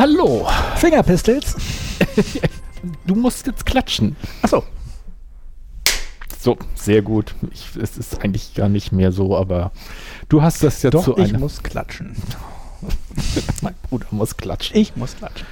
[0.00, 0.48] hallo.
[0.76, 1.54] Fingerpistols.
[3.06, 4.16] Du musst jetzt klatschen.
[4.40, 4.64] Achso.
[6.40, 7.34] So, sehr gut.
[7.50, 9.70] Ich, es ist eigentlich gar nicht mehr so, aber
[10.30, 12.16] du hast das jetzt Doch, so ich muss klatschen.
[13.60, 14.74] Mein Bruder muss klatschen.
[14.78, 15.46] Ich muss klatschen.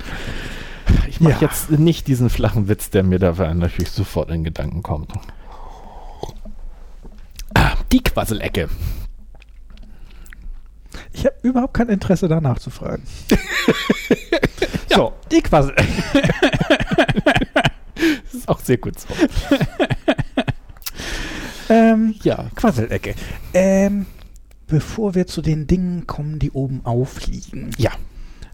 [1.06, 1.40] Ich mache Ja.
[1.42, 5.12] jetzt nicht diesen flachen Witz, der mir dabei natürlich sofort in Gedanken kommt.
[7.52, 8.70] Ah, die Quasselecke.
[11.12, 13.02] Ich habe überhaupt kein Interesse danach zu fragen.
[14.90, 15.74] So, die Quassel.
[18.24, 19.06] Das ist auch sehr gut so.
[21.68, 23.14] ähm, Ja, Quasselecke.
[23.54, 24.06] Ähm,
[24.66, 27.70] bevor wir zu den Dingen kommen, die oben aufliegen.
[27.78, 27.90] ja.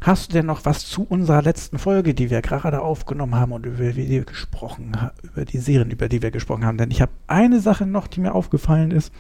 [0.01, 3.65] Hast du denn noch was zu unserer letzten Folge, die wir gerade aufgenommen haben und
[3.65, 6.77] über die wir gesprochen haben, über die Serien, über die wir gesprochen haben?
[6.77, 9.15] Denn ich habe eine Sache noch, die mir aufgefallen ist,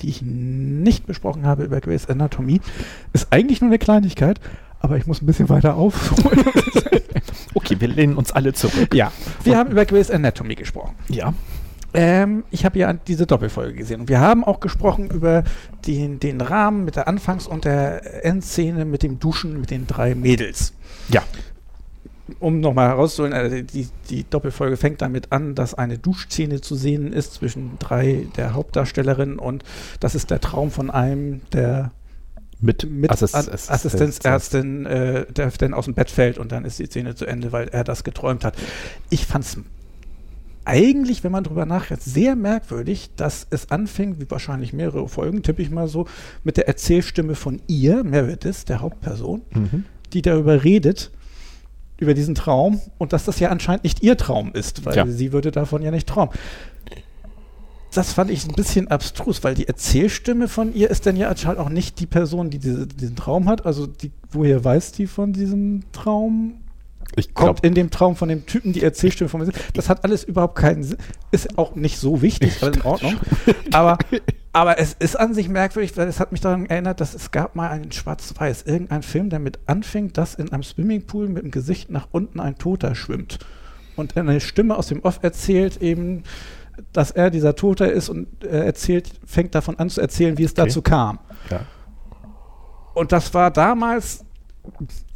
[0.00, 2.62] die ich nicht besprochen habe über Grey's Anatomy.
[3.12, 4.40] Ist eigentlich nur eine Kleinigkeit,
[4.84, 6.44] aber ich muss ein bisschen weiter aufholen.
[7.56, 8.92] Okay, wir lehnen uns alle zurück.
[8.94, 9.12] ja,
[9.44, 10.96] wir haben über Grey's Anatomy gesprochen.
[11.08, 11.32] Ja.
[11.94, 15.44] Ähm, ich habe ja diese Doppelfolge gesehen und wir haben auch gesprochen über
[15.86, 20.16] den, den Rahmen mit der Anfangs- und der Endszene mit dem Duschen mit den drei
[20.16, 20.74] Mädels.
[21.08, 21.22] Ja.
[22.40, 27.12] Um nochmal herauszuholen, äh, die, die Doppelfolge fängt damit an, dass eine Duschszene zu sehen
[27.12, 29.62] ist zwischen drei der Hauptdarstellerinnen und
[30.00, 31.92] das ist der Traum von einem der
[32.64, 33.34] Mit, mit Assist-
[33.70, 37.52] Assistenzärztin, äh, der dann aus dem Bett fällt und dann ist die Szene zu Ende,
[37.52, 38.56] weil er das geträumt hat.
[39.10, 39.58] Ich fand es
[40.64, 45.60] eigentlich, wenn man drüber nachdenkt, sehr merkwürdig, dass es anfing, wie wahrscheinlich mehrere Folgen, tippe
[45.60, 46.06] ich mal so,
[46.42, 49.84] mit der Erzählstimme von ihr, Meredith, der Hauptperson, Mhm.
[50.14, 51.10] die darüber redet,
[51.98, 55.06] über diesen Traum und dass das ja anscheinend nicht ihr Traum ist, weil Ja.
[55.06, 56.32] sie würde davon ja nicht träumen.
[57.94, 61.60] Das fand ich ein bisschen abstrus, weil die Erzählstimme von ihr ist dann ja anscheinend
[61.60, 63.66] auch nicht die Person, die diese, diesen Traum hat.
[63.66, 66.56] Also die, woher weiß die von diesem Traum?
[67.16, 69.52] Ich Kommt glaube, in dem Traum von dem Typen die Erzählstimme von mir.
[69.74, 70.98] Das hat alles überhaupt keinen Sinn.
[71.30, 73.14] Ist auch nicht so wichtig, aber in Ordnung.
[73.72, 73.98] Aber,
[74.52, 77.54] aber es ist an sich merkwürdig, weil es hat mich daran erinnert, dass es gab
[77.54, 81.90] mal einen Schwarz-Weiß, irgendein Film, der mit anfängt, dass in einem Swimmingpool mit dem Gesicht
[81.90, 83.38] nach unten ein Toter schwimmt.
[83.96, 86.24] Und eine Stimme aus dem Off erzählt eben,
[86.92, 90.52] dass er dieser Toter ist und er erzählt, fängt davon an zu erzählen, wie es
[90.52, 90.62] Okay.
[90.64, 91.18] dazu kam.
[91.50, 91.60] ja.
[92.94, 94.24] Und das war damals,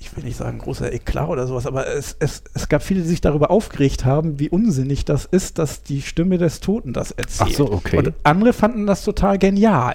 [0.00, 3.08] ich will nicht sagen großer Eklat oder sowas, aber es, es, es gab viele, die
[3.08, 7.50] sich darüber aufgeregt haben, wie unsinnig das ist, dass die Stimme des Toten das erzählt.
[7.52, 7.98] Ach so, okay.
[7.98, 9.94] Und andere fanden das total genial.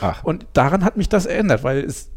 [0.00, 2.10] Ach, Und daran hat mich das erinnert, weil es,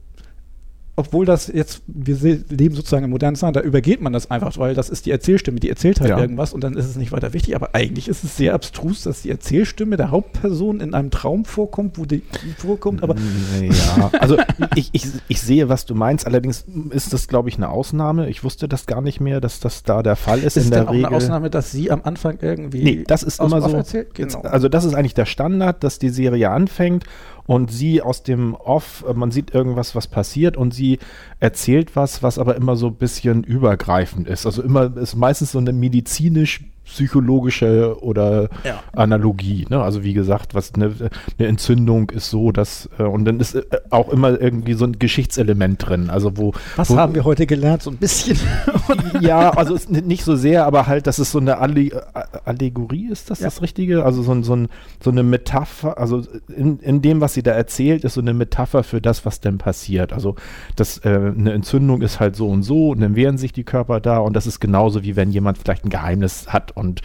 [0.99, 2.17] obwohl das jetzt, wir
[2.49, 5.59] leben sozusagen im modernen Zeit, da übergeht man das einfach, weil das ist die Erzählstimme,
[5.59, 6.19] die erzählt halt Ja.
[6.19, 7.55] irgendwas und dann ist es nicht weiter wichtig.
[7.55, 11.97] Aber eigentlich ist es sehr abstrus, dass die Erzählstimme der Hauptperson in einem Traum vorkommt,
[11.97, 12.21] wo die
[12.57, 13.15] vorkommt, aber
[13.61, 14.37] Ja, also
[14.75, 16.27] ich, ich, ich sehe, was du meinst.
[16.27, 18.29] Allerdings ist das, glaube ich, eine Ausnahme.
[18.29, 20.57] Ich wusste das gar nicht mehr, dass das da der Fall ist.
[20.57, 21.05] ist in der auch Regel.
[21.05, 23.81] eine Ausnahme, dass sie am Anfang irgendwie Nee, das ist aus immer so.
[24.13, 24.41] Genau.
[24.41, 27.05] Also das ist eigentlich der Standard, dass die Serie anfängt
[27.49, 30.99] und sie aus dem Off, äh, man sieht irgendwas, was passiert und sie
[31.39, 34.45] erzählt was, was aber immer so ein bisschen übergreifend ist.
[34.45, 38.81] Also immer ist meistens so eine medizinisch psychologische oder Ja.
[38.93, 39.65] Analogie.
[39.69, 39.81] Ne?
[39.81, 40.91] Also wie gesagt, was eine,
[41.37, 44.99] eine Entzündung ist so, dass äh, und dann ist äh, auch immer irgendwie so ein
[44.99, 46.09] Geschichtselement drin.
[46.09, 47.81] Also wo Was wo, haben wir heute gelernt?
[47.83, 48.37] So ein bisschen.
[49.21, 53.29] ja, also nicht so sehr, aber halt, dass es so eine Alle A- Allegorie ist,
[53.29, 53.45] das Ja.
[53.47, 54.03] das Richtige?
[54.05, 54.67] Also so, ein, so, ein,
[55.03, 56.23] so eine Metapher, also
[56.55, 59.57] in, in dem, was sie da erzählt, ist so eine Metapher für das, was denn
[59.57, 60.13] passiert.
[60.13, 60.35] Also
[60.75, 63.99] das, äh, eine Entzündung ist halt so und so und dann wehren sich die Körper
[63.99, 67.01] da und das ist genauso wie wenn jemand vielleicht ein Geheimnis hat und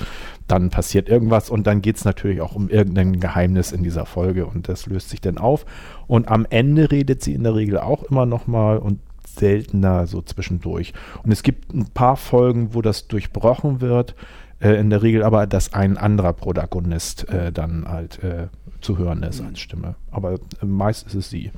[0.49, 4.47] dann passiert irgendwas und dann geht es natürlich auch um irgendein Geheimnis in dieser Folge
[4.47, 5.67] und das löst sich dann auf.
[6.06, 10.23] Und am Ende redet sie in der Regel auch immer noch mal und seltener so
[10.23, 10.93] zwischendurch.
[11.23, 14.15] Und es gibt ein paar Folgen, wo das durchbrochen wird,
[14.61, 18.49] äh, in der Regel aber, dass ein anderer Protagonist äh, dann halt äh,
[18.81, 19.97] zu hören ist als Stimme.
[20.11, 21.50] Aber meist ist es sie.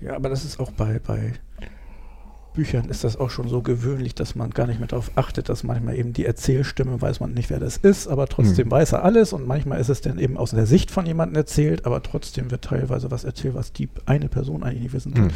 [0.00, 1.34] Ja, aber das ist auch bei, bei
[2.52, 5.62] Büchern ist das auch schon so gewöhnlich, dass man gar nicht mehr darauf achtet, dass
[5.62, 8.72] manchmal eben die Erzählstimme weiß man nicht, wer das ist, aber trotzdem mhm.
[8.72, 11.86] weiß er alles und manchmal ist es dann eben aus der Sicht von jemandem erzählt,
[11.86, 15.26] aber trotzdem wird teilweise was erzählt, was die eine Person eigentlich nicht wissen kann.
[15.26, 15.32] Mhm.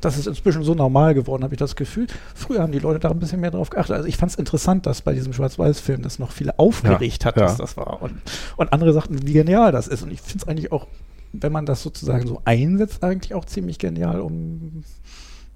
[0.00, 2.06] Das ist inzwischen so normal geworden, habe ich das Gefühl.
[2.34, 3.96] Früher haben die Leute da ein bisschen mehr drauf geachtet.
[3.96, 7.36] Also ich fand es interessant, dass bei diesem Schwarz-Weiß-Film das noch viele aufgeregt ja, hat,
[7.36, 7.58] dass ja.
[7.58, 8.02] das war.
[8.02, 8.14] Und,
[8.56, 10.02] und andere sagten, wie genial das ist.
[10.02, 10.86] Und ich finde es eigentlich auch
[11.32, 14.82] wenn man das sozusagen so einsetzt, eigentlich auch ziemlich genial, um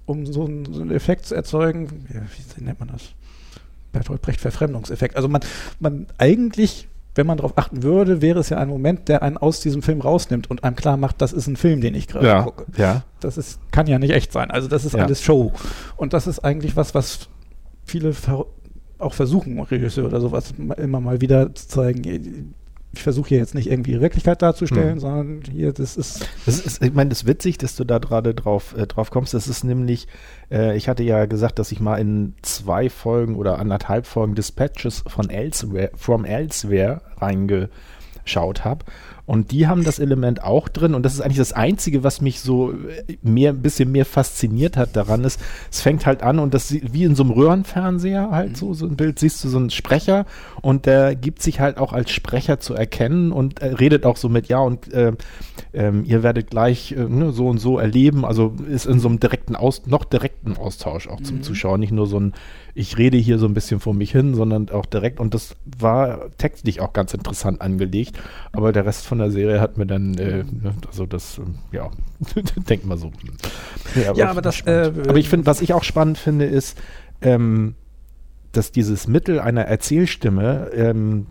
[0.05, 2.05] um so einen, so einen Effekt zu erzeugen,
[2.57, 3.13] wie nennt man das?
[3.91, 5.15] Bertolt Brecht Verfremdungseffekt.
[5.15, 5.41] Also man,
[5.79, 9.61] man eigentlich, wenn man darauf achten würde, wäre es ja ein Moment, der einen aus
[9.61, 12.43] diesem Film rausnimmt und einem klar macht, das ist ein Film, den ich gerade ja,
[12.43, 12.65] gucke.
[12.77, 13.03] Ja.
[13.21, 14.51] Das ist, kann ja nicht echt sein.
[14.51, 15.05] Also das ist ja.
[15.05, 15.53] alles Show.
[15.95, 17.29] Und das ist eigentlich was, was
[17.85, 18.13] viele
[18.97, 22.53] auch versuchen, Regisseur oder sowas immer mal wieder zu zeigen
[22.95, 24.99] ich versuche hier jetzt nicht irgendwie Wirklichkeit darzustellen, mhm.
[24.99, 26.27] sondern hier, das ist.
[26.45, 29.33] Das ist, ich meine, das ist witzig, dass du da gerade drauf, äh, drauf kommst.
[29.33, 30.07] Das ist nämlich,
[30.51, 35.03] äh, ich hatte ja gesagt, dass ich mal in zwei Folgen oder anderthalb Folgen Dispatches
[35.07, 38.85] von Elsewhere, from Elsewhere reingeschaut habe.
[39.25, 40.93] Und die haben das Element auch drin.
[40.93, 44.77] Und das ist eigentlich das Einzige, was mich so äh, mehr, ein bisschen mehr fasziniert
[44.77, 45.39] hat daran ist,
[45.71, 48.95] es fängt halt an und das wie in so einem Röhrenfernseher halt so, so ein
[48.95, 50.25] Bild, siehst du so einen Sprecher
[50.61, 54.29] und der gibt sich halt auch als Sprecher zu erkennen und äh, redet auch so
[54.29, 55.13] mit, ja, und äh,
[55.73, 58.25] äh, ihr werdet gleich äh, ne, so und so erleben.
[58.25, 61.43] Also ist in so einem direkten Aus, noch direkten Austausch auch zum mhm.
[61.43, 62.33] Zuschauer, nicht nur so ein
[62.77, 65.21] ich rede hier so ein bisschen vor mich hin, sondern auch direkt.
[65.21, 68.19] Und das war textlich auch ganz interessant angelegt.
[68.51, 71.39] Aber der Rest von der Serie hat mir dann, äh, ne, also das,
[71.71, 71.89] ja,
[72.69, 73.13] denkt mal so.
[73.95, 74.59] Ja, aber, ja, aber das.
[74.67, 76.77] Äh, aber ich finde, was ich auch spannend finde, ist,
[77.21, 77.75] ähm,
[78.51, 81.27] dass dieses Mittel einer Erzählstimme ähm,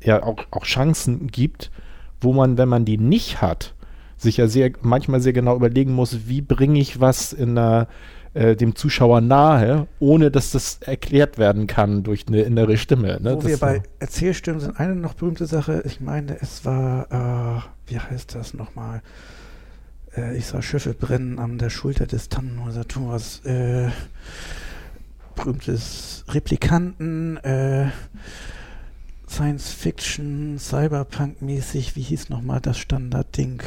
[0.00, 1.72] ja auch, auch Chancen gibt,
[2.20, 3.74] wo man, wenn man die nicht hat,
[4.16, 7.88] sich ja sehr, manchmal sehr genau überlegen muss, wie bringe ich was in einer
[8.34, 13.18] äh, dem Zuschauer nahe, ohne dass das erklärt werden kann durch eine innere Stimme.
[13.20, 13.32] Ne?
[13.32, 17.90] Wo das wir bei Erzählstimmen sind, eine noch berühmte Sache, ich meine, es war, äh,
[17.90, 19.02] wie heißt das nochmal?
[20.16, 23.44] Äh, ich sah Schiffe brennen an der Schulter des Tannenhäuser Tors.
[23.44, 23.90] Äh,
[25.34, 27.88] berühmtes Replikanten, äh,
[29.28, 33.62] Science Fiction, Cyberpunk-mäßig, wie hieß nochmal das Standardding,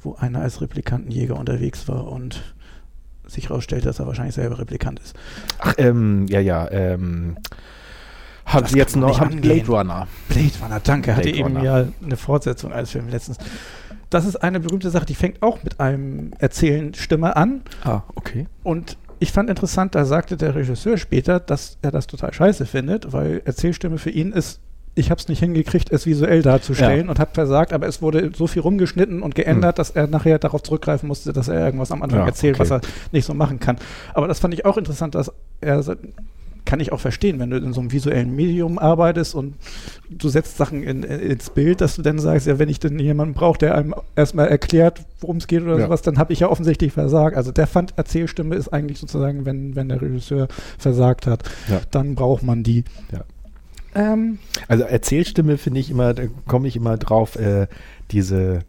[0.00, 2.54] wo einer als Replikantenjäger unterwegs war und
[3.32, 5.16] sich herausstellt, dass er wahrscheinlich selber Replikant ist.
[5.58, 7.36] Ach, ähm, ja, ja, ähm.
[8.44, 10.08] Hat sie jetzt noch hat Blade Runner.
[10.28, 11.12] Blade Runner, danke.
[11.12, 11.60] Blade hatte Runner.
[11.60, 13.38] eben ja eine Fortsetzung als Film letztens.
[14.10, 17.62] Das ist eine berühmte Sache, die fängt auch mit einem Erzählen Stimme an.
[17.84, 18.46] Ah, okay.
[18.62, 23.12] Und ich fand interessant, da sagte der Regisseur später, dass er das total scheiße findet,
[23.12, 24.60] weil Erzählstimme für ihn ist
[24.94, 27.10] ich habe es nicht hingekriegt, es visuell darzustellen ja.
[27.10, 29.76] und habe versagt, aber es wurde so viel rumgeschnitten und geändert, hm.
[29.76, 32.70] dass er nachher darauf zurückgreifen musste, dass er irgendwas am Anfang ja, erzählt, okay.
[32.70, 32.80] was er
[33.10, 33.76] nicht so machen kann.
[34.12, 35.82] Aber das fand ich auch interessant, dass er
[36.64, 39.54] kann ich auch verstehen, wenn du in so einem visuellen Medium arbeitest und
[40.10, 42.98] du setzt Sachen in, in, ins Bild, dass du dann sagst, ja, wenn ich denn
[42.98, 45.86] jemanden brauche, der einem erstmal erklärt, worum es geht oder ja.
[45.86, 47.36] sowas, dann habe ich ja offensichtlich versagt.
[47.36, 50.48] Also der fand, Erzählstimme ist eigentlich sozusagen, wenn, wenn der Regisseur
[50.78, 51.80] versagt hat, ja.
[51.90, 52.84] dann braucht man die.
[53.12, 53.24] Ja.
[53.94, 57.66] Ähm, also Erzählstimme finde ich immer, da komme ich immer drauf, äh,
[58.10, 58.60] diese,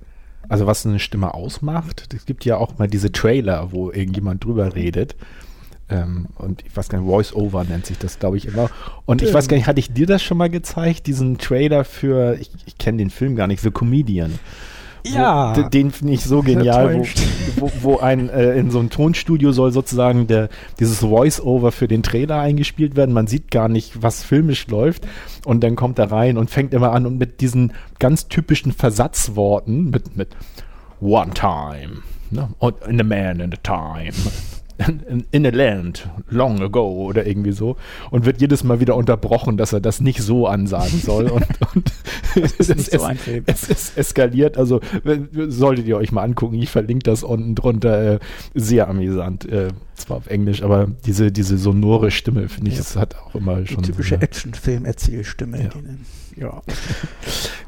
[0.49, 2.13] also was eine Stimme ausmacht.
[2.13, 5.15] Es gibt ja auch mal diese Trailer, wo irgendjemand drüber redet.
[5.89, 8.69] Ähm, und ich weiß gar nicht, Voice-Over nennt sich das, glaube ich, immer.
[9.05, 12.37] Und ich weiß gar nicht, hatte ich dir das schon mal gezeigt, diesen Trailer für,
[12.39, 14.39] ich, ich kenne den Film gar nicht, The Comedian.
[15.05, 15.55] Ja.
[15.55, 17.01] Wo, den finde ich so genial,
[17.57, 20.49] wo, wo, wo, ein äh, in so einem Tonstudio soll sozusagen der,
[20.79, 23.13] dieses Voice-Over für den Trailer eingespielt werden.
[23.13, 25.07] Man sieht gar nicht, was filmisch läuft.
[25.45, 29.89] Und dann kommt er rein und fängt immer an und mit diesen ganz typischen Versatzworten,
[29.89, 30.29] mit, mit
[31.01, 32.49] One Time, ne?
[32.87, 34.13] in a man in a time
[35.31, 37.77] in a land long ago oder irgendwie so
[38.09, 41.93] und wird jedes Mal wieder unterbrochen, dass er das nicht so ansagen soll und, und
[42.35, 44.57] es, so es, es, eskaliert.
[44.57, 44.81] Also
[45.47, 48.13] solltet ihr euch mal angucken, ich verlinke das unten drunter.
[48.13, 48.19] Äh,
[48.53, 52.83] sehr amüsant, äh, zwar auf Englisch, aber diese, diese sonore Stimme finde ich, ja.
[52.83, 53.83] das hat auch immer schon.
[53.83, 55.69] Die typische so Actionfilm-Erzählstimme.
[56.37, 56.43] Ja.
[56.43, 56.61] ja.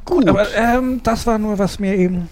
[0.05, 2.29] Gut, aber ähm, das war nur, was mir eben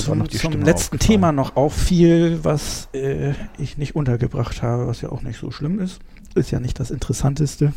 [0.00, 5.22] zum, zum letzten Thema noch auffiel, was äh, ich nicht untergebracht habe, was ja auch
[5.22, 6.00] nicht so schlimm ist.
[6.34, 7.72] Ist ja nicht das Interessanteste.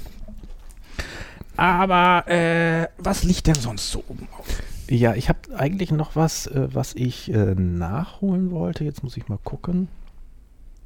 [1.57, 4.45] Aber äh, was liegt denn sonst so oben auf?
[4.89, 8.83] Ja, ich habe eigentlich noch was, äh, was ich äh, nachholen wollte.
[8.83, 9.87] Jetzt muss ich mal gucken.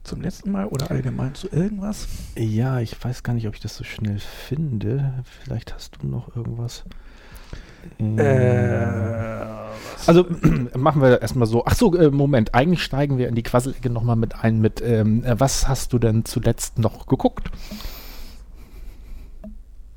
[0.04, 2.08] Zum letzten Mal oder allgemein zu irgendwas?
[2.36, 5.24] Ja, ich weiß gar nicht, ob ich das so schnell finde.
[5.44, 6.84] Vielleicht hast du noch irgendwas.
[8.00, 8.88] Äh,
[10.08, 10.26] Also
[10.78, 11.66] machen wir erstmal so.
[11.66, 12.56] Ach so, äh, Moment.
[12.56, 14.60] Eigentlich steigen wir in die Quasselecke nochmal mit ein.
[14.62, 17.52] Mit ähm, äh, was hast du denn zuletzt noch geguckt?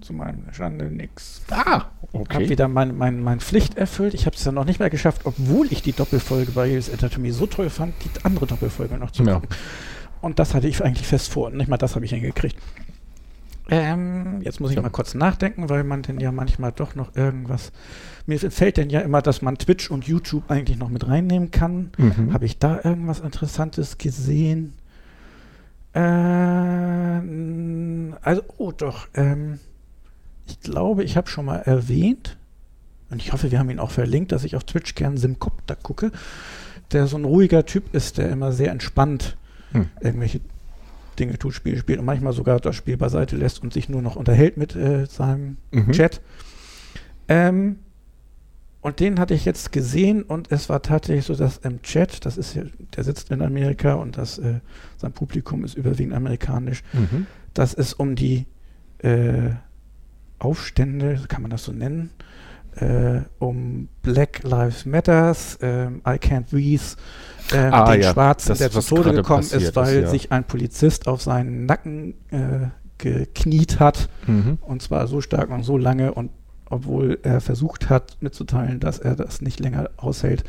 [0.01, 1.43] zu meinem Schande nix.
[1.51, 4.15] Ah, Ich habe wieder meine mein, mein Pflicht erfüllt.
[4.15, 7.31] Ich habe es ja noch nicht mehr geschafft, obwohl ich die Doppelfolge bei Helios Anatomy
[7.31, 9.35] so toll fand, die andere Doppelfolge noch zu Ja.
[9.35, 9.51] gucken.
[10.21, 11.51] Und das hatte ich eigentlich fest vor.
[11.51, 12.57] Nicht mal das habe ich hingekriegt.
[13.69, 14.83] Ähm, jetzt muss ich Ja.
[14.83, 17.73] mal kurz nachdenken, weil man denn ja manchmal doch noch irgendwas.
[18.27, 21.91] Mir fällt denn ja immer, dass man Twitch und YouTube eigentlich noch mit reinnehmen kann.
[21.97, 22.33] Mhm.
[22.33, 24.75] Habe ich da irgendwas Interessantes gesehen?
[26.83, 29.09] Ähm, also, oh doch.
[29.15, 29.59] Ähm,
[30.47, 32.37] ich glaube, ich habe schon mal erwähnt,
[33.11, 36.13] und ich hoffe, wir haben ihn auch verlinkt, dass ich auf Twitch gern Simcopter gucke,
[36.93, 39.37] der so ein ruhiger Typ ist, der immer sehr entspannt
[39.73, 39.89] Hm.
[40.01, 40.41] irgendwelche
[41.27, 44.17] Dinge tut, Spiele spielt und manchmal sogar das Spiel beiseite lässt und sich nur noch
[44.17, 45.93] unterhält mit äh, seinem Mhm.
[45.93, 46.21] Chat.
[47.29, 47.77] Ähm,
[48.81, 52.37] und den hatte ich jetzt gesehen und es war tatsächlich so, dass im Chat, das
[52.37, 52.65] ist ja,
[52.97, 54.59] der sitzt in Amerika und das, äh,
[54.97, 57.27] sein Publikum ist überwiegend amerikanisch, Mhm.
[57.55, 58.47] dass es um die
[58.99, 59.51] äh,
[60.41, 62.11] Aufstände, kann man das so nennen,
[62.77, 66.83] äh, um Black Lives Matters, ähm, I Can't Breathe,
[67.53, 70.09] ähm, Ah, den ja, Schwarzen, das, der zu Tode gekommen ist, weil ist, ja.
[70.09, 74.59] sich ein Polizist auf seinen Nacken äh, gekniet hat Mhm.
[74.63, 76.31] und zwar so stark und so lange und
[76.67, 80.45] obwohl er versucht hat mitzuteilen, dass er das nicht länger aushält,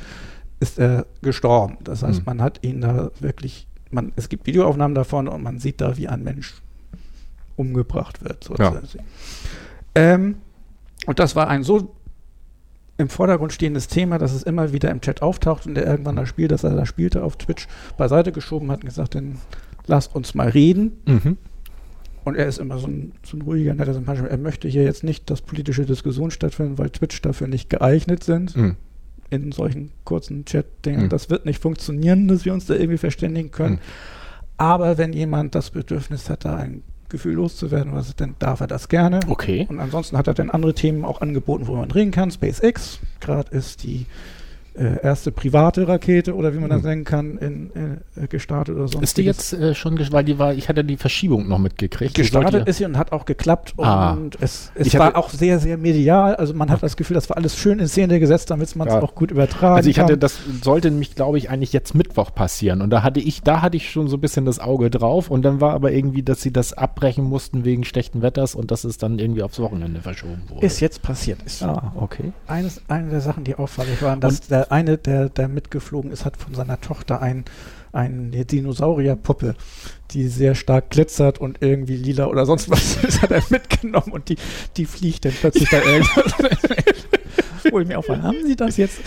[0.61, 1.77] ist er gestorben.
[1.83, 2.25] Das heißt, Mhm.
[2.25, 6.07] man hat ihn da wirklich, man, es gibt Videoaufnahmen davon und man sieht da, wie
[6.07, 6.53] ein Mensch
[7.57, 8.43] umgebracht wird.
[8.45, 8.87] sozusagen.
[9.95, 10.35] Ähm,
[11.05, 11.93] und das war ein so
[12.97, 16.29] im Vordergrund stehendes Thema, dass es immer wieder im Chat auftaucht und der irgendwann das
[16.29, 19.39] Spiel, das er da spielte, auf Twitch beiseite geschoben hat und gesagt, dann
[19.87, 20.91] lasst uns mal reden.
[21.05, 21.37] Mhm.
[22.23, 24.29] Und er ist immer so ein, so ein ruhiger, netter Sympathischer.
[24.29, 28.55] Er möchte hier jetzt nicht, dass politische Diskussionen stattfinden, weil Twitch dafür nicht geeignet sind.
[28.55, 28.75] Mhm.
[29.29, 31.05] In solchen kurzen Chat-Dingen.
[31.05, 31.09] Mhm.
[31.09, 33.75] Das wird nicht funktionieren, dass wir uns da irgendwie verständigen können.
[33.75, 33.79] Mhm.
[34.57, 38.89] Aber wenn jemand das Bedürfnis hat, da ein Gefühl loszuwerden, was, dann darf er das
[38.89, 39.19] gerne.
[39.27, 39.67] Okay.
[39.69, 42.31] Und ansonsten hat er dann andere Themen auch angeboten, wo man reden kann.
[42.31, 44.07] SpaceX, gerade ist die
[44.75, 46.87] äh, erste private Rakete oder wie man das Mhm.
[46.89, 47.71] nennen kann, in,
[48.21, 49.03] äh, gestartet oder sonst.
[49.03, 52.15] Ist die jetzt äh, schon, weil die war, ich hatte die Verschiebung noch mitgekriegt.
[52.15, 54.17] Gestartet ist sie und hat auch geklappt und Ah.
[54.39, 56.35] es, es Ich war auch sehr, sehr medial.
[56.35, 58.93] Also man hat das Gefühl, das war alles schön in Szene gesetzt, damit man es
[58.95, 59.01] Ja.
[59.03, 60.05] auch gut übertragen Also ich kann.
[60.05, 62.81] hatte, das sollte nämlich, glaube ich, eigentlich jetzt Mittwoch passieren.
[62.81, 65.29] Und da hatte ich, da hatte ich schon so ein bisschen das Auge drauf.
[65.29, 68.83] Und dann war aber irgendwie, dass sie das abbrechen mussten wegen schlechten Wetters und dass
[68.83, 70.65] es dann irgendwie aufs Wochenende verschoben wurde.
[70.65, 71.41] ist jetzt passiert.
[71.43, 72.31] Ist ah, okay.
[72.47, 76.37] eines, eine der Sachen, die auffällig waren, dass der eine, der, der mitgeflogen ist, hat
[76.37, 77.43] von seiner Tochter ein,
[77.91, 79.55] eine Dinosaurierpuppe,
[80.11, 84.29] die sehr stark glitzert und irgendwie lila oder sonst was ist, hat er mitgenommen und
[84.29, 84.37] die,
[84.77, 86.33] die fliegt dann plötzlich da irgendwas.
[87.71, 88.99] Wo ich mir auch haben Sie das jetzt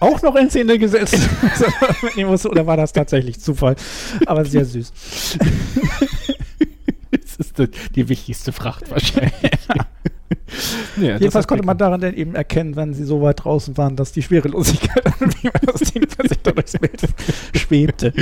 [0.00, 1.16] auch noch in Szene gesetzt?
[2.44, 3.76] Oder war das tatsächlich Zufall?
[4.26, 4.92] Aber sehr süß.
[7.12, 9.32] Das ist die, die wichtigste Fracht wahrscheinlich.
[9.42, 9.86] Ja,
[10.30, 14.12] das Jedenfalls konnte man daran dann eben erkennen, wenn sie so weit draußen waren, dass
[14.12, 16.04] die Schwerelosigkeit wie man das Ding
[16.42, 17.02] da durchs Bild
[17.54, 18.12] schwebte.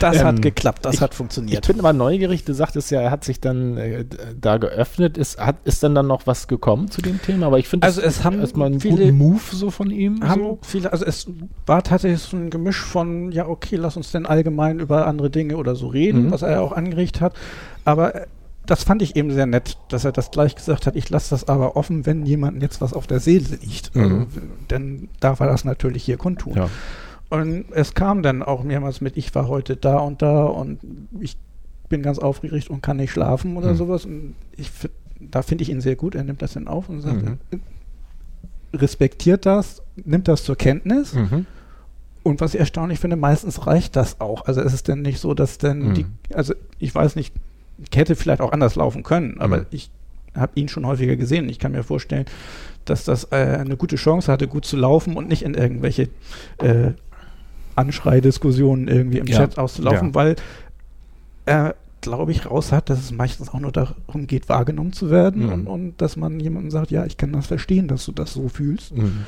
[0.00, 1.66] Das Ähm, hat geklappt, das ich- hat Ich funktioniert.
[1.66, 4.04] bin aber neugierig, du sagtest ja, er hat sich dann äh,
[4.38, 5.16] da geöffnet.
[5.18, 7.46] Ist, hat, ist dann dann noch was gekommen zu dem Thema?
[7.46, 10.26] Aber ich finde Also es haben erstmal einen viele- guten Move so von ihm.
[10.26, 10.58] haben so.
[10.62, 11.26] viele, also es
[11.66, 15.56] war tatsächlich so ein Gemisch von, ja, okay, lass uns denn allgemein über andere Dinge
[15.56, 16.30] oder so reden, Mhm.
[16.32, 17.34] was er ja auch angeregt hat.
[17.84, 18.26] Aber
[18.66, 21.48] das fand ich eben sehr nett, dass er das gleich gesagt hat, ich lasse das
[21.48, 23.94] aber offen, wenn jemandem jetzt was auf der Seele liegt.
[23.94, 24.02] Mhm.
[24.02, 24.26] Also,
[24.68, 26.54] dann darf er das natürlich hier kundtun.
[26.54, 26.68] Ja.
[27.28, 30.78] Und es kam dann auch mehrmals mit, ich war heute da und da und
[31.20, 31.36] ich
[31.88, 33.76] bin ganz aufgeregt und kann nicht schlafen oder Mhm.
[33.76, 34.04] sowas.
[34.04, 34.70] Und ich,
[35.20, 36.14] da finde ich ihn sehr gut.
[36.14, 37.38] Er nimmt das dann auf und sagt, Mhm.
[38.72, 41.14] respektiert das, nimmt das zur Kenntnis.
[41.14, 41.46] Mhm.
[42.22, 44.46] Und was ich erstaunlich finde, meistens reicht das auch.
[44.46, 45.94] Also es ist dann nicht so, dass dann Mhm.
[45.94, 47.32] die, also ich weiß nicht,
[47.94, 49.66] hätte vielleicht auch anders laufen können, aber Mhm.
[49.70, 49.90] ich
[50.34, 51.48] habe ihn schon häufiger gesehen.
[51.48, 52.26] Ich kann mir vorstellen,
[52.84, 56.08] dass das äh, eine gute Chance hatte, gut zu laufen und nicht in irgendwelche
[56.62, 56.92] äh,
[57.74, 59.38] Anschreidiskussionen irgendwie im Ja.
[59.38, 60.14] Chat auszulaufen, Ja.
[60.14, 60.36] weil
[61.44, 65.44] er, glaube ich, raus hat, dass es meistens auch nur darum geht, wahrgenommen zu werden
[65.46, 65.52] Mhm.
[65.52, 68.48] und, und dass man jemandem sagt, ja, ich kann das verstehen, dass du das so
[68.48, 68.96] fühlst.
[68.96, 69.24] Mhm.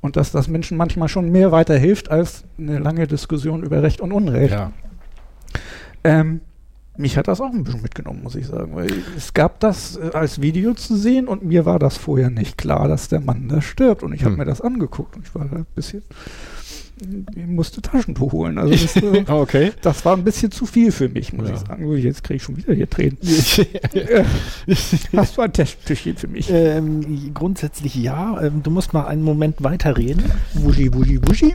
[0.00, 4.12] Und dass das Menschen manchmal schon mehr weiterhilft als eine lange Diskussion über Recht und
[4.12, 4.52] Unrecht.
[4.52, 4.72] Ja.
[6.04, 6.40] Ähm,
[6.98, 10.10] mich hat das auch ein bisschen mitgenommen, muss ich sagen, weil es gab das äh,
[10.12, 13.60] als Video zu sehen und mir war das vorher nicht klar, dass der Mann da
[13.62, 14.02] stirbt.
[14.02, 14.38] Und ich habe Hm.
[14.38, 16.02] mir das angeguckt und ich war da ein bisschen
[17.34, 18.56] ich musste Taschentuch holen.
[18.56, 19.72] Also das, äh, okay.
[19.82, 21.54] das war ein bisschen zu viel für mich, muss Ja.
[21.54, 21.92] ich sagen.
[21.98, 23.18] Jetzt kriege ich schon wieder hier Tränen.
[25.14, 26.48] Hast du ein Taschentüchchen für mich?
[26.50, 28.40] ähm, grundsätzlich ja.
[28.40, 30.24] Ähm, du musst mal einen Moment weiterreden.
[30.54, 31.54] Wuschi, wuschi, wuschi.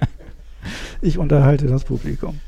[1.02, 2.40] ich unterhalte das Publikum.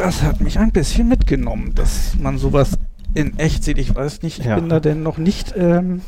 [0.00, 2.78] Das hat mich ein bisschen mitgenommen, dass man sowas
[3.14, 3.78] in echt sieht.
[3.78, 4.54] Ich weiß nicht, ich Ja.
[4.56, 6.00] bin da denn noch nicht ähm,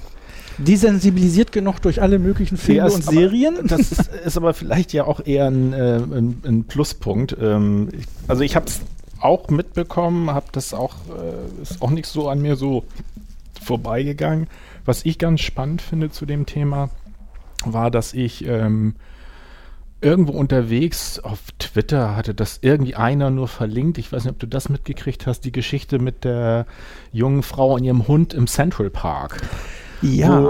[0.58, 3.58] desensibilisiert genug durch alle möglichen Filme Ja, und aber- Serien.
[3.66, 7.37] Das ist, ist aber vielleicht ja auch eher ein, äh, ein, ein Pluspunkt.
[7.40, 8.80] Ähm, ich, also ich habe es
[9.20, 12.84] auch mitbekommen, habe das auch, äh, ist auch nicht so an mir so
[13.62, 14.49] vorbeigegangen.
[14.84, 16.90] Was ich ganz spannend finde zu dem Thema,
[17.64, 18.94] war, dass ich ähm,
[20.02, 23.99] irgendwo unterwegs auf Twitter hatte das irgendwie einer nur verlinkt.
[23.99, 26.66] Ich weiß nicht, ob du das mitgekriegt hast, die Geschichte mit der
[27.12, 29.40] jungen Frau und ihrem Hund im Central Park.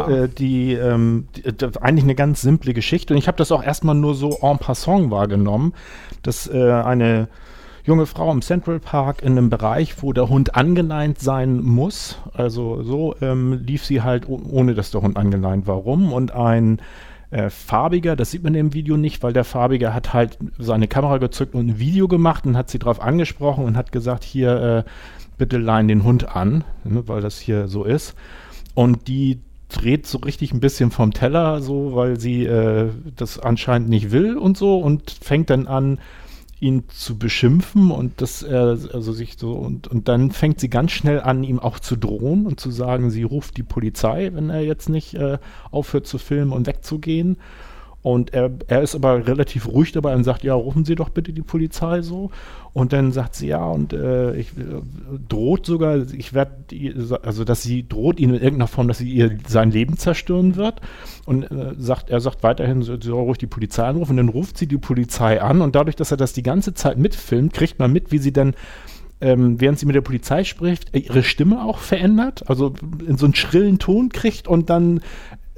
[0.06, 3.12] Wo äh, die, ähm, die äh, eigentlich eine ganz simple Geschichte.
[3.12, 5.74] Und ich habe das auch erstmal nur so en passant wahrgenommen,
[6.22, 7.28] dass äh, eine
[7.84, 12.82] junge Frau im Central Park in einem Bereich, wo der Hund angeleint sein muss, also
[12.82, 16.12] so ähm, lief sie halt oh- ohne, dass der Hund angeleint war rum.
[16.12, 16.80] Und ein
[17.32, 21.16] äh, farbiger, das sieht man im Video nicht, weil der farbige hat halt seine Kamera
[21.18, 24.90] gezückt und ein Video gemacht und hat sie drauf angesprochen und hat gesagt, hier äh,
[25.38, 28.14] bitte lein den Hund an, ne, weil das hier so ist.
[28.74, 33.88] Und die dreht so richtig ein bisschen vom Teller, so, weil sie äh, das anscheinend
[33.88, 35.98] nicht will und so und fängt dann an,
[36.62, 40.92] ihn zu beschimpfen und das, äh, also sich so, und, und dann fängt sie ganz
[40.92, 44.60] schnell an, ihm auch zu drohen und zu sagen, sie ruft die Polizei, wenn er
[44.60, 45.38] jetzt nicht äh,
[45.72, 47.36] aufhört zu filmen und wegzugehen.
[48.02, 51.32] Und er, er ist aber relativ ruhig dabei und sagt, ja, rufen Sie doch bitte
[51.32, 52.30] die Polizei so.
[52.72, 54.80] Und dann sagt sie, ja, und äh, ich äh,
[55.28, 56.52] droht sogar, ich werde,
[57.22, 60.80] also dass sie droht ihn in irgendeiner Form, dass sie ihr sein Leben zerstören wird.
[61.26, 64.12] Und äh, sagt, er sagt weiterhin, sie soll ruhig die Polizei anrufen.
[64.12, 65.60] Und dann ruft sie die Polizei an.
[65.60, 68.54] Und dadurch, dass er das die ganze Zeit mitfilmt, kriegt man mit, wie sie dann
[69.20, 72.74] ähm, während sie mit der Polizei spricht, ihre Stimme auch verändert, also
[73.06, 75.00] in so einen schrillen Ton kriegt und dann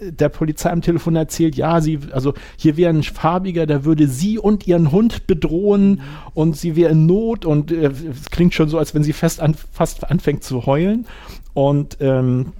[0.00, 4.38] der Polizei am Telefon erzählt, ja, sie, also hier wäre ein Farbiger, der würde sie
[4.38, 6.00] und ihren Hund bedrohen
[6.34, 9.40] und sie wäre in Not und äh, es klingt schon so, als wenn sie fest
[9.40, 11.06] an, fast anfängt zu heulen.
[11.52, 12.52] Und ähm,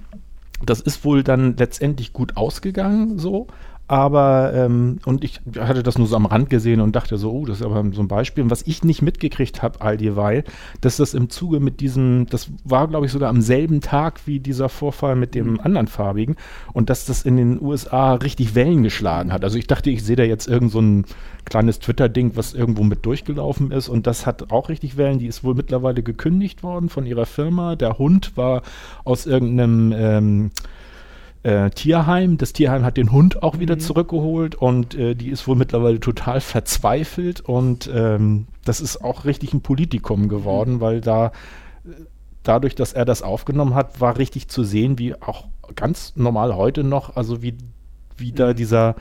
[0.65, 3.47] das ist wohl dann letztendlich gut ausgegangen, so.
[3.87, 7.45] Aber, ähm, und ich hatte das nur so am Rand gesehen und dachte so, oh,
[7.45, 8.43] das ist aber so ein Beispiel.
[8.43, 10.43] Und was ich nicht mitgekriegt habe, all dieweil,
[10.81, 14.39] dass das im Zuge mit diesem, das war, glaube ich, sogar am selben Tag wie
[14.39, 16.35] dieser Vorfall mit dem anderen Farbigen
[16.73, 19.43] und dass das in den USA richtig Wellen geschlagen hat.
[19.43, 21.05] Also ich dachte, ich sehe da jetzt irgend so ein
[21.45, 25.19] kleines Twitter-Ding, was irgendwo mit durchgelaufen ist und das hat auch richtig Wellen.
[25.19, 27.75] Die ist wohl mittlerweile gekündigt worden von ihrer Firma.
[27.75, 28.63] Der Hund war
[29.03, 30.51] aus irgendeinem ähm,
[31.45, 32.37] äh, Tierheim.
[32.37, 36.41] Das Tierheim hat den Hund auch wieder zurückgeholt und äh, die ist wohl mittlerweile total
[36.41, 41.89] verzweifelt und ähm, das ist auch richtig ein Politikum geworden, weil da äh,
[42.41, 46.83] dadurch, dass er das aufgenommen hat, war richtig zu sehen, wie auch ganz normal heute
[46.83, 47.55] noch, also wie,
[48.17, 48.95] wie da dieser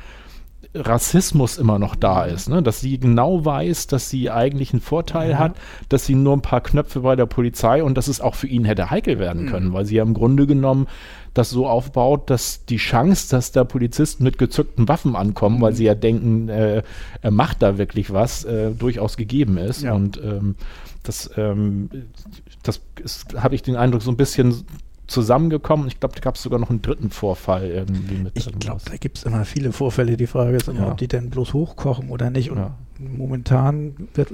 [0.75, 2.63] Rassismus immer noch da ist, ne?
[2.63, 5.39] dass sie genau weiß, dass sie eigentlich einen Vorteil Ja.
[5.39, 5.57] hat,
[5.89, 8.65] dass sie nur ein paar Knöpfe bei der Polizei und dass es auch für ihn
[8.65, 10.89] hätte heikel werden können, weil sie ja im Grunde genommen
[11.33, 15.85] das so aufbaut, dass die Chance, dass da Polizisten mit gezückten Waffen ankommen, weil sie
[15.85, 16.83] ja denken, äh,
[17.23, 19.83] er macht da wirklich was, äh, durchaus gegeben ist.
[19.83, 19.95] Ja.
[19.95, 20.55] Und ähm,
[21.03, 21.89] das, ähm,
[22.63, 22.81] das
[23.37, 24.65] habe ich den Eindruck, so ein bisschen
[25.07, 25.87] zusammengekommen.
[25.89, 28.97] Ich glaube, da gab es sogar noch einen dritten Vorfall irgendwie mit Ich glaube, da
[28.97, 30.17] gibt es immer viele Vorfälle.
[30.17, 30.93] Die Frage ist immer, Ja.
[30.93, 32.51] ob die denn bloß hochkochen oder nicht.
[32.51, 32.75] Und Ja.
[32.99, 34.33] momentan wird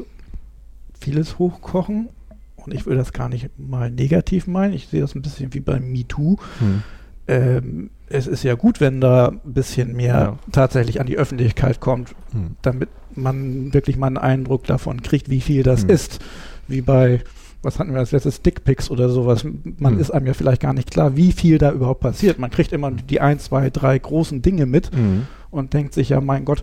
[0.98, 2.08] vieles hochkochen.
[2.56, 4.74] Und ich will das gar nicht mal negativ meinen.
[4.74, 6.36] Ich sehe das ein bisschen wie beim MeToo.
[6.58, 6.82] Hm.
[7.26, 10.38] Ähm, es ist ja gut, wenn da ein bisschen mehr Ja.
[10.52, 12.56] tatsächlich an die Öffentlichkeit kommt, Hm.
[12.62, 15.90] damit man wirklich mal einen Eindruck davon kriegt, wie viel das Hm.
[15.90, 16.18] ist.
[16.68, 17.22] Wie bei,
[17.62, 19.44] was hatten wir als letztes, Dickpics oder sowas.
[19.78, 20.00] Man Hm.
[20.00, 22.38] ist einem ja vielleicht gar nicht klar, wie viel da überhaupt passiert.
[22.38, 25.26] Man kriegt immer die ein, zwei, drei großen Dinge mit Hm.
[25.50, 26.62] und denkt sich ja, mein Gott,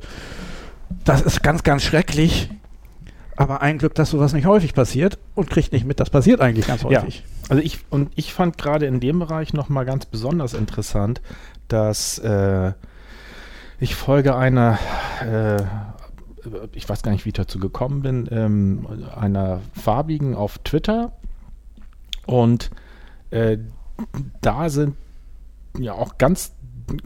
[1.06, 2.50] das ist ganz, ganz schrecklich.
[3.36, 6.66] Aber ein Glück, dass sowas nicht häufig passiert und kriegt nicht mit, das passiert eigentlich
[6.66, 7.02] ganz Ja.
[7.02, 7.24] häufig.
[7.50, 11.22] Also ich und ich fand gerade in dem Bereich noch mal ganz besonders interessant,
[11.68, 12.72] dass äh,
[13.80, 14.80] ich folge einer,
[15.22, 15.62] äh,
[16.74, 21.14] ich weiß gar nicht, wie ich dazu gekommen bin, ähm, einer farbigen auf Twitter.
[22.26, 22.72] Und
[23.32, 23.58] äh,
[24.42, 24.96] da sind
[25.78, 26.54] ja auch ganz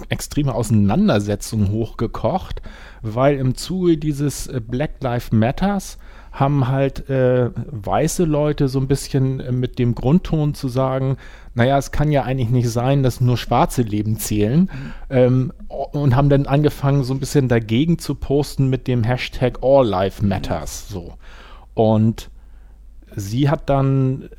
[0.10, 2.62] extreme Auseinandersetzung hochgekocht,
[3.02, 5.98] weil im Zuge dieses äh, Black Lives Matters
[6.32, 11.18] haben halt äh, weiße Leute so ein bisschen äh, mit dem Grundton zu sagen,
[11.54, 14.70] naja, es kann ja eigentlich nicht sein, dass nur schwarze Leben zählen.
[15.10, 19.88] Ähm, und haben dann angefangen, so ein bisschen dagegen zu posten mit dem Hashtag All
[19.88, 20.88] Life Matters.
[20.88, 21.14] So.
[21.74, 22.30] Und
[23.16, 24.30] sie hat dann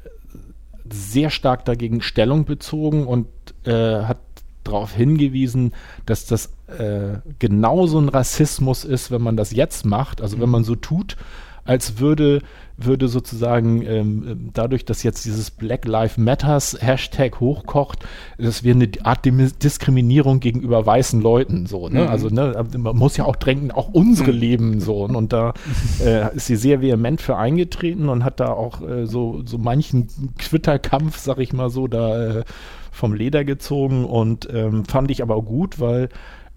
[0.90, 3.26] sehr stark dagegen Stellung bezogen und
[3.64, 4.18] äh, hat
[4.64, 5.72] darauf hingewiesen,
[6.06, 10.52] dass das äh, genauso ein Rassismus ist, wenn man das jetzt macht, also wenn mhm.
[10.52, 11.16] man so tut,
[11.64, 12.42] als würde,
[12.76, 18.00] würde sozusagen ähm, dadurch, dass jetzt dieses Black Lives Matters Hashtag hochkocht,
[18.38, 21.88] das wäre eine Art Diskriminierung gegenüber weißen Leuten so.
[21.88, 22.02] Ne?
[22.02, 22.08] Mhm.
[22.08, 24.38] Also ne, man muss ja auch drängen, auch unsere mhm.
[24.38, 25.04] Leben so.
[25.04, 25.54] Und da
[26.04, 30.08] äh, ist sie sehr vehement für eingetreten und hat da auch äh, so, so manchen
[30.38, 32.44] Twitter-Kampf, sag ich mal so, da äh,
[32.90, 36.10] vom Leder gezogen und ähm, fand ich aber auch gut, weil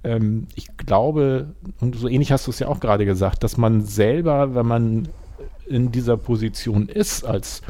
[0.06, 3.82] ähm, ich glaube, und so ähnlich hast du es ja auch gerade gesagt, dass man
[3.82, 5.08] selber, wenn man
[5.68, 7.62] in dieser Position ist, als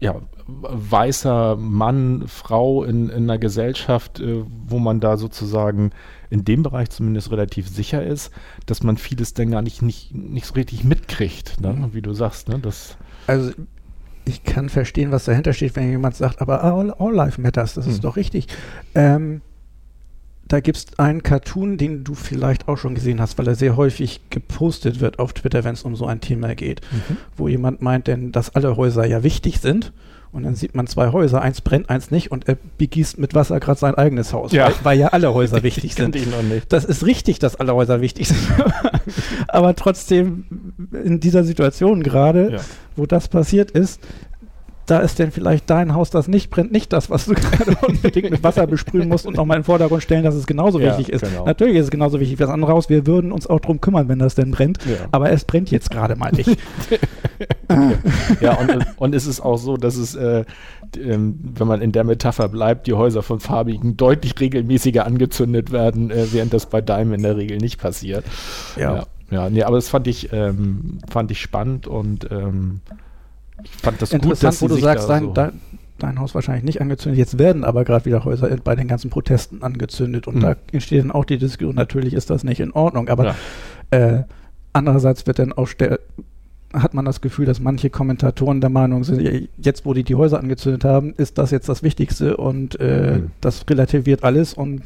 [0.00, 5.90] ja, weißer Mann, Frau in, in einer Gesellschaft, äh, wo man da sozusagen
[6.28, 8.32] in dem Bereich zumindest relativ sicher ist,
[8.66, 11.72] dass man vieles dann gar nicht, nicht, nicht so richtig mitkriegt, ne?
[11.72, 11.94] Mhm.
[11.94, 12.48] wie du sagst.
[12.48, 12.58] Ne?
[12.58, 12.96] Das
[13.28, 13.52] also
[14.24, 17.86] ich kann verstehen, was dahinter steht, wenn jemand sagt, aber all, all life matters, das
[17.86, 17.92] mhm.
[17.92, 18.48] ist doch richtig.
[18.94, 19.40] Ähm,
[20.48, 23.76] da gibt es einen Cartoon, den du vielleicht auch schon gesehen hast, weil er sehr
[23.76, 27.16] häufig gepostet wird auf Twitter, wenn es um so ein Thema geht, mhm.
[27.36, 29.92] wo jemand meint denn, dass alle Häuser ja wichtig sind.
[30.32, 33.58] Und dann sieht man zwei Häuser, eins brennt, eins nicht, und er begießt mit Wasser
[33.58, 34.66] gerade sein eigenes Haus, ja.
[34.66, 36.14] Weil, weil, ja alle Häuser wichtig sind.
[36.68, 38.38] Das ist richtig, dass alle Häuser wichtig sind.
[39.48, 40.44] Aber trotzdem
[40.92, 42.60] in dieser Situation gerade, ja.
[42.96, 44.00] wo das passiert ist,
[44.86, 48.30] da ist denn vielleicht dein Haus, das nicht brennt, nicht das, was du gerade unbedingt
[48.30, 51.12] mit Wasser besprühen musst und nochmal in den Vordergrund stellen, dass es genauso ja, wichtig
[51.12, 51.22] ist.
[51.22, 51.44] Genau.
[51.44, 52.88] Natürlich ist es genauso wichtig wie das andere Haus.
[52.88, 54.78] Wir würden uns auch darum kümmern, wenn das denn brennt.
[54.86, 55.06] Ja.
[55.10, 56.56] Aber es brennt jetzt gerade mal nicht.
[58.40, 60.44] ja, und, und es ist auch so, dass es, äh,
[60.96, 66.10] ähm, wenn man in der Metapher bleibt, die Häuser von Farbigen deutlich regelmäßiger angezündet werden,
[66.10, 68.24] äh, während das bei Daim in der Regel nicht passiert.
[68.76, 68.94] Ja.
[68.94, 72.80] Ja, ja nee, aber das fand ich, ähm, fand ich spannend und ähm,
[73.62, 75.60] ich fand das Interessant, gut, wo du sagst, dein, so dein,
[75.98, 77.18] dein, Haus wahrscheinlich nicht angezündet.
[77.18, 80.40] Jetzt werden aber gerade wieder Häuser bei den ganzen Protesten angezündet und hm.
[80.40, 83.34] da entsteht dann auch die Diskussion, natürlich ist das nicht in Ordnung, aber
[83.92, 83.98] ja.
[83.98, 84.24] äh,
[84.72, 85.68] andererseits wird dann auch
[86.72, 90.38] hat man das Gefühl, dass manche Kommentatoren der Meinung sind, jetzt wo die die Häuser
[90.38, 93.30] angezündet haben, ist das jetzt das Wichtigste und äh, mhm.
[93.40, 94.82] das relativiert alles und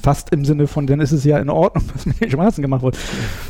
[0.00, 2.82] fast im Sinne von, dann ist es ja in Ordnung, was mit den Schwarzen gemacht
[2.82, 2.98] wurde.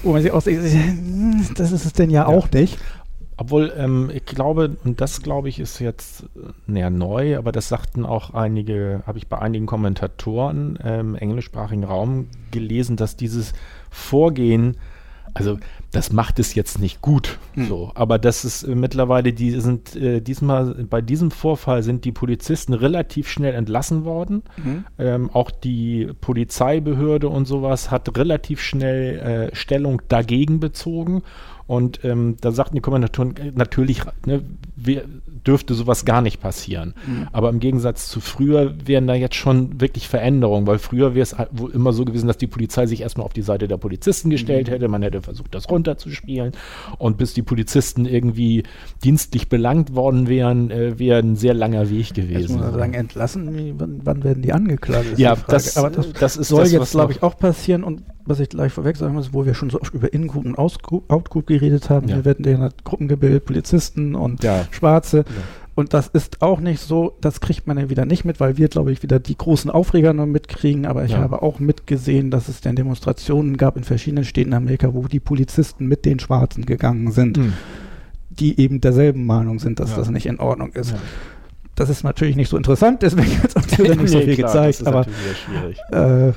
[0.03, 2.27] Wo man sich auch das ist es denn ja, ja.
[2.27, 2.79] auch nicht.
[3.37, 6.25] Obwohl, ähm, ich glaube, und das glaube ich ist jetzt
[6.67, 12.29] näher neu, aber das sagten auch einige, habe ich bei einigen Kommentatoren im englischsprachigen Raum
[12.51, 13.53] gelesen, dass dieses
[13.91, 14.77] Vorgehen,
[15.35, 15.59] also
[15.93, 17.67] das macht es jetzt nicht gut, hm.
[17.69, 22.13] so, aber das ist äh, mittlerweile, die sind äh, diesmal, bei diesem Vorfall sind die
[22.13, 24.43] Polizisten relativ schnell entlassen worden.
[24.57, 24.85] Mhm.
[24.99, 31.23] Ähm, auch die Polizeibehörde und sowas hat relativ schnell äh, Stellung dagegen bezogen
[31.73, 34.43] und ähm, da sagten die Kommentatoren, äh, natürlich ne,
[34.77, 35.07] wir,
[35.47, 36.95] dürfte sowas gar nicht passieren.
[37.07, 37.29] Mhm.
[37.33, 41.37] Aber im Gegensatz zu früher wären da jetzt schon wirklich Veränderungen, weil früher wäre es
[41.73, 44.73] immer so gewesen, dass die Polizei sich erstmal auf die Seite der Polizisten gestellt mhm.
[44.73, 44.89] hätte.
[44.89, 46.53] Man hätte versucht, das runterzuspielen.
[46.99, 48.63] Und bis die Polizisten irgendwie
[49.03, 52.41] dienstlich belangt worden wären, äh, wäre ein sehr langer Weg gewesen.
[52.41, 55.19] Jetzt muss man sagen, entlassen, wann, wann werden die angeklagt?
[55.19, 57.85] Ja, das, Aber das, das ist soll das, jetzt, glaube ich, auch passieren.
[57.85, 60.57] Und was ich gleich vorweg sagen muss, wo wir schon so oft über Ingroup und
[60.57, 62.17] Outgroup geredet haben, ja.
[62.17, 64.67] hier werden ja Gruppen gebildet, Polizisten und ja.
[64.71, 65.25] Schwarze.
[65.37, 65.43] Ja.
[65.75, 68.69] Und das ist auch nicht so, das kriegt man ja wieder nicht mit, weil wir,
[68.69, 70.85] glaube ich, wieder die großen Aufreger noch mitkriegen.
[70.85, 74.93] Aber ich habe auch mitgesehen, dass es dann Demonstrationen gab in verschiedenen Städten in Amerika,
[74.93, 77.55] wo die Polizisten mit den Schwarzen gegangen sind, mhm.
[78.29, 80.95] die eben derselben Meinung sind, dass das nicht in Ordnung ist.
[81.75, 84.67] Das ist natürlich nicht so interessant, deswegen hat es auch nicht nee, so viel klar,
[84.67, 84.87] gezeigt.
[84.87, 85.07] aber
[85.91, 86.33] äh,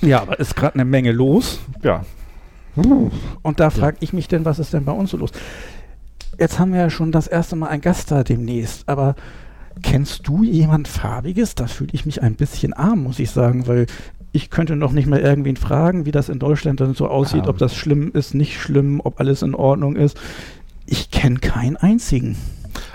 [0.00, 1.60] ja, aber ist gerade eine Menge los.
[1.82, 2.04] Ja.
[3.42, 5.30] Und da frage ich mich denn, was ist denn bei uns so los?
[6.38, 9.14] Jetzt haben wir ja schon das erste Mal einen Gast da demnächst, aber
[9.82, 11.54] kennst du jemand Farbiges?
[11.54, 13.86] Da fühle ich mich ein bisschen arm, muss ich sagen, weil
[14.32, 17.50] ich könnte noch nicht mal irgendwen fragen, wie das in Deutschland dann so aussieht, um.
[17.50, 20.18] ob das schlimm ist, nicht schlimm, ob alles in Ordnung ist.
[20.86, 22.36] Ich kenne keinen einzigen.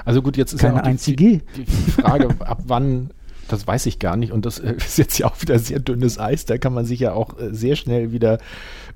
[0.03, 1.41] Also gut, jetzt ist Keine ja die, einzige.
[1.55, 3.11] Die, die Frage, ab wann
[3.51, 4.31] das weiß ich gar nicht.
[4.31, 6.45] Und das äh, ist jetzt ja auch wieder sehr dünnes Eis.
[6.45, 8.39] Da kann man sich ja auch äh, sehr schnell wieder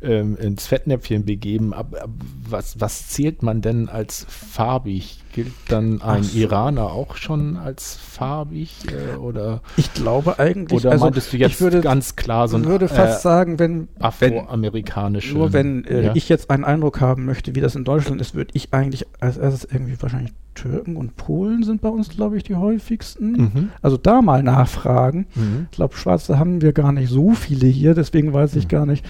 [0.01, 1.73] ähm, ins Fettnäpfchen begeben.
[1.73, 2.13] Aber, aber
[2.47, 5.19] was, was zählt man denn als farbig?
[5.33, 6.37] Gilt dann ein so.
[6.37, 8.85] Iraner auch schon als farbig?
[8.87, 12.57] Äh, oder Ich glaube eigentlich, oder also meintest du jetzt ich würde, ganz klar so
[12.57, 15.33] ein würde fast äh, sagen, wenn, wenn afroamerikanische?
[15.33, 16.15] nur wenn äh, ja.
[16.15, 19.37] ich jetzt einen Eindruck haben möchte, wie das in Deutschland ist, würde ich eigentlich als
[19.37, 23.31] erstes irgendwie wahrscheinlich Türken und Polen sind bei uns, glaube ich, die häufigsten.
[23.31, 23.69] Mhm.
[23.81, 25.25] Also da mal nachfragen.
[25.35, 25.67] Mhm.
[25.71, 28.69] Ich glaube, Schwarze haben wir gar nicht so viele hier, deswegen weiß ich Mhm.
[28.69, 29.05] gar nicht,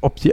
[0.00, 0.32] ob die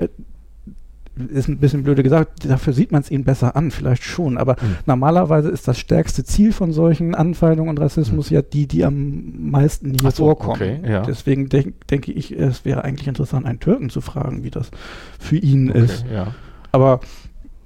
[1.33, 4.53] ist ein bisschen blöde gesagt, dafür sieht man es ihnen besser an, vielleicht schon, aber
[4.53, 4.77] Mhm.
[4.85, 9.95] normalerweise ist das stärkste Ziel von solchen Anfeindungen und Rassismus ja die, die am meisten
[9.99, 10.53] hier so, vorkommen.
[10.55, 11.01] okay, ja.
[11.01, 14.71] Deswegen denk, denke ich, es wäre eigentlich interessant, einen Türken zu fragen, wie das
[15.19, 16.05] für ihn ist.
[16.05, 16.27] Okay, ja.
[16.71, 17.01] Aber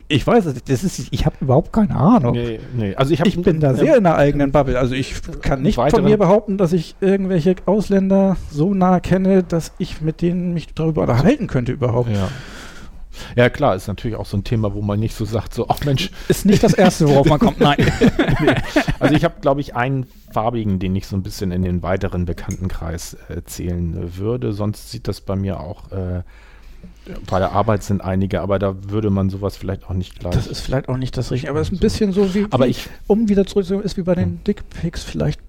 [0.07, 2.33] ich weiß es, das ist, ich habe überhaupt keine Ahnung.
[2.33, 2.95] Nee, nee.
[2.95, 4.77] Also ich, Ich bin da sehr in der eigenen Bubble.
[4.77, 9.73] Also ich kann nicht von mir behaupten, dass ich irgendwelche Ausländer so nah kenne, dass
[9.77, 12.09] ich mit denen mich darüber unterhalten könnte überhaupt.
[12.09, 12.29] Ja.
[13.35, 15.83] Ja, klar, ist natürlich auch so ein Thema, wo man nicht so sagt, so, ach
[15.85, 17.59] Mensch, Ist nicht das Erste, worauf man kommt.
[17.59, 17.77] Nein.
[18.41, 18.55] nee.
[18.99, 22.25] Also ich habe, glaube ich, einen farbigen, den ich so ein bisschen in den weiteren
[22.25, 24.53] Bekanntenkreis äh, zählen äh, würde.
[24.53, 26.23] Sonst sieht das bei mir auch, äh,
[27.29, 30.33] bei der Arbeit sind einige, aber da würde man sowas vielleicht auch nicht gleich.
[30.33, 32.67] Das ist vielleicht auch nicht das Richtige, aber es ist ein bisschen so wie, aber
[32.67, 34.43] ich, um wieder zurückzukommen, ist wie bei den Hm.
[34.45, 35.03] Dickpics.
[35.03, 35.39] Vielleicht,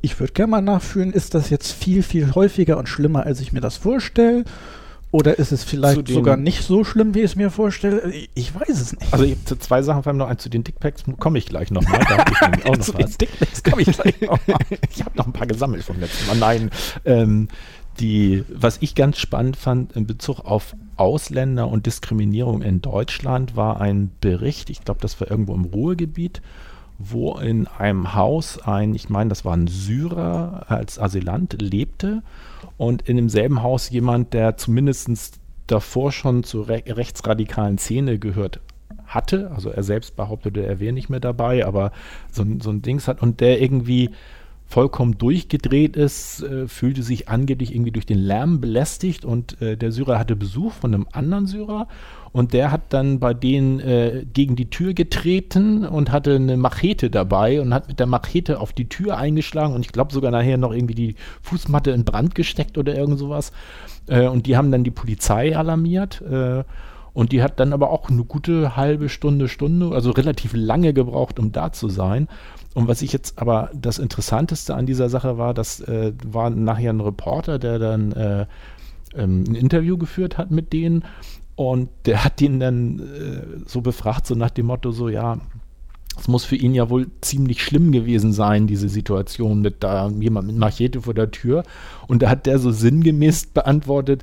[0.00, 3.52] ich würde gerne mal nachfühlen, ist das jetzt viel, viel häufiger und schlimmer, als ich
[3.52, 4.44] mir das vorstelle?
[5.12, 8.12] Oder ist es vielleicht sogar nicht so schlimm, wie ich es mir vorstelle?
[8.34, 9.12] Ich, weiß es nicht.
[9.12, 11.70] also ich, zu zwei Sachen, vor allem noch eins zu den Dickpacks, komme ich gleich
[11.70, 12.00] nochmal.
[12.00, 13.16] Da habe ich auch Zu noch was.
[13.16, 14.58] Dickpics komme ich gleich noch mal.
[14.90, 16.36] ich habe noch ein paar gesammelt vom letzten Mal.
[16.36, 16.70] Nein,
[17.04, 17.48] ähm,
[18.00, 23.80] die, was ich ganz spannend fand in Bezug auf Ausländer und Diskriminierung in Deutschland, war
[23.80, 26.42] ein Bericht, ich glaube, das war irgendwo im Ruhrgebiet,
[26.98, 32.22] wo in einem Haus ein, ich meine, das war ein Syrer als Asylant lebte.
[32.78, 38.60] Und in demselben Haus jemand, der zumindest davor schon zur re rechtsradikalen Szene gehört
[39.06, 41.92] hatte, also er selbst behauptete, er wäre nicht mehr dabei, aber
[42.30, 43.22] so, so ein Dings hat.
[43.22, 44.10] Und der irgendwie
[44.66, 49.92] vollkommen durchgedreht ist, äh, fühlte sich angeblich irgendwie durch den Lärm belästigt und äh, der
[49.92, 51.86] Syrer hatte Besuch von einem anderen Syrer
[52.32, 57.10] und der hat dann bei denen äh, gegen die Tür getreten und hatte eine Machete
[57.10, 60.58] dabei und hat mit der Machete auf die Tür eingeschlagen und ich glaube sogar nachher
[60.58, 63.52] noch irgendwie die Fußmatte in Brand gesteckt oder irgend sowas.
[64.08, 66.20] Äh, und die haben dann die Polizei alarmiert.
[66.22, 66.64] Äh,
[67.16, 71.38] und die hat dann aber auch eine gute halbe Stunde, Stunde, also relativ lange gebraucht,
[71.38, 72.28] um da zu sein.
[72.76, 76.92] Und was ich jetzt aber das Interessanteste an dieser Sache war, das äh, war nachher
[76.92, 78.44] ein Reporter, der dann äh,
[79.14, 81.02] ähm, ein Interview geführt hat mit denen.
[81.54, 85.38] Und der hat ihn dann äh, so befragt, so nach dem Motto, so ja,
[86.20, 90.48] es muss für ihn ja wohl ziemlich schlimm gewesen sein, diese Situation mit da jemand
[90.48, 91.62] mit Machete vor der Tür.
[92.08, 94.22] Und da hat der so sinngemäß beantwortet,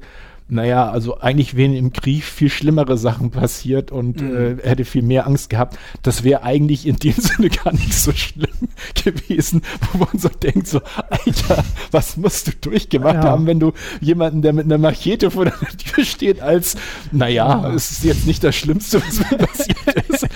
[0.54, 4.36] naja, also eigentlich wären im Krieg viel schlimmere Sachen passiert und Mhm.
[4.36, 5.78] äh, er hätte viel mehr Angst gehabt.
[6.04, 8.48] Das wäre eigentlich in dem Sinne gar nicht so schlimm
[9.04, 9.62] gewesen,
[9.92, 13.24] wo man so denkt, so, Alter, was musst du durchgemacht Ja.
[13.24, 16.76] haben, wenn du jemanden, der mit einer Machete vor der Tür steht, als,
[17.12, 17.74] naja, Ja.
[17.74, 19.78] es ist jetzt nicht das Schlimmste, was mir passiert
[20.10, 20.28] ist.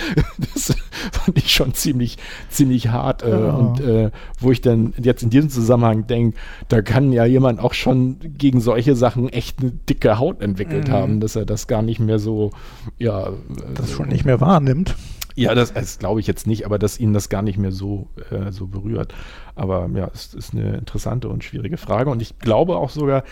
[0.54, 0.76] Das
[1.12, 2.18] fand ich schon ziemlich,
[2.50, 3.24] ziemlich hart.
[3.24, 3.52] Äh, Ja.
[3.52, 6.38] Und äh, wo ich dann jetzt in diesem Zusammenhang denke,
[6.70, 10.92] da kann ja jemand auch schon gegen solche Sachen echt eine dicke Haut entwickelt Mhm.
[10.94, 12.52] haben, dass er das gar nicht mehr so,
[12.98, 13.30] ja,
[13.76, 14.96] Das äh, schon nicht mehr wahrnimmt.
[15.36, 18.08] ja, das, das glaube ich jetzt nicht, aber dass ihn das gar nicht mehr so,
[18.32, 19.14] äh, so berührt.
[19.56, 22.10] Aber ja, es ist eine interessante und schwierige Frage.
[22.10, 23.24] Und ich glaube auch sogar,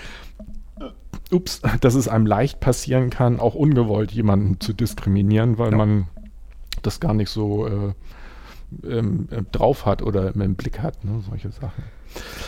[0.80, 5.78] äh, ups, dass es einem leicht passieren kann, auch ungewollt jemanden zu diskriminieren, weil Ja.
[5.78, 6.08] man
[6.86, 7.94] das gar nicht so äh,
[8.88, 11.84] ähm, äh, drauf hat oder im Blick hat, ne, solche Sachen.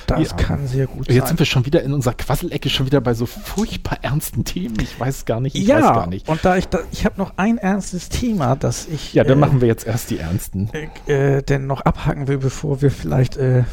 [0.07, 0.35] Das Ja.
[0.37, 1.27] kann sehr gut Jetzt sein.
[1.27, 4.77] sind wir schon wieder in unserer Quasselecke, schon wieder bei so furchtbar ernsten Themen.
[4.81, 6.29] Ich weiß gar nicht, ich ja, weiß gar nicht.
[6.29, 9.41] und da ich da, ich habe noch ein ernstes Thema, das ich Ja, dann äh,
[9.41, 10.69] machen wir jetzt erst die ernsten.
[11.07, 13.63] äh, denn noch abhaken will, bevor wir vielleicht äh,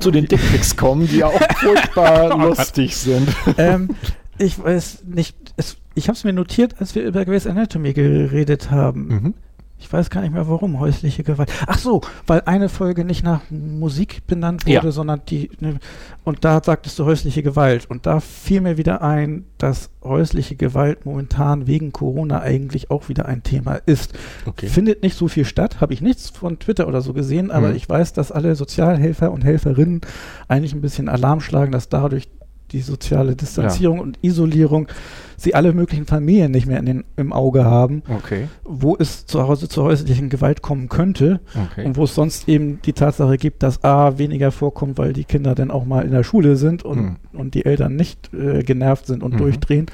[0.00, 3.28] zu den Dickpics kommen, die ja auch furchtbar lustig sind.
[3.56, 3.90] ähm,
[4.38, 8.70] ich weiß nicht, es, ich habe es mir notiert, als wir über Grey's Anatomy geredet
[8.70, 9.06] haben.
[9.06, 9.34] Mhm.
[9.82, 11.50] Ich weiß gar nicht mehr warum, häusliche Gewalt.
[11.66, 14.92] Ach so, weil eine Folge nicht nach Musik benannt wurde, Ja.
[14.92, 15.78] sondern die, ne,
[16.22, 17.86] und da sagtest du häusliche Gewalt.
[17.88, 23.26] Und da fiel mir wieder ein, dass häusliche Gewalt momentan wegen Corona eigentlich auch wieder
[23.26, 24.12] ein Thema ist.
[24.46, 24.66] Okay.
[24.68, 27.76] Findet nicht so viel statt, habe ich nichts von Twitter oder so gesehen, aber Mhm.
[27.76, 30.02] ich weiß, dass alle Sozialhelfer und Helferinnen
[30.46, 32.28] eigentlich ein bisschen Alarm schlagen, dass dadurch
[32.72, 34.88] die soziale Distanzierung und Isolierung
[35.36, 38.48] sie alle möglichen Familien nicht mehr in den, im Auge haben, Okay.
[38.62, 41.40] wo es zu Hause zur häuslichen Gewalt kommen könnte
[41.72, 41.86] Okay.
[41.86, 45.54] und wo es sonst eben die Tatsache gibt, dass A weniger vorkommt, weil die Kinder
[45.54, 47.16] dann auch mal in der Schule sind und, Mhm.
[47.32, 49.38] und die Eltern nicht äh, genervt sind und Mhm.
[49.38, 49.86] durchdrehen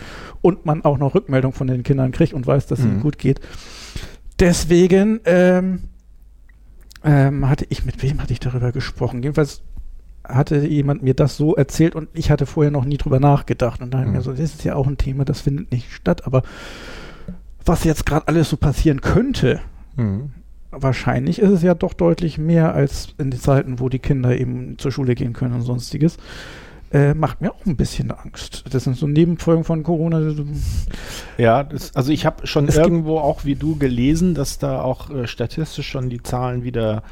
[0.43, 3.03] und man auch noch Rückmeldung von den Kindern kriegt und weiß, dass es ihnen Mhm.
[3.03, 3.41] gut geht.
[4.41, 5.85] Deswegen ähm,
[7.05, 9.23] ähm, hatte ich, mit wem hatte ich darüber gesprochen?
[9.23, 9.62] Jedenfalls
[10.29, 13.81] hatte jemand mir das so erzählt und ich hatte vorher noch nie drüber nachgedacht.
[13.81, 14.17] Und da habe ich Mhm.
[14.19, 16.43] mir so, das ist ja auch ein Thema, das findet nicht statt, aber
[17.65, 19.61] was jetzt gerade alles so passieren könnte,
[19.97, 20.31] Mhm.
[20.71, 24.79] wahrscheinlich ist es ja doch deutlich mehr als in den Zeiten, wo die Kinder eben
[24.79, 26.17] zur Schule gehen können und sonstiges.
[26.93, 28.65] Äh, macht mir auch ein bisschen Angst.
[28.71, 30.33] Das sind so Nebenfolgen von Corona.
[31.37, 35.11] Ja, das, also ich habe schon Es irgendwo auch wie du gelesen, dass da auch
[35.11, 37.03] äh, statistisch schon die Zahlen wieder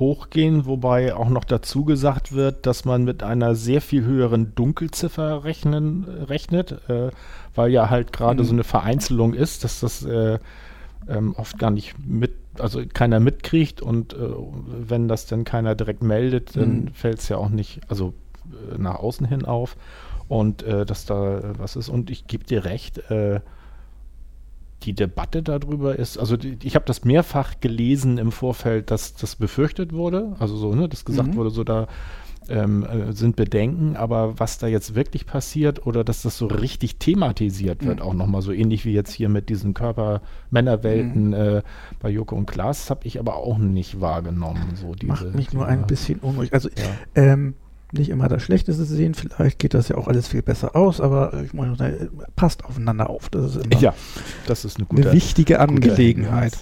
[0.00, 5.44] hochgehen, wobei auch noch dazu gesagt wird, dass man mit einer sehr viel höheren Dunkelziffer
[5.44, 7.10] rechnen, rechnet, äh,
[7.54, 8.46] weil ja halt gerade Mhm.
[8.46, 10.38] so eine Vereinzelung ist, dass das äh,
[11.08, 14.18] ähm, oft gar nicht mit, also keiner mitkriegt und äh,
[14.88, 16.88] wenn das dann keiner direkt meldet, dann Mhm.
[16.94, 18.14] fällt es ja auch nicht, also
[18.72, 19.76] äh, nach außen hin auf
[20.28, 21.88] und äh, dass da was ist.
[21.88, 23.40] Und ich gebe dir recht, äh,
[24.82, 29.36] die Debatte darüber ist, also die, ich habe das mehrfach gelesen im Vorfeld, dass das
[29.36, 31.36] befürchtet wurde, also so, ne, dass gesagt Mhm.
[31.36, 31.86] wurde, so da
[32.48, 36.96] ähm, äh, sind Bedenken, aber was da jetzt wirklich passiert oder dass das so richtig
[36.96, 38.04] thematisiert wird, Mhm.
[38.04, 41.62] auch nochmal so ähnlich wie jetzt hier mit diesen Körper-Männerwelten äh,
[42.00, 44.74] bei Joko und Klaas, habe ich aber auch nicht wahrgenommen.
[44.74, 46.52] So diese, macht mich nur ein bisschen unruhig.
[46.52, 46.96] Also Ja.
[47.14, 47.54] ähm,
[47.92, 51.32] nicht immer das Schlechteste sehen, vielleicht geht das ja auch alles viel besser aus, aber
[51.44, 51.76] ich meine,
[52.36, 53.28] passt aufeinander auf.
[53.28, 53.94] Das ist immer Ja,
[54.46, 56.52] das ist eine gute eine wichtige Angelegenheit.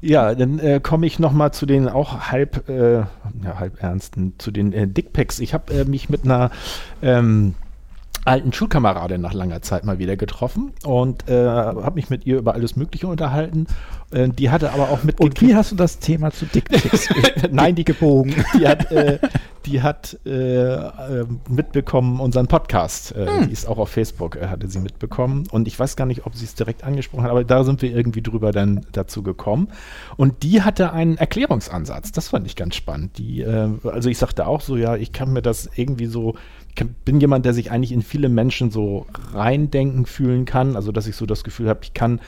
[0.00, 3.08] Ja, dann äh, komme ich noch mal zu den auch halb, äh, ja,
[3.58, 5.40] halb ernsten, zu den äh, Dickpics.
[5.40, 6.50] Ich habe äh, mich mit einer
[7.02, 7.54] ähm,
[8.26, 12.54] alten Schulkameradin nach langer Zeit mal wieder getroffen und äh, habe mich mit ihr über
[12.54, 13.66] alles Mögliche unterhalten.
[14.10, 17.08] Äh, die hatte aber auch mit Und wie hast du das Thema zu Dickpics
[17.50, 18.34] Nein, die gebogen?
[18.58, 19.18] die hat, äh,
[19.64, 23.14] die hat äh, äh, mitbekommen unseren Podcast.
[23.14, 23.46] Äh, Hm.
[23.46, 25.44] Die ist auch auf Facebook, äh, hatte sie mitbekommen.
[25.50, 27.94] Und ich weiß gar nicht, ob sie es direkt angesprochen hat, aber da sind wir
[27.94, 29.68] irgendwie drüber dann dazu gekommen.
[30.16, 32.12] Und die hatte einen Erklärungsansatz.
[32.12, 33.18] Das fand ich ganz spannend.
[33.18, 36.34] Die, also ich sagte auch so, ja, ich kann mir das irgendwie so,
[36.84, 40.76] bin jemand, der sich eigentlich in viele Menschen so reindenken fühlen kann.
[40.76, 42.20] Also dass ich so das Gefühl habe, ich kann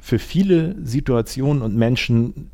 [0.00, 2.50] für viele Situationen und Menschen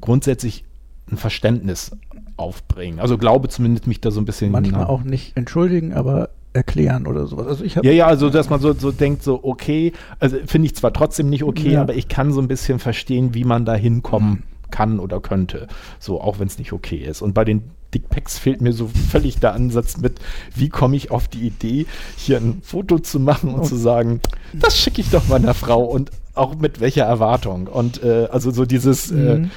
[0.00, 0.64] grundsätzlich
[1.10, 1.92] ein Verständnis
[2.36, 3.00] aufbringen.
[3.00, 4.52] Also glaube zumindest mich da so ein bisschen.
[4.52, 7.46] Manchmal auch nicht entschuldigen, aber erklären oder sowas.
[7.46, 10.74] Also ich Ja, ja, also dass man so, so denkt, so okay, also finde ich
[10.74, 11.82] zwar trotzdem nicht okay, Ja.
[11.82, 15.66] aber ich kann so ein bisschen verstehen, wie man da hinkommen kann oder könnte.
[15.98, 17.22] So, auch wenn es nicht okay ist.
[17.22, 20.20] Und bei den Dickpacks fehlt mir so völlig der Ansatz mit,
[20.54, 23.64] wie komme ich auf die Idee, hier ein Foto zu machen und Oh.
[23.64, 24.20] zu sagen,
[24.52, 27.66] das schicke ich doch meiner Frau und auch mit welcher Erwartung.
[27.66, 29.50] Und äh, also so dieses, äh, Mhm.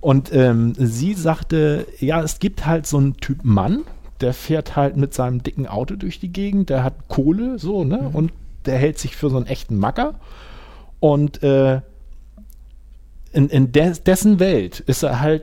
[0.00, 3.82] und ähm, sie sagte, ja, es gibt halt so einen Typ Mann,
[4.20, 8.10] der fährt halt mit seinem dicken Auto durch die Gegend, der hat Kohle, so, ne?
[8.12, 8.32] Und
[8.66, 10.14] der hält sich für so einen echten Macker.
[11.00, 11.80] Und äh,
[13.32, 15.42] in, in des, dessen Welt ist er halt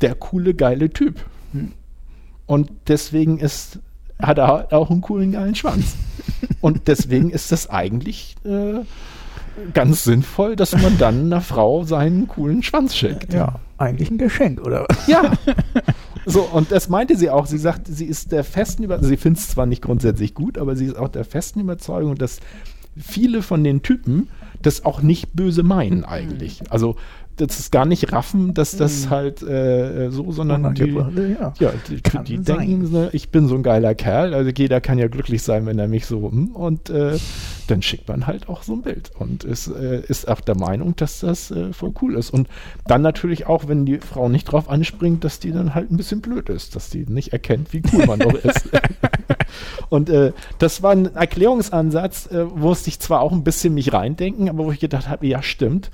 [0.00, 1.24] der coole, geile Typ.
[1.56, 1.72] Hm.
[2.46, 3.80] Und deswegen ist,
[4.20, 5.96] hat er auch einen coolen, geilen Schwanz.
[6.60, 8.80] Und deswegen ist das eigentlich äh,
[9.72, 13.32] ganz sinnvoll, dass man dann einer Frau seinen coolen Schwanz schickt.
[13.32, 14.86] ja, eigentlich ein Geschenk, oder?
[14.88, 15.06] was?
[15.06, 15.32] Ja.
[16.28, 17.46] So, und das meinte sie auch.
[17.46, 20.74] Sie sagt, sie ist der festen Überzeugung, sie findet es zwar nicht grundsätzlich gut, aber
[20.74, 22.40] sie ist auch der festen Überzeugung, dass
[22.96, 24.28] viele von den Typen
[24.60, 26.62] das auch nicht böse meinen eigentlich.
[26.70, 26.96] Also,
[27.36, 29.10] das ist gar nicht raffen, dass das Mhm.
[29.10, 31.52] halt äh, so, sondern die, ja.
[31.58, 32.44] ja, die, die sein.
[32.44, 35.78] denken, ne, ich bin so ein geiler Kerl, also jeder kann ja glücklich sein, wenn
[35.78, 37.18] er mich so, hm, und äh,
[37.66, 40.96] dann schickt man halt auch so ein Bild und ist, äh, ist auch der Meinung,
[40.96, 42.30] dass das äh, voll cool ist.
[42.30, 42.48] Und
[42.86, 46.20] dann natürlich auch, wenn die Frau nicht drauf anspringt, dass die dann halt ein bisschen
[46.20, 48.70] blöd ist, dass die nicht erkennt, wie cool man doch ist.
[49.88, 53.92] und äh, das war ein Erklärungsansatz, äh, wo es sich zwar auch ein bisschen mich
[53.92, 55.90] reindenken, aber wo ich gedacht habe, ja, stimmt.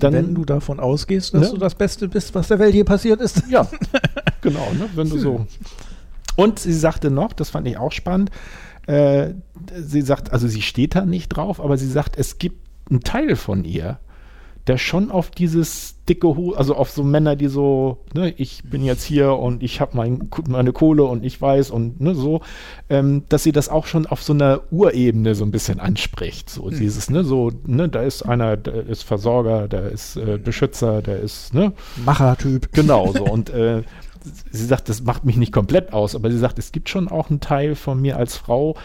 [0.00, 1.50] Dann, Wenn du davon ausgehst, dass Ne?
[1.50, 3.42] du das Beste bist, was der Welt je passiert ist.
[3.48, 3.68] ja,
[4.40, 4.88] genau, ne?
[4.94, 5.46] wenn du so.
[6.36, 8.30] Und sie sagte noch, das fand ich auch spannend,
[8.86, 9.34] äh,
[9.76, 13.36] sie sagt, also sie steht da nicht drauf, aber sie sagt, es gibt einen Teil
[13.36, 13.98] von ihr,
[14.66, 18.84] der schon auf dieses dicke Hu, also auf so Männer, die so, ne, ich bin
[18.84, 22.40] jetzt hier und ich habe mein, meine Kohle und ich weiß und ne, so,
[22.88, 26.50] ähm, dass sie das auch schon auf so einer Urebene so ein bisschen anspricht.
[26.50, 31.00] So dieses, ne, so, ne, da ist einer, der ist Versorger, der ist äh, Beschützer,
[31.00, 31.72] der ist, ne,
[32.04, 32.72] Machertyp.
[32.72, 33.24] Genau so.
[33.30, 33.82] Und äh,
[34.50, 37.30] sie sagt, das macht mich nicht komplett aus, aber sie sagt, es gibt schon auch
[37.30, 38.76] einen Teil von mir als Frau,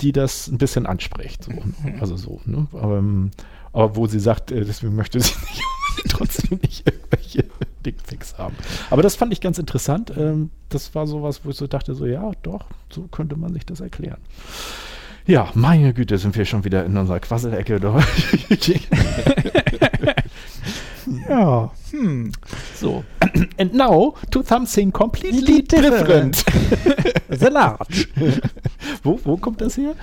[0.00, 1.44] die das ein bisschen anspricht.
[1.44, 1.52] So.
[2.00, 2.66] Also so, ne?
[2.72, 3.30] aber, ähm,
[3.72, 7.44] aber wo sie sagt, äh, deswegen möchte sie nicht, trotzdem nicht irgendwelche
[7.84, 8.56] Dickpics haben.
[8.90, 10.12] Aber das fand ich ganz interessant.
[10.16, 13.66] Ähm, das war sowas, wo ich so dachte, so ja, doch, so könnte man sich
[13.66, 14.20] das erklären.
[15.26, 17.80] Ja, meine Güte, sind wir schon wieder in unserer Quasselecke.
[21.28, 21.70] Ja.
[21.90, 22.32] Hm.
[22.74, 23.04] so.
[23.58, 26.44] And now to something completely different.
[27.28, 28.06] The Large.
[29.02, 29.94] wo, wo kommt das her?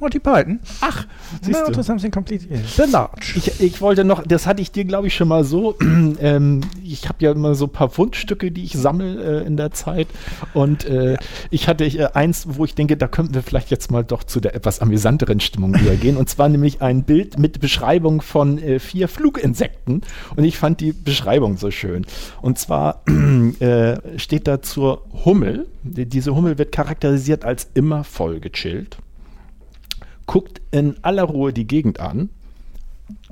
[0.00, 0.60] Monty Python.
[0.80, 1.06] Ach,
[1.42, 1.82] Siehst no, du.
[1.82, 2.58] something completely.
[2.76, 3.34] The Large.
[3.36, 5.76] Ich, ich wollte noch, das hatte ich dir, glaube ich, schon mal so.
[6.20, 9.70] ähm, ich habe ja immer so ein paar Fundstücke, die ich sammle äh, in der
[9.72, 10.08] Zeit.
[10.54, 11.16] Und äh,
[11.50, 14.40] ich hatte äh, eins, wo ich denke, da könnten wir vielleicht jetzt mal doch zu
[14.40, 16.16] der etwas amüsanteren Stimmung übergehen.
[16.16, 20.02] Und zwar nämlich ein Bild mit Beschreibung von äh, vier Fluginsekten.
[20.36, 22.06] Und ich fand die Beschreibung so schön.
[22.42, 23.02] Und zwar
[23.60, 25.66] äh, steht da zur Hummel.
[25.82, 28.98] Die- Diese Hummel wird charakterisiert als immer voll gechillt.
[30.28, 32.28] Guckt in aller Ruhe die Gegend an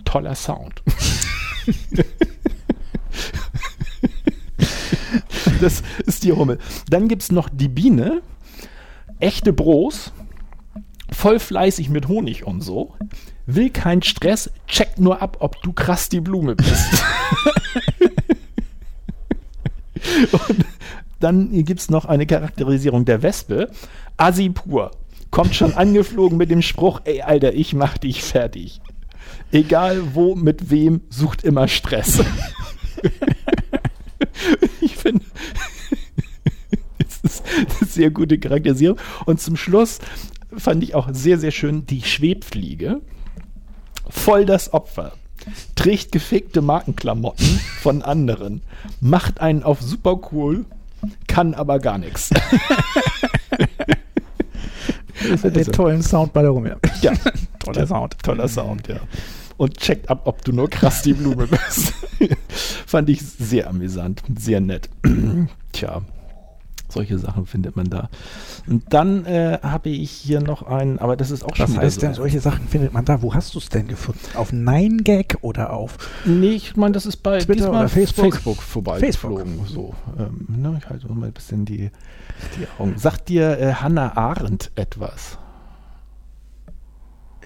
[0.07, 0.83] toller Sound.
[5.61, 6.59] das ist die Hummel.
[6.89, 8.23] Dann gibt es noch die Biene,
[9.21, 10.11] echte Bros,
[11.13, 12.95] voll fleißig mit Honig und so,
[13.45, 17.05] will keinen Stress, checkt nur ab, ob du krass die Blume bist.
[20.33, 20.65] und
[21.21, 23.71] dann gibt es noch eine Charakterisierung der Wespe,
[24.17, 24.93] Assi pur.
[25.37, 28.81] Kommt schon angeflogen mit dem Spruch, ey Alter, ich mach dich fertig.
[29.53, 32.25] Egal wo, mit wem, sucht immer Stress.
[34.81, 35.23] ich finde,
[36.99, 38.99] das ist eine sehr gute Charakterisierung.
[39.27, 39.99] Und zum Schluss
[40.57, 43.03] fand ich auch sehr, sehr schön die Schwebfliege.
[44.09, 45.13] Voll das Opfer.
[45.75, 48.63] Trägt gefickte Markenklamotten von anderen.
[49.03, 50.65] Macht einen auf super cool,
[51.27, 52.31] kann aber gar nichts.
[55.17, 56.77] Für den tollen Sound bei der Rumme.
[57.03, 57.13] Ja,
[57.59, 58.17] Toller Sound.
[58.23, 59.01] Toller Sound, ja.
[59.57, 61.95] Und checkt ab, ob du nur krass die Blume bist.
[62.87, 64.89] Fand ich sehr amüsant, sehr nett.
[65.73, 66.03] Tja,
[66.97, 68.09] solche Sachen findet man da.
[68.67, 71.99] Und dann äh, habe ich hier noch einen, aber das ist auch Was schon heißt
[71.99, 72.23] wieder denn, so.
[72.23, 73.23] solche Sachen findet man da?
[73.23, 74.21] Wo hast du es denn gefunden?
[74.35, 78.33] Auf 9gag oder auf Nee, ich meine, das ist bei Twitter oder Facebook?
[78.33, 79.61] Facebook vorbeigeflogen.
[79.67, 81.91] So, ähm, ne, ich halte mal ein bisschen die,
[82.59, 82.95] die Augen.
[82.99, 85.39] Sagt dir äh, Hannah Arendt etwas?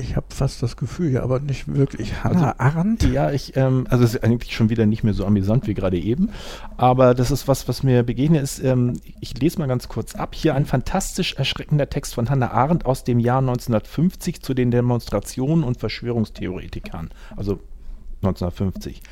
[0.00, 2.24] Ich habe fast das Gefühl, ja, aber nicht wirklich.
[2.24, 3.02] Hannah Arendt?
[3.04, 5.98] Ja, ich, ähm, also es ist eigentlich schon wieder nicht mehr so amüsant wie gerade
[5.98, 6.30] eben,
[6.76, 8.62] aber das ist was, was mir begegnet ist.
[8.62, 10.34] Ähm, ich lese mal ganz kurz ab.
[10.34, 15.64] Hier ein fantastisch erschreckender Text von Hannah Arendt aus dem Jahr 1950 zu den Demonstrationen
[15.64, 17.60] und Verschwörungstheoretikern, also
[18.22, 19.02] 1950.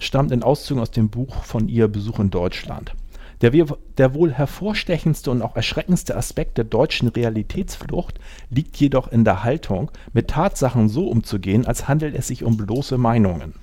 [0.00, 2.94] Stammt in Auszügen aus dem Buch von ihr Besuch in Deutschland.
[3.42, 3.50] Der,
[3.98, 8.18] der wohl hervorstechendste und auch erschreckendste Aspekt der deutschen Realitätsflucht
[8.48, 12.96] liegt jedoch in der Haltung, mit Tatsachen so umzugehen, als handelt es sich um bloße
[12.96, 13.54] Meinungen.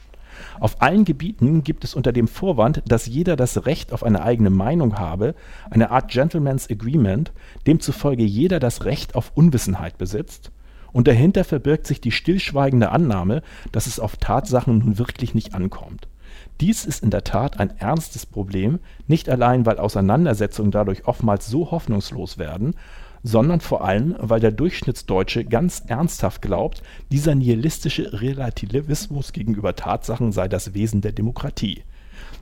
[0.59, 4.49] Auf allen Gebieten gibt es unter dem Vorwand, dass jeder das Recht auf eine eigene
[4.49, 5.35] Meinung habe,
[5.69, 7.31] eine Art Gentleman's Agreement,
[7.65, 10.51] demzufolge jeder das Recht auf Unwissenheit besitzt,
[10.91, 16.07] und dahinter verbirgt sich die stillschweigende Annahme, dass es auf Tatsachen nun wirklich nicht ankommt.
[16.61, 21.71] Dies ist in der Tat ein ernstes Problem, nicht allein, weil Auseinandersetzungen dadurch oftmals so
[21.71, 22.75] hoffnungslos werden,
[23.23, 30.47] sondern vor allem, weil der Durchschnittsdeutsche ganz ernsthaft glaubt, dieser nihilistische Relativismus gegenüber Tatsachen sei
[30.47, 31.83] das Wesen der Demokratie.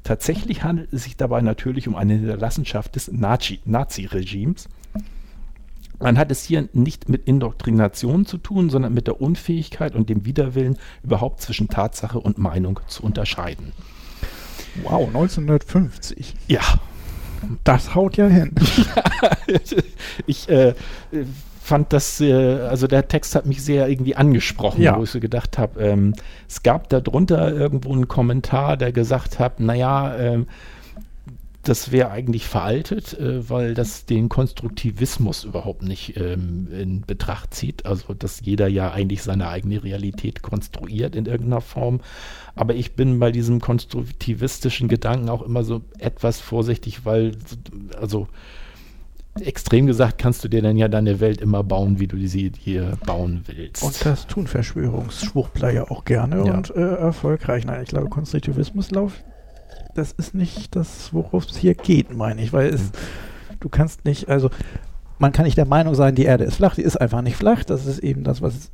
[0.03, 4.67] Tatsächlich handelt es sich dabei natürlich um eine Hinterlassenschaft des Nazi- Nazi-Regimes.
[5.99, 10.25] Man hat es hier nicht mit Indoktrination zu tun, sondern mit der Unfähigkeit und dem
[10.25, 13.71] Widerwillen, überhaupt zwischen Tatsache und Meinung zu unterscheiden.
[14.83, 16.33] Wow, 1950.
[16.47, 16.61] Ja,
[17.63, 18.53] Das haut ja hin.
[20.27, 20.73] ich äh,
[21.61, 24.97] fand das, äh, also der Text hat mich sehr irgendwie angesprochen, Ja.
[24.97, 26.13] wo ich so gedacht habe, ähm,
[26.47, 30.47] es gab da drunter irgendwo einen Kommentar, der gesagt hat, naja, ähm,
[31.63, 37.85] das wäre eigentlich veraltet, äh, weil das den Konstruktivismus überhaupt nicht ähm, in Betracht zieht.
[37.85, 42.01] Also, dass jeder ja eigentlich seine eigene Realität konstruiert in irgendeiner Form.
[42.55, 47.33] Aber ich bin bei diesem konstruktivistischen Gedanken auch immer so etwas vorsichtig, weil,
[47.99, 48.27] also,
[49.39, 52.97] extrem gesagt, kannst du dir dann ja deine Welt immer bauen, wie du sie dir
[53.05, 53.83] bauen willst.
[53.83, 56.55] Und das tun Verschwörungsschwurbler ja auch gerne Ja.
[56.55, 57.65] und äh, erfolgreich.
[57.65, 59.23] Nein, ich glaube, Konstruktivismus läuft.
[59.93, 62.91] Das ist nicht das, worauf es hier geht, meine ich, weil es,
[63.59, 64.49] du kannst nicht, also
[65.19, 67.63] man kann nicht der Meinung sein, die Erde ist flach, die ist einfach nicht flach.
[67.63, 68.71] Das ist eben das, was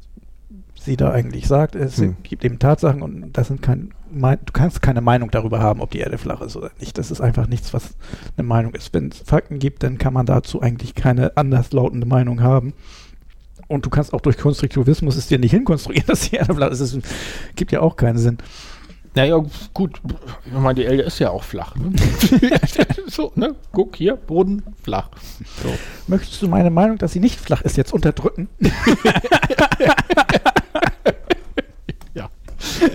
[0.79, 1.75] sie da eigentlich sagt.
[1.75, 2.15] Es Hm.
[2.23, 5.91] gibt eben Tatsachen und das sind kein, mein, du kannst keine Meinung darüber haben, ob
[5.91, 6.97] die Erde flach ist oder nicht.
[6.97, 7.95] Das ist einfach nichts, was
[8.37, 8.93] eine Meinung ist.
[8.93, 12.73] Wenn es Fakten gibt, dann kann man dazu eigentlich keine anderslautende Meinung haben.
[13.67, 16.79] Und du kannst auch durch Konstruktivismus es dir nicht hinkonstruieren, dass die Erde flach ist.
[16.79, 16.97] Es
[17.55, 18.37] gibt ja auch keinen Sinn.
[19.17, 19.43] Naja,
[19.73, 19.99] gut,
[20.45, 21.75] ich meine, die Erde ist ja auch flach.
[21.75, 21.91] Ne?
[23.07, 23.55] so, ne?
[23.71, 25.09] Guck hier, Boden flach.
[25.63, 25.69] So.
[26.05, 28.47] Möchtest du meine Meinung, dass sie nicht flach ist, jetzt unterdrücken?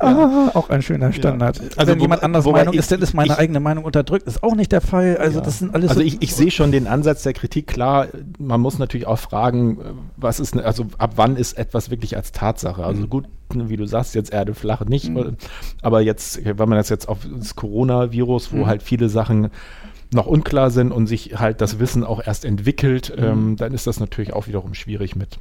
[0.00, 0.08] Ja.
[0.08, 1.60] Ah, auch ein schöner Standard.
[1.76, 4.26] Also Wenn wo- jemand anders Meinung ich- ist, dann ist meine ich- eigene Meinung unterdrückt.
[4.26, 5.16] Ist auch nicht der Fall.
[5.16, 5.44] Also Ja.
[5.44, 7.66] das sind alles Also so- ich, ich sehe schon den Ansatz der Kritik.
[7.68, 8.08] Klar,
[8.38, 9.78] man muss natürlich auch fragen,
[10.16, 12.84] was ist, ne- also ab wann ist etwas wirklich als Tatsache?
[12.84, 13.10] Also Mhm.
[13.10, 15.36] gut, ne, wie du sagst, jetzt Erde flach nicht, Mhm.
[15.82, 18.66] aber jetzt, wenn man das jetzt auf das Coronavirus, wo Mhm.
[18.66, 19.48] halt viele Sachen
[20.12, 23.24] noch unklar sind und sich halt das Wissen auch erst entwickelt, Mhm.
[23.24, 25.38] ähm, dann ist das natürlich auch wiederum schwierig mit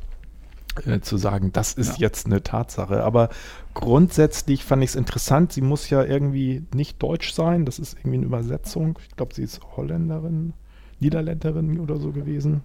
[0.86, 2.08] äh, zu sagen, das ist Ja.
[2.08, 3.04] jetzt eine Tatsache.
[3.04, 3.30] Aber
[3.74, 5.54] grundsätzlich fand ich es interessant.
[5.54, 7.66] Sie muss ja irgendwie nicht deutsch sein.
[7.66, 9.00] Das ist irgendwie eine Übersetzung.
[9.10, 10.54] Ich glaube, sie ist Holländerin,
[11.00, 12.62] Niederländerin oder so gewesen.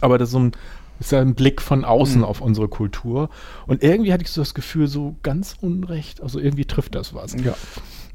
[0.00, 0.52] Aber das ist so ein,
[0.98, 2.24] ist ja ein Blick von außen Mhm.
[2.24, 3.28] auf unsere Kultur.
[3.66, 6.22] Und irgendwie hatte ich so das Gefühl, so ganz unrecht.
[6.22, 7.34] Also irgendwie trifft das was.
[7.34, 7.54] ja.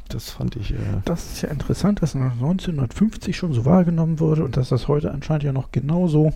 [0.10, 0.72] Das fand ich.
[0.74, 5.12] Äh, Das ist ja interessant, dass 1950 schon so wahrgenommen wurde und dass das heute
[5.12, 6.34] anscheinend ja noch genauso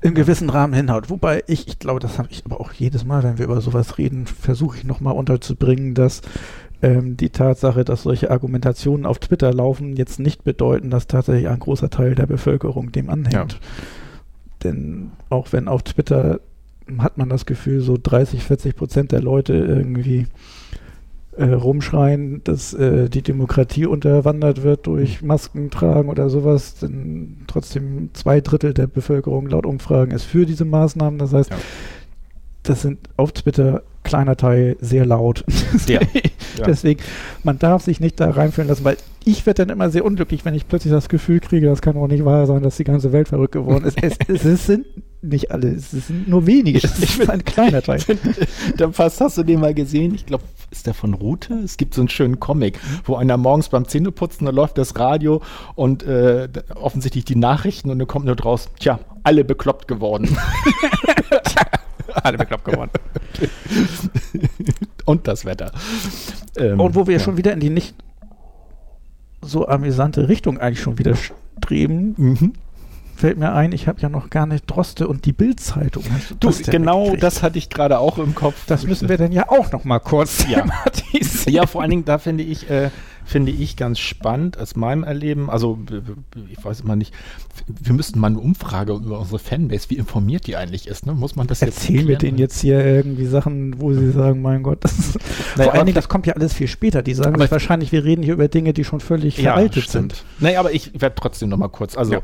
[0.00, 1.10] im gewissen Rahmen hinhaut.
[1.10, 3.98] Wobei ich, ich glaube, das habe ich aber auch jedes Mal, wenn wir über sowas
[3.98, 6.22] reden, versuche ich nochmal unterzubringen, dass
[6.82, 11.58] ähm, die Tatsache, dass solche Argumentationen auf Twitter laufen, jetzt nicht bedeuten, dass tatsächlich ein
[11.58, 13.58] großer Teil der Bevölkerung dem anhängt.
[14.64, 16.40] Denn auch wenn auf Twitter
[16.98, 20.26] hat man das Gefühl, so 30, 40 Prozent der Leute irgendwie
[21.36, 28.10] äh, rumschreien, dass äh, die Demokratie unterwandert wird durch Masken tragen oder sowas, denn trotzdem
[28.14, 31.18] zwei Drittel der Bevölkerung laut Umfragen ist für diese Maßnahmen.
[31.18, 31.56] Das heißt, Ja.
[32.62, 35.44] das sind auf Twitter kleiner Teil sehr laut.
[35.86, 36.00] Ja.
[36.58, 36.64] Ja.
[36.64, 37.00] Deswegen,
[37.44, 40.54] man darf sich nicht da reinführen lassen, weil ich werde dann immer sehr unglücklich, wenn
[40.54, 43.28] ich plötzlich das Gefühl kriege, das kann auch nicht wahr sein, dass die ganze Welt
[43.28, 44.02] verrückt geworden ist.
[44.02, 44.86] Es, es, es sind
[45.26, 46.78] nicht alle, es sind nur wenige.
[46.78, 48.00] Es ist ein kleiner Teil.
[48.76, 50.14] Dann fast hast du den mal gesehen.
[50.14, 51.54] Ich glaube, ist der von Rute?
[51.54, 55.42] Es gibt so einen schönen Comic, wo einer morgens beim Zähneputzen, da läuft das Radio
[55.74, 60.36] und äh, offensichtlich die Nachrichten und dann kommt nur draus, tja, alle bekloppt geworden.
[62.22, 62.90] Alle bekloppt geworden.
[65.04, 65.70] und das Wetter.
[66.56, 67.20] Ähm, Und wo wir ja.
[67.20, 67.94] schon wieder in die nicht
[69.42, 71.14] so amüsante Richtung eigentlich schon wieder
[71.60, 72.52] streben, Mhm.
[73.16, 76.04] Fällt mir ein, ich habe ja noch gar nicht Droste und die Bild-Zeitung.
[76.40, 77.22] Du, das denn genau mitgekriegt?
[77.22, 78.66] das hatte ich gerade auch im Kopf.
[78.66, 80.60] Das müssen wir dann ja auch noch mal kurz Ja.
[80.92, 81.54] thematisieren.
[81.54, 82.90] Ja, vor allen Dingen, da finde ich, äh,
[83.26, 85.50] finde ich ganz spannend aus meinem Erleben.
[85.50, 85.78] Also,
[86.50, 87.12] ich weiß immer nicht,
[87.66, 91.04] wir müssten mal eine Umfrage über unsere Fanbase, wie informiert die eigentlich ist.
[91.06, 91.12] Ne?
[91.12, 92.36] Muss man das jetzt Erzählen wir erklären?
[92.36, 95.18] denen jetzt hier irgendwie Sachen, wo sie sagen, mein Gott, das ist,
[95.56, 97.02] Naja, vor allen Dingen, das kommt ja alles viel später.
[97.02, 100.24] Die sagen Aber- sich wahrscheinlich, wir reden hier über Dinge, die schon völlig veraltet sind.
[100.38, 101.96] Naja, aber ich werde trotzdem noch mal kurz.
[101.96, 102.20] Also, Ja.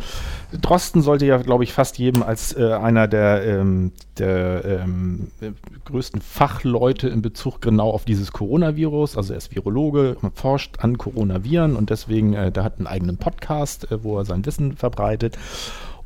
[0.61, 5.51] Drosten sollte ja, glaube ich, fast jedem als äh, einer der, ähm, der ähm, äh,
[5.87, 9.17] größten Fachleute in Bezug genau auf dieses Coronavirus.
[9.17, 13.91] Also, er ist Virologe, forscht an Coronaviren und deswegen, äh, der hat einen eigenen Podcast,
[13.91, 15.39] äh, wo er sein Wissen verbreitet.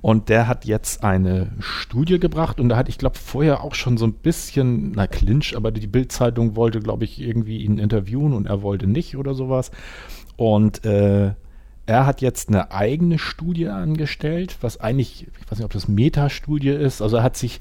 [0.02, 3.96] Und der hat jetzt eine Studie gebracht und da hatte ich glaube vorher auch schon
[3.96, 8.46] so ein bisschen, na Clinch, aber die Bild-Zeitung wollte, glaube ich, irgendwie ihn interviewen und
[8.46, 9.70] er wollte nicht oder sowas.
[10.36, 11.32] Und äh,
[11.86, 16.70] er hat jetzt eine eigene Studie angestellt, was eigentlich, ich weiß nicht, ob das Metastudie
[16.70, 17.60] ist, also er hat sich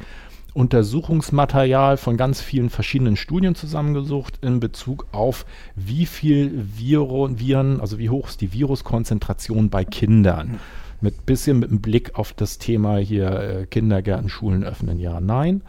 [0.56, 5.46] Untersuchungsmaterial von ganz vielen verschiedenen Studien zusammengesucht in Bezug auf
[5.76, 10.62] wie viel Viro, Viren, also wie hoch ist die Viruskonzentration bei Kindern.
[11.02, 15.62] Mit bisschen mit einem Blick auf das Thema hier äh, Kindergärten, Schulen öffnen, ja, nein.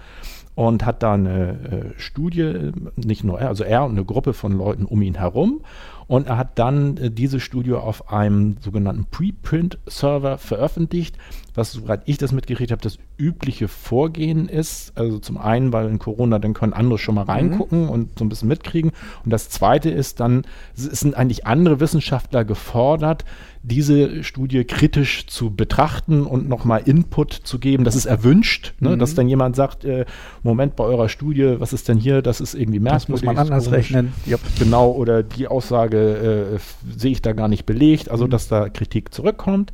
[0.54, 4.52] Und hat da eine äh, Studie, nicht nur er, also er und eine Gruppe von
[4.52, 5.62] Leuten um ihn herum.
[6.08, 11.16] Und er hat dann äh, diese Studie auf einem sogenannten Preprint-Server veröffentlicht,
[11.54, 14.92] was, soweit ich das mitgekriegt habe, das übliche Vorgehen ist.
[14.96, 18.28] Also zum einen, weil in Corona, dann können andere schon mal reingucken und so ein
[18.28, 18.92] bisschen mitkriegen.
[19.24, 20.44] Und das zweite ist dann,
[20.76, 23.24] es sind eigentlich andere Wissenschaftler gefordert,
[23.68, 27.82] diese Studie kritisch zu betrachten und nochmal Input zu geben.
[27.82, 28.90] Das ist erwünscht, ne?
[28.90, 28.98] Mhm.
[29.00, 30.04] dass dann jemand sagt, äh,
[30.44, 32.22] Moment, bei eurer Studie, was ist denn hier?
[32.22, 33.26] Das ist irgendwie Das muss merkwürdig.
[33.26, 34.12] man anders rechnen.
[34.24, 34.40] Jupp.
[34.58, 38.12] Genau, oder die Aussage äh, sehe ich da gar nicht belegt, Mhm.
[38.12, 39.72] also dass da Kritik zurückkommt.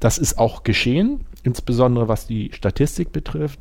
[0.00, 3.60] Das ist auch geschehen, insbesondere was die Statistik betrifft.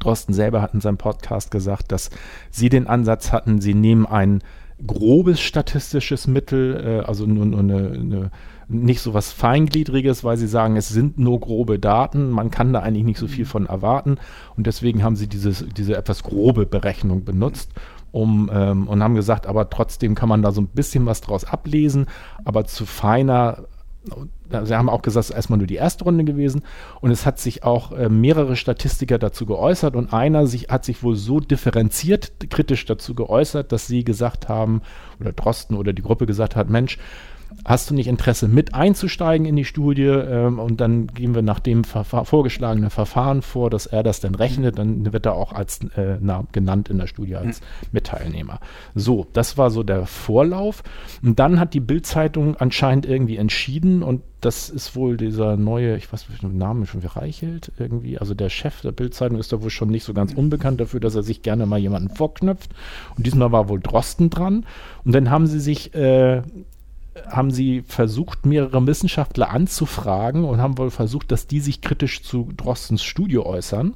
[0.00, 2.10] Drosten selber hat in seinem Podcast gesagt, dass
[2.50, 4.42] sie den Ansatz hatten, sie nehmen ein
[4.84, 8.30] grobes statistisches Mittel, äh, also nur, nur eine, eine,
[8.68, 12.80] nicht so was Feingliedriges, weil sie sagen, es sind nur grobe Daten, man kann da
[12.80, 14.18] eigentlich nicht so viel von erwarten.
[14.56, 17.72] Und deswegen haben sie dieses, diese etwas grobe Berechnung benutzt.
[18.12, 21.44] Um, ähm, und haben gesagt, aber trotzdem kann man da so ein bisschen was draus
[21.44, 22.06] ablesen,
[22.44, 23.66] aber zu feiner
[24.64, 26.62] Sie haben auch gesagt, es ist erstmal nur die erste Runde gewesen.
[27.00, 29.96] Und es hat sich auch äh, mehrere Statistiker dazu geäußert.
[29.96, 34.82] Und einer sich, hat sich wohl so differenziert kritisch dazu geäußert, dass sie gesagt haben,
[35.18, 36.98] oder Drosten oder die Gruppe gesagt hat, Mensch,
[37.64, 41.60] hast du nicht Interesse mit einzusteigen in die Studie ähm, und dann gehen wir nach
[41.60, 45.80] dem Verfa vorgeschlagenen Verfahren vor, dass er das dann rechnet, dann wird er auch als
[45.96, 47.60] äh, na, genannt in der Studie als
[47.92, 48.60] Mitteilnehmer.
[48.94, 50.82] So, das war so der Vorlauf.
[51.22, 56.12] Und dann hat die Bildzeitung anscheinend irgendwie entschieden und das ist wohl dieser neue, ich
[56.12, 59.60] weiß nicht, den Namen schon wie Reichelt irgendwie, also der Chef der Bildzeitung ist da
[59.62, 62.70] wohl schon nicht so ganz unbekannt dafür, dass er sich gerne mal jemanden vorknöpft.
[63.16, 64.64] Und diesmal war wohl Drosten dran.
[65.04, 66.42] Und dann haben sie sich äh,
[67.30, 72.50] haben sie versucht, mehrere Wissenschaftler anzufragen und haben wohl versucht, dass die sich kritisch zu
[72.56, 73.94] Drostens Studio äußern.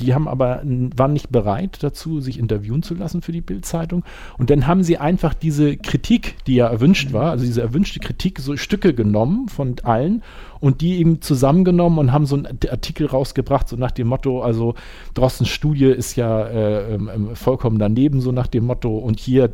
[0.00, 4.04] Die haben aber, waren nicht bereit dazu, sich interviewen zu lassen für die Bildzeitung.
[4.38, 8.40] Und dann haben sie einfach diese Kritik, die ja erwünscht war, also diese erwünschte Kritik,
[8.40, 10.22] so Stücke genommen von allen
[10.62, 14.76] und die eben zusammengenommen und haben so einen Artikel rausgebracht, so nach dem Motto, also
[15.12, 19.50] Drossens Studie ist ja äh, äh, vollkommen daneben, so nach dem Motto, und hier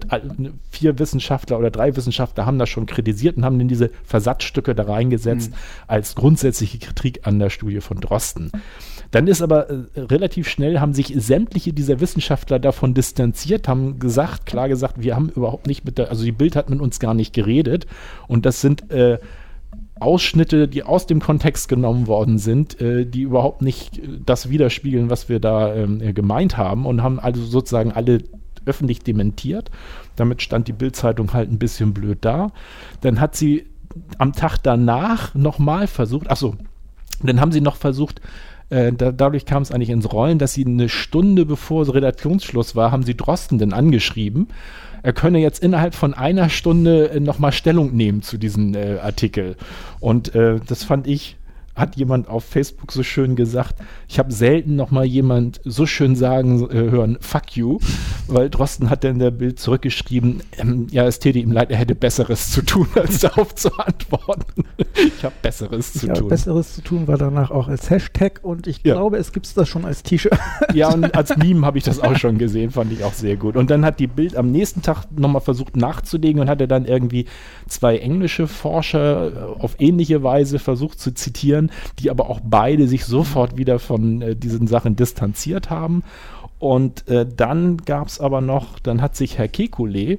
[0.70, 4.82] vier Wissenschaftler oder drei Wissenschaftler haben das schon kritisiert und haben dann diese Versatzstücke da
[4.82, 5.56] reingesetzt mhm.
[5.86, 8.52] als grundsätzliche Kritik an der Studie von Drosten.
[9.10, 14.46] Dann ist aber äh, relativ schnell, haben sich sämtliche dieser Wissenschaftler davon distanziert, haben gesagt,
[14.46, 17.14] klar gesagt, wir haben überhaupt nicht mit der, also die Bild hat mit uns gar
[17.14, 17.86] nicht geredet
[18.26, 19.18] und das sind äh,
[20.00, 25.10] Ausschnitte, die aus dem Kontext genommen worden sind, äh, die überhaupt nicht äh, das widerspiegeln,
[25.10, 28.22] was wir da ähm, äh, gemeint haben und haben also sozusagen alle
[28.66, 29.70] öffentlich dementiert.
[30.16, 32.52] Damit stand die Bildzeitung halt ein bisschen blöd da.
[33.00, 33.66] Dann hat sie
[34.18, 36.54] am Tag danach nochmal versucht, achso,
[37.22, 38.20] dann haben sie noch versucht,
[38.70, 42.92] äh, da, dadurch kam es eigentlich ins Rollen, dass sie eine Stunde bevor Redaktionsschluss war,
[42.92, 44.48] haben sie Drosten dann angeschrieben
[45.02, 49.56] er könne jetzt innerhalb von einer Stunde äh, nochmal Stellung nehmen zu diesem äh, Artikel.
[50.00, 51.37] Und äh, das fand ich
[51.78, 53.76] hat jemand auf Facebook so schön gesagt,
[54.08, 57.78] ich habe selten noch mal jemand so schön sagen äh, hören, fuck you,
[58.26, 61.76] weil Drosten hat dann in der Bild zurückgeschrieben, ähm, ja, es täte ihm leid, er
[61.76, 64.64] hätte Besseres zu tun, als darauf zu antworten.
[64.94, 66.28] ich habe Besseres zu ja, tun.
[66.28, 68.94] Besseres zu tun war danach auch als Hashtag und ich ja.
[68.94, 70.38] glaube, es gibt das schon als T-Shirt.
[70.74, 73.56] ja, und als Meme habe ich das auch schon gesehen, fand ich auch sehr gut.
[73.56, 76.84] Und dann hat die Bild am nächsten Tag noch mal versucht nachzulegen und hatte dann
[76.84, 77.26] irgendwie
[77.66, 81.67] zwei englische Forscher äh, auf ähnliche Weise versucht zu zitieren
[81.98, 86.02] die aber auch beide sich sofort wieder von äh, diesen Sachen distanziert haben.
[86.58, 90.18] Und äh, dann gab es aber noch, dann hat sich Herr Kekulé,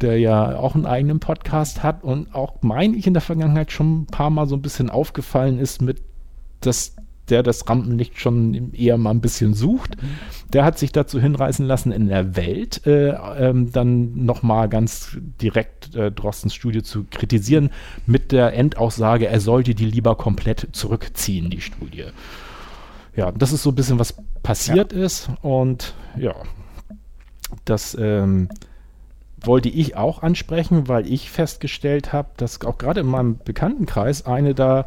[0.00, 4.02] der ja auch einen eigenen Podcast hat und auch, meine ich, in der Vergangenheit schon
[4.02, 6.02] ein paar Mal so ein bisschen aufgefallen ist mit,
[6.60, 6.96] dass
[7.30, 9.96] der das Rampenlicht schon eher mal ein bisschen sucht.
[10.52, 15.94] Der hat sich dazu hinreißen lassen, in der Welt äh, ähm, dann nochmal ganz direkt
[15.94, 17.70] äh, Drostens Studie zu kritisieren,
[18.06, 22.06] mit der Endaussage, er sollte die lieber komplett zurückziehen, die Studie.
[23.16, 25.00] Ja, das ist so ein bisschen, was passiert ja.
[25.00, 26.34] ist und ja,
[27.64, 28.48] das ähm,
[29.42, 34.54] wollte ich auch ansprechen, weil ich festgestellt habe, dass auch gerade in meinem Bekanntenkreis eine
[34.54, 34.86] da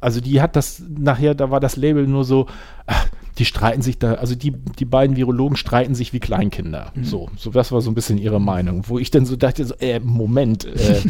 [0.00, 2.46] also die hat das nachher, da war das Label nur so,
[2.86, 6.92] ach, die streiten sich da, also die, die beiden Virologen streiten sich wie Kleinkinder.
[6.94, 7.04] Mhm.
[7.04, 9.74] So, so, das war so ein bisschen ihre Meinung, wo ich dann so dachte, so,
[9.80, 11.00] äh, Moment, äh,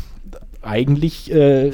[0.62, 1.72] eigentlich äh,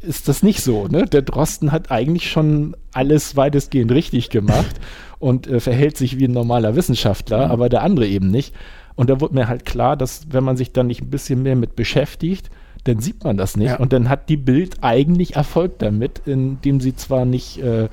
[0.00, 1.06] ist das nicht so, ne?
[1.06, 4.80] Der Drosten hat eigentlich schon alles weitestgehend richtig gemacht
[5.20, 7.52] und äh, verhält sich wie ein normaler Wissenschaftler, mhm.
[7.52, 8.54] aber der andere eben nicht.
[8.96, 11.56] Und da wurde mir halt klar, dass wenn man sich dann nicht ein bisschen mehr
[11.56, 12.50] mit beschäftigt,
[12.84, 13.70] dann sieht man das nicht.
[13.70, 13.76] Ja.
[13.78, 17.88] Und dann hat die Bild eigentlich Erfolg damit, indem sie zwar nicht äh,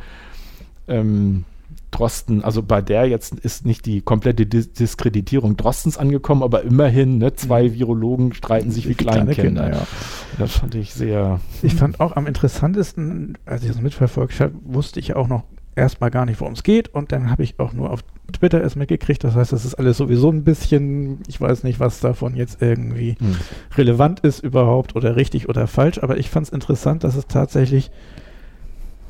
[0.88, 1.46] ähm,
[1.92, 7.18] Drosten, also bei der jetzt ist nicht die komplette Dis Diskreditierung Drostens angekommen, aber immerhin,
[7.18, 7.74] ne, zwei mhm.
[7.74, 9.34] Virologen streiten sich wie, wie Kleinkinder.
[9.34, 9.88] Kinder, ja.
[10.40, 11.42] Das fand ich sehr.
[11.62, 15.44] Ich fand auch am interessantesten, als ich das mitverfolgt habe, wusste ich auch noch
[15.76, 18.76] erstmal gar nicht, worum es geht und dann habe ich auch nur auf Twitter es
[18.76, 19.24] mitgekriegt.
[19.24, 23.16] Das heißt, das ist alles sowieso ein bisschen, ich weiß nicht, was davon jetzt irgendwie
[23.20, 23.36] hm.
[23.76, 27.92] relevant ist überhaupt oder richtig oder falsch, aber ich fand es interessant, dass es tatsächlich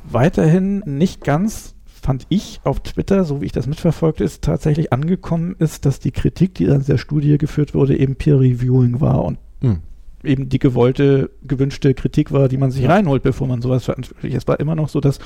[0.04, 5.54] weiterhin nicht ganz, fand ich auf Twitter, so wie ich das mitverfolgt ist, tatsächlich angekommen
[5.58, 9.78] ist, dass die Kritik, die an der Studie geführt wurde, eben Peer-Reviewing war und hm
[10.24, 14.36] eben die gewollte, gewünschte Kritik war, die man sich reinholt, bevor man sowas veröffentlicht.
[14.36, 15.18] Es war immer noch so, dass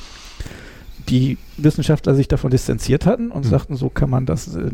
[1.08, 3.48] die Wissenschaftler sich davon distanziert hatten und Mhm.
[3.50, 4.70] sagten, so kann man das, äh,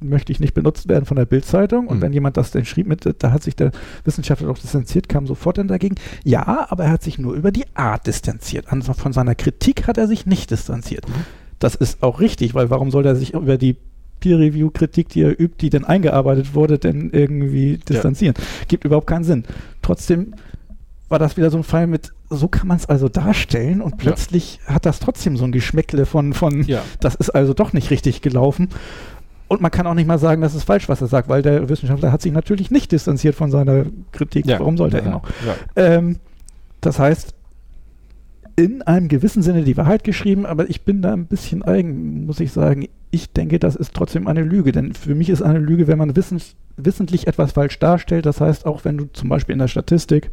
[0.00, 1.86] möchte ich nicht benutzt werden von der Bildzeitung.
[1.86, 2.02] Und Mhm.
[2.02, 3.72] wenn jemand das denn schrieb mit, da hat sich der
[4.04, 5.96] Wissenschaftler doch distanziert, kam sofort dann dagegen.
[6.24, 8.72] Ja, aber er hat sich nur über die Art distanziert.
[8.72, 11.08] Also von seiner Kritik hat er sich nicht distanziert.
[11.08, 11.12] Mhm.
[11.58, 13.76] Das ist auch richtig, weil warum soll er sich über die
[14.20, 18.34] Peer-Review-Kritik, die er übt, die dann eingearbeitet wurde, denn irgendwie distanzieren?
[18.68, 19.44] Gibt überhaupt keinen Sinn.
[19.82, 20.34] Trotzdem
[21.08, 24.60] war das wieder so ein Fall mit, so kann man es also darstellen und plötzlich
[24.66, 26.82] hat das trotzdem so ein Geschmäckle von, von Ja.
[27.00, 28.68] das ist also doch nicht richtig gelaufen.
[29.48, 31.68] Und man kann auch nicht mal sagen, das ist falsch, was er sagt, weil der
[31.68, 34.44] Wissenschaftler hat sich natürlich nicht distanziert von seiner Kritik.
[34.48, 35.22] Warum sollte er ja?
[35.46, 35.54] Ja.
[35.76, 36.16] Ähm,
[36.80, 37.32] das heißt,
[38.56, 42.40] in einem gewissen Sinne die Wahrheit geschrieben, aber ich bin da ein bisschen eigen, muss
[42.40, 42.88] ich sagen.
[43.10, 46.16] Ich denke, das ist trotzdem eine Lüge, denn für mich ist eine Lüge, wenn man
[46.16, 48.26] wissens, wissentlich etwas falsch darstellt.
[48.26, 50.30] Das heißt, auch wenn du zum Beispiel in der Statistik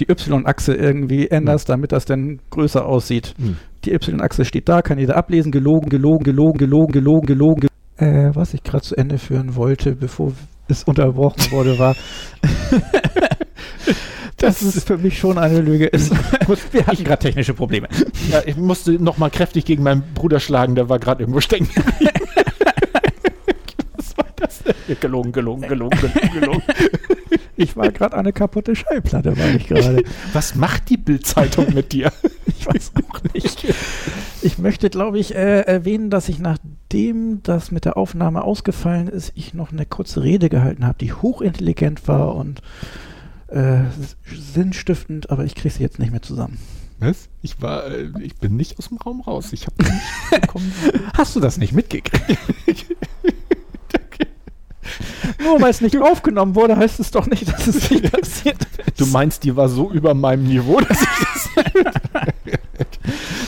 [0.00, 3.34] die Y-Achse irgendwie änderst, damit das dann größer aussieht.
[3.38, 3.56] Hm.
[3.84, 7.60] Die Y-Achse steht da, kann jeder ablesen, gelogen, gelogen, gelogen, gelogen, gelogen, gelogen.
[7.60, 7.68] gelogen.
[7.96, 10.32] Äh, was ich gerade zu Ende führen wollte, bevor
[10.68, 11.94] es unterbrochen wurde, war,
[14.38, 16.12] dass es für mich schon eine Lüge ist.
[16.72, 17.88] Wir hatten gerade technische Probleme.
[18.30, 21.68] Ja, ich musste noch mal kräftig gegen meinen Bruder schlagen, der war gerade irgendwo stecken.
[23.96, 24.74] Was war das denn?
[25.00, 26.62] Gelogen, gelogen, gelogen, gelogen, gelogen.
[27.62, 30.02] Ich war gerade eine kaputte Schallplatte, war ich gerade.
[30.32, 32.12] Was macht die Bildzeitung mit dir?
[32.44, 33.74] Ich weiß auch nicht.
[34.40, 39.32] Ich möchte, glaube ich, äh, erwähnen, dass ich nachdem das mit der Aufnahme ausgefallen ist,
[39.34, 42.62] ich noch eine kurze Rede gehalten habe, die hochintelligent war und
[43.48, 43.80] äh,
[44.32, 46.58] sinnstiftend, aber ich kriege sie jetzt nicht mehr zusammen.
[47.00, 47.28] Was?
[47.42, 49.52] Ich war, äh, ich bin nicht aus dem Raum raus.
[49.52, 50.72] Ich habe nicht bekommen.
[51.14, 52.38] Hast du das nicht mitgekriegt?
[55.42, 59.00] Nur weil es nicht aufgenommen wurde, heißt es doch nicht, dass es nicht passiert ist.
[59.00, 61.62] Du meinst, die war so über meinem Niveau, dass ich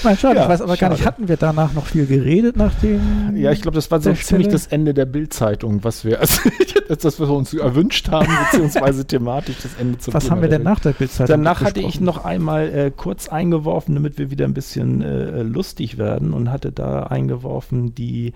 [0.03, 1.09] Nein, schade, Ja, ich weiß aber gar nicht, schade.
[1.11, 3.35] hatten wir danach noch viel geredet nach dem...
[3.37, 6.41] Ja, ich glaube, das war so ziemlich Stelle- das Ende der Bildzeitung, was wir, also,
[6.89, 10.63] das, das wir uns erwünscht haben, beziehungsweise thematisch das Ende zum Was haben wir denn
[10.63, 10.75] Bild.
[10.75, 14.55] nach der Bildzeitung Danach hatte ich noch einmal äh, kurz eingeworfen, damit wir wieder ein
[14.55, 18.35] bisschen äh, lustig werden und hatte da eingeworfen, die,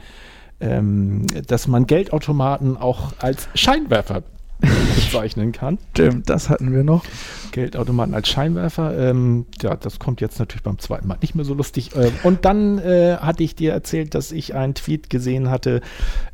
[0.60, 4.22] ähm, dass man Geldautomaten auch als Scheinwerfer
[4.60, 5.78] bezeichnen kann.
[5.92, 7.04] Stimmt, das hatten wir noch.
[7.52, 8.96] Geldautomaten als Scheinwerfer.
[8.98, 11.90] Ähm, ja, das kommt jetzt natürlich beim zweiten Mal nicht mehr so lustig.
[11.96, 15.80] Ähm, und dann äh, hatte ich dir erzählt, dass ich einen Tweet gesehen hatte,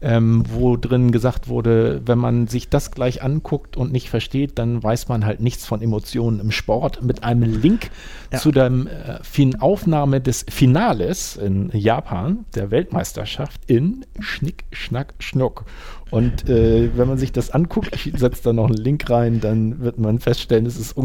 [0.00, 4.82] ähm, wo drin gesagt wurde, wenn man sich das gleich anguckt und nicht versteht, dann
[4.82, 7.02] weiß man halt nichts von Emotionen im Sport.
[7.02, 7.90] Mit einem Link
[8.32, 8.38] Ja.
[8.38, 15.64] zu der äh, Aufnahme des Finales in Japan, der Weltmeisterschaft in Schnick, Schnack, Schnuck.
[16.10, 19.80] Und äh, wenn man sich das anguckt, ich setze da noch einen Link rein, dann
[19.80, 21.03] wird man feststellen, es ist unglaublich,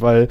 [0.00, 0.28] weil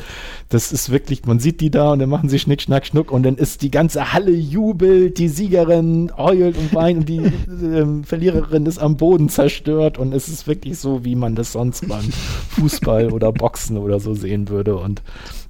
[0.49, 3.24] das ist wirklich, man sieht die da und dann machen sie Schnick, Schnack, Schnuck und
[3.24, 7.18] dann ist die ganze Halle jubelt, die Siegerin heult und weint und die
[7.64, 11.88] ähm, Verliererin ist am Boden zerstört und es ist wirklich so, wie man das sonst
[11.88, 12.10] beim
[12.49, 14.78] Fußball oder Boxen oder so sehen würde.
[14.78, 15.01] Und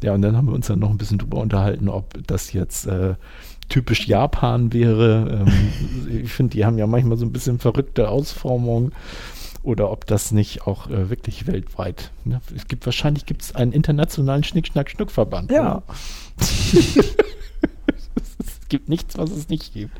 [0.01, 2.87] ja, und dann haben wir uns dann noch ein bisschen drüber unterhalten, ob das jetzt
[2.87, 3.15] äh,
[3.69, 5.45] typisch Japan wäre.
[5.45, 8.91] Ähm, ich finde, die haben ja manchmal so ein bisschen verrückte Ausformungen.
[9.63, 12.11] Oder ob das nicht auch äh, wirklich weltweit.
[12.25, 12.41] Ne?
[12.55, 15.51] Es gibt wahrscheinlich gibt es einen internationalen Schnick-Schnack-Schnuck-Verband.
[15.51, 15.83] Ja.
[16.37, 17.07] es
[18.67, 19.97] gibt nichts, was es nicht gibt.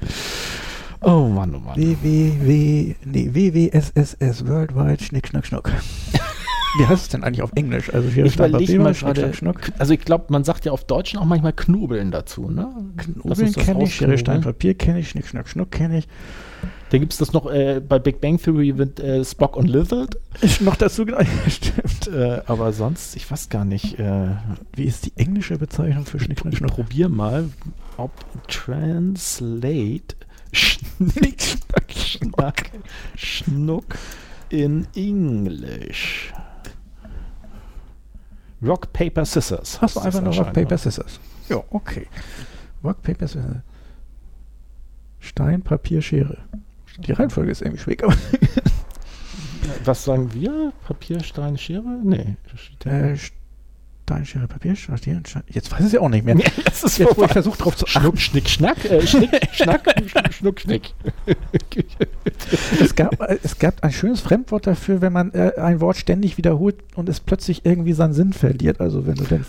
[1.01, 1.76] Oh Mann, oh Mann.
[1.78, 5.72] WWW, nee, WWSSS, Worldwide, Schnick, Schnack, Schnuck.
[6.78, 7.93] Wie heißt es denn eigentlich auf Englisch?
[7.93, 9.80] Also hier Ich überlege mal Schnick, gerade, Schnack, Schnuck.
[9.80, 12.68] also ich glaube, man sagt ja auf Deutsch auch manchmal Knobeln dazu, ne?
[12.97, 14.41] Knobeln kenne ich, Schere, Stein.
[14.41, 16.07] Papier kenne ich, Schnick, Schnack, Schnuck kenne ich.
[16.94, 20.16] Da gibt es das noch äh, bei Big Bang Theory mit äh, Spock und Lizard.
[20.41, 22.08] Ist noch dazu genau, stimmt.
[22.08, 23.98] Äh, aber sonst, ich weiß gar nicht.
[23.98, 24.36] Äh,
[24.76, 27.50] Wie ist die englische Bezeichnung für Schnick, Schnack, ich probier mal,
[27.98, 28.12] ob
[28.48, 30.16] Translate
[30.52, 31.58] Schnick,
[31.89, 32.70] Schnack,
[33.16, 33.96] Schnuck
[34.50, 36.32] in English.
[38.62, 39.82] Rock, Paper, Scissors.
[39.82, 40.78] Hast du einfach nur Rock, Paper?
[40.78, 41.20] Scissors?
[41.50, 42.06] Ja, okay.
[42.84, 43.64] Rock, Paper, Scissors.
[45.20, 46.38] Stein, Papier, Schere.
[47.00, 48.16] Die Reihenfolge ist irgendwie schwierig, aber
[49.86, 50.74] Was sagen wir?
[50.86, 52.00] Papier, Stein, Schere?
[52.04, 52.36] Nee.
[52.86, 53.18] äh,
[54.04, 54.99] Stein, Schere, Papier, Stein.
[55.47, 56.36] Jetzt weiß ich es ja auch nicht mehr.
[56.66, 58.01] Das ist Jetzt, wo ich versuche drauf zu achten.
[58.01, 60.93] Schnuck, Schnick, Schnack, äh, Schnick, Schnack, Schnuck, Schnuck, Schnick.
[62.82, 66.38] Es gab, äh, es gab ein schönes Fremdwort dafür, wenn man äh, ein Wort ständig
[66.38, 68.82] wiederholt und es plötzlich irgendwie seinen Sinn verliert.
[68.82, 69.45] Also wenn du dann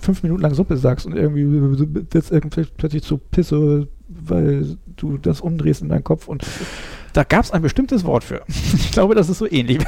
[0.00, 1.50] fünf Minuten lang Suppe sagst und irgendwie
[1.94, 6.44] wird es irgendwie plötzlich zu Pisse, weil du das umdrehst in deinem Kopf und
[7.12, 8.42] da gab es ein bestimmtes Wort für.
[8.46, 9.78] Ich glaube, das ist so ähnlich.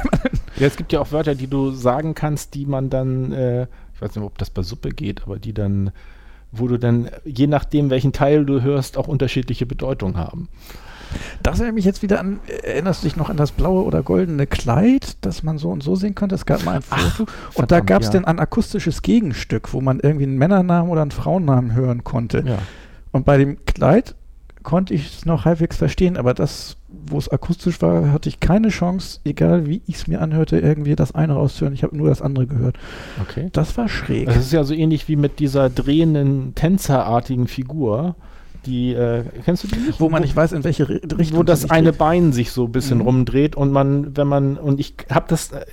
[0.57, 3.67] Ja, es gibt ja auch Wörter, die du sagen kannst, die man dann, äh,
[4.01, 5.91] ich weiß nicht, ob das bei Suppe geht, aber die dann
[6.51, 10.49] wo du dann, je nachdem, welchen Teil du hörst, auch unterschiedliche Bedeutungen haben.
[11.43, 14.47] Das erinnert mich jetzt wieder an, erinnerst du dich noch an das blaue oder goldene
[14.47, 16.35] Kleid, das man so und so sehen konnte?
[16.35, 18.13] Es gab mal ein Foto Ach, und da gab es ja.
[18.13, 22.43] dann ein akustisches Gegenstück, wo man irgendwie einen Männernamen oder einen Frauennamen hören konnte.
[22.45, 22.59] Ja.
[23.11, 24.15] Und bei dem Kleid
[24.63, 26.77] konnte ich es noch halbwegs verstehen, aber das,
[27.07, 30.95] wo es akustisch war, hatte ich keine Chance, egal wie ich es mir anhörte, irgendwie
[30.95, 31.73] das eine rauszuhören.
[31.73, 32.75] Ich habe nur das andere gehört.
[33.21, 33.49] Okay.
[33.53, 34.27] Das war schräg.
[34.27, 38.15] Das ist ja so ähnlich wie mit dieser drehenden, tänzerartigen Figur.
[38.67, 39.99] Die, äh, kennst du die nicht?
[39.99, 41.97] wo man nicht weiß, in welche Ri- Richtung wo das eine dreht.
[41.97, 43.05] Bein sich so ein bisschen Mhm.
[43.05, 45.65] rumdreht und man, wenn man, und ich habe das, äh,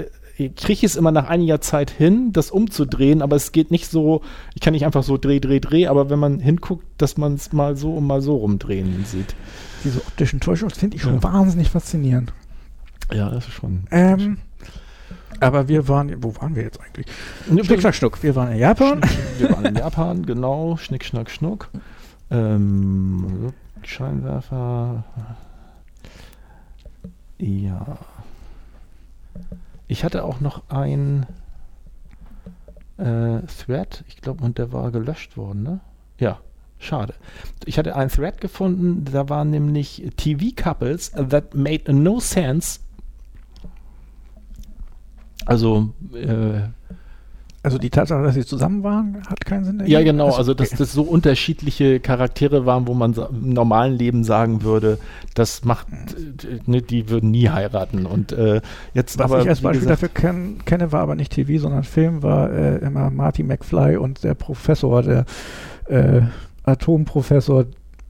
[0.57, 4.23] kriege es immer nach einiger Zeit hin, das umzudrehen, aber es geht nicht so,
[4.55, 7.53] ich kann nicht einfach so dreh, dreh, dreh, aber wenn man hinguckt, dass man es
[7.53, 9.35] mal so und mal so rumdrehen sieht.
[9.85, 11.23] Diese optischen Täuschungen finde ich schon Ja.
[11.25, 12.33] wahnsinnig faszinierend.
[13.13, 13.85] Ja, das ist schon.
[13.91, 14.39] Ähm,
[15.41, 17.07] aber wir waren, wo waren wir jetzt eigentlich?
[17.47, 18.23] Schnick, schnack, schnuck.
[18.23, 19.01] Wir waren in Japan.
[19.39, 21.69] Wir waren in Japan, genau, Schnick, Schnack, Schnuck.
[22.31, 25.05] Ähm, Scheinwerfer.
[27.39, 27.99] Ja.
[29.89, 31.27] Ich hatte auch noch ein
[32.99, 35.81] äh, Thread, ich glaube, und der war gelöscht worden, ne?
[36.19, 36.41] Ja,
[36.79, 37.15] schade.
[37.65, 42.81] Ich hatte einen Thread gefunden, da waren nämlich TV-Couples that made no sense.
[45.47, 46.69] Also, äh,
[47.69, 49.83] Also die Tatsache, dass sie zusammen waren, hat keinen Sinn.
[49.85, 50.31] Ja, genau.
[50.35, 50.77] Also, dass okay.
[50.79, 54.99] das so unterschiedliche Charaktere waren, wo man im normalen Leben sagen würde,
[55.35, 58.07] das macht, äh, ne, die würden nie heiraten.
[58.07, 58.63] Und äh,
[58.95, 59.43] jetzt Was aber.
[59.43, 62.79] ich als Beispiel gesagt, dafür kenn, kenne, war aber nicht TV, sondern Film, war äh,
[62.79, 65.27] immer Marty McFly und der Professor, der
[65.89, 66.23] äh,
[66.65, 67.67] Atomprofessor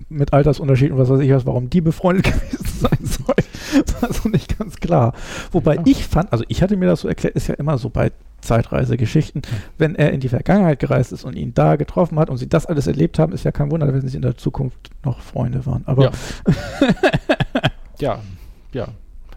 [0.08, 3.47] mit Altersunterschieden und was weiß ich was, warum die befreundet gewesen sein sollen.
[3.86, 5.14] Das war so nicht ganz klar.
[5.52, 5.82] Wobei Ja.
[5.86, 9.42] ich fand, also ich hatte mir das so erklärt, ist ja immer so bei Zeitreisegeschichten,
[9.78, 12.66] wenn er in die Vergangenheit gereist ist und ihn da getroffen hat und sie das
[12.66, 15.82] alles erlebt haben, ist ja kein Wunder, wenn sie in der Zukunft noch Freunde waren.
[15.86, 16.10] Aber Ja.
[17.98, 18.20] ja,
[18.72, 18.88] ja.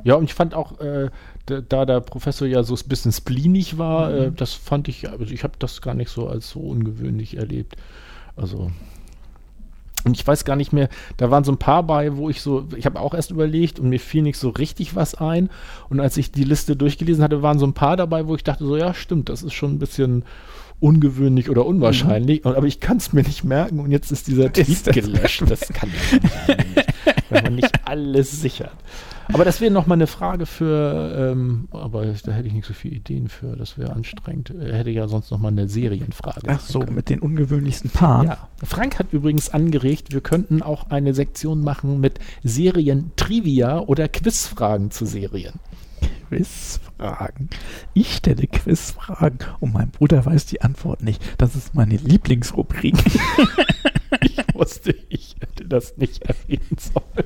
[0.03, 1.09] Ja, und ich fand auch, äh,
[1.45, 5.43] da, der Professor ja so ein bisschen spleenig war, äh, das fand ich, also ich
[5.43, 7.75] habe das gar nicht so als so ungewöhnlich erlebt.
[8.35, 8.71] Also.
[10.03, 12.67] Und ich weiß gar nicht mehr, da waren so ein paar bei, wo ich so,
[12.75, 15.49] ich habe auch erst überlegt und mir fiel nicht so richtig was ein.
[15.89, 18.65] Und als ich die Liste durchgelesen hatte, waren so ein paar dabei, wo ich dachte,
[18.65, 20.23] so, ja, stimmt, das ist schon ein bisschen
[20.79, 22.43] ungewöhnlich oder unwahrscheinlich.
[22.43, 25.43] Und, aber ich kann es mir nicht merken und jetzt ist dieser Tweet gelöscht.
[25.47, 25.89] Das kann
[26.47, 26.87] ja nicht,
[27.29, 28.73] wenn man nicht alles sichert.
[29.27, 32.95] Aber das wäre nochmal eine Frage für, ähm, aber da hätte ich nicht so viele
[32.95, 34.49] Ideen für, das wäre anstrengend.
[34.49, 36.41] Er hätte ja sonst nochmal eine Serienfrage.
[36.47, 38.27] ach so, mit den ungewöhnlichsten Paaren.
[38.27, 44.91] Ja, Frank hat übrigens angeregt, wir könnten auch eine Sektion machen mit Serien-Trivia oder Quizfragen
[44.91, 45.53] zu Serien.
[46.29, 47.49] Quizfragen.
[47.93, 51.21] Ich stelle Quizfragen und mein Bruder weiß die Antwort nicht.
[51.37, 52.95] Das ist meine Lieblingsrubrik.
[54.23, 57.25] Ich wusste, ich hätte das nicht erwähnen sollen.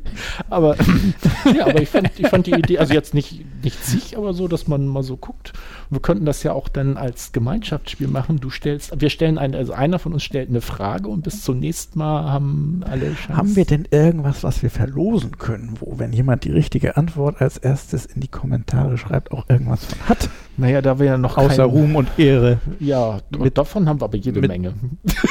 [0.49, 0.75] aber,
[1.55, 4.47] ja, aber ich fand, ich fand die Idee, also jetzt nicht, nicht sich, aber so,
[4.47, 5.53] dass man mal so guckt.
[5.89, 8.39] Wir könnten das ja auch dann als Gemeinschaftsspiel machen.
[8.39, 11.59] Du stellst, wir stellen eine, also einer von uns stellt eine Frage und bis zum
[11.59, 13.35] nächsten Mal haben alle Chance.
[13.37, 17.57] Haben wir denn irgendwas, was wir verlosen können, wo, wenn jemand die richtige Antwort als
[17.57, 20.29] erstes in die Kommentare schreibt, auch irgendwas von hat?
[20.57, 24.17] Naja, da wir ja noch Außer Ruhm und Ehre, Ja, Mit- davon haben wir aber
[24.17, 24.73] jede mit- Menge.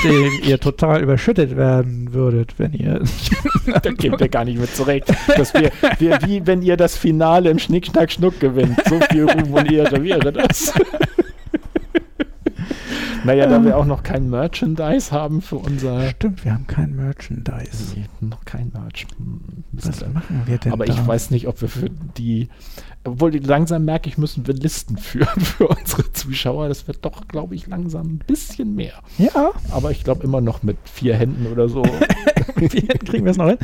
[0.04, 3.02] dem ihr total überschüttet werden würdet, wenn ihr.
[3.66, 5.12] Da kämt ihr gar nicht mit zurecht.
[5.36, 8.78] Dass wir, wir, wie wenn ihr das Finale im Schnick, Schnack, Schnuck gewinnt.
[8.88, 10.72] So viel Ruhm und Ehre wäre das.
[13.24, 16.08] naja, da wir auch noch kein Merchandise haben für unser.
[16.10, 17.94] Stimmt, wir haben kein Merchandise.
[17.96, 19.06] Nee, noch kein Merch.
[19.16, 19.40] Hm,
[19.72, 20.92] Was machen wir denn Aber da?
[20.92, 22.48] ich weiß nicht, ob wir für die.
[23.02, 26.68] Obwohl, langsam merke ich, müssen wir Listen führen für unsere Zuschauer.
[26.68, 28.94] Das wird doch, glaube ich, langsam ein bisschen mehr.
[29.16, 31.82] Ja, Aber ich glaube immer noch mit vier Händen oder so.
[32.56, 33.58] kriegen wir es noch hin?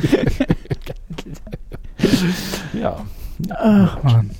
[2.73, 3.05] ja.
[3.49, 4.31] Ach, Mann.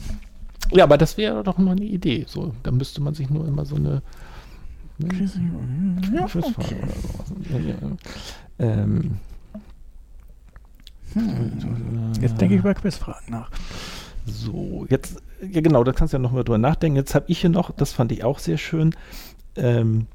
[0.72, 2.26] Ja, aber das wäre doch mal eine Idee.
[2.28, 4.02] So, da müsste man sich nur immer so eine.
[4.98, 5.30] Ne,
[6.14, 6.76] Ja, Quizfrage
[7.54, 7.76] okay.
[8.60, 9.20] Ähm,
[11.14, 12.14] Hm.
[12.22, 13.50] Jetzt denke ich über Quizfragen nach.
[14.26, 16.98] So, jetzt, ja genau, da kannst du ja noch mal drüber nachdenken.
[16.98, 18.94] Jetzt habe ich hier noch, das fand ich auch sehr schön,
[19.56, 20.08] ähm,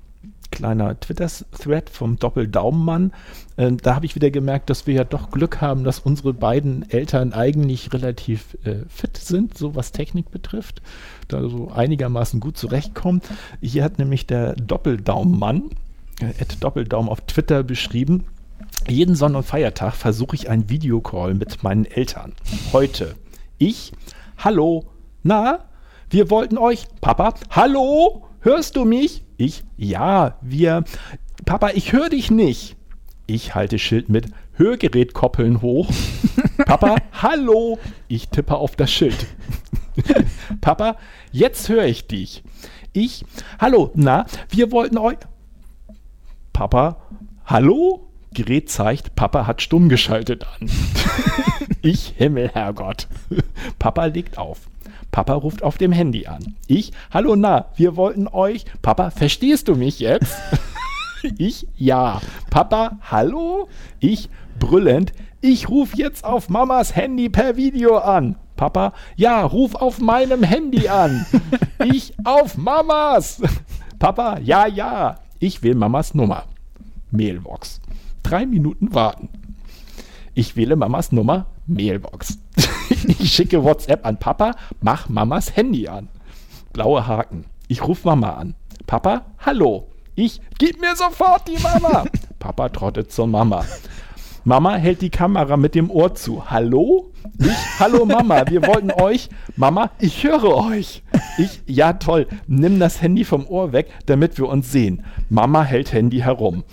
[0.53, 3.13] kleiner Twitter-Thread vom Doppeldaumenmann.
[3.59, 6.89] Ähm, da habe ich wieder gemerkt, dass wir ja doch Glück haben, dass unsere beiden
[6.89, 10.81] Eltern eigentlich relativ äh, fit sind, so was Technik betrifft,
[11.27, 13.21] da so einigermaßen gut zurechtkommen.
[13.61, 15.71] Hier hat nämlich der Doppeldaumenmann,
[16.21, 18.25] äh, at Doppeldaumen auf Twitter beschrieben,
[18.89, 22.35] jeden Sonn- und Feiertag versuche ich einen Videocall mit meinen Eltern.
[22.73, 23.17] Heute.
[23.59, 23.93] Ich,
[24.39, 24.87] hallo,
[25.23, 25.61] na,
[26.11, 29.23] wir wollten euch, Papa, hallo, hörst du mich?
[29.43, 30.85] Ich, ja, wir.
[31.45, 32.77] Papa, ich höre dich nicht.
[33.27, 35.91] Ich halte Schild mit Hörgerät koppeln hoch.
[36.65, 37.81] Papa, hallo.
[38.07, 39.27] Ich tippe auf das Schild.
[40.61, 40.97] Papa,
[41.33, 42.45] jetzt höre ich dich.
[42.93, 43.25] Ich,
[43.59, 45.19] hallo, na, wir wollten euch.
[46.53, 46.99] Papa,
[47.45, 48.13] hallo?
[48.33, 50.71] Gerät zeigt, Papa hat stumm geschaltet an.
[51.83, 53.09] ich, Himmel, Herrgott.
[53.81, 54.61] Papa legt auf.
[55.13, 56.57] Papa ruft auf dem Handy an.
[56.67, 58.65] Ich, hallo, na, wir wollten euch.
[58.81, 60.35] Papa, verstehst du mich jetzt?
[61.39, 62.23] ich, ja.
[62.49, 63.69] Papa, hallo?
[64.01, 65.13] Ich, brüllend.
[65.43, 68.37] Ich rufe jetzt auf Mamas Handy per Video an.
[68.57, 71.27] Papa, ja, ruf auf meinem Handy an.
[71.93, 73.43] ich auf Mamas.
[73.99, 75.17] Papa, ja, ja.
[75.39, 76.45] Ich will Mamas Nummer.
[77.11, 77.83] Mailbox.
[78.23, 79.29] Drei Minuten warten.
[80.33, 81.45] Ich wähle Mamas Nummer.
[81.67, 82.39] Mailbox.
[83.09, 86.09] Ich schicke WhatsApp an Papa, mach Mamas Handy an.
[86.73, 87.45] Blaue Haken.
[87.69, 88.55] Ich rufe Mama an.
[88.87, 89.89] Papa, hallo.
[90.15, 92.05] Ich, gib mir sofort die Mama.
[92.39, 93.65] Papa trottet zur Mama.
[94.45, 96.51] Mama hält die Kamera mit dem Ohr zu.
[96.51, 97.12] Hallo?
[97.39, 99.29] Ich, hallo Mama, wir wollten euch.
[99.57, 101.03] Mama, ich höre euch.
[101.39, 105.05] Ich, ja toll, nimm das Handy vom Ohr weg, damit wir uns sehen.
[105.29, 106.65] Mama hält Handy herum.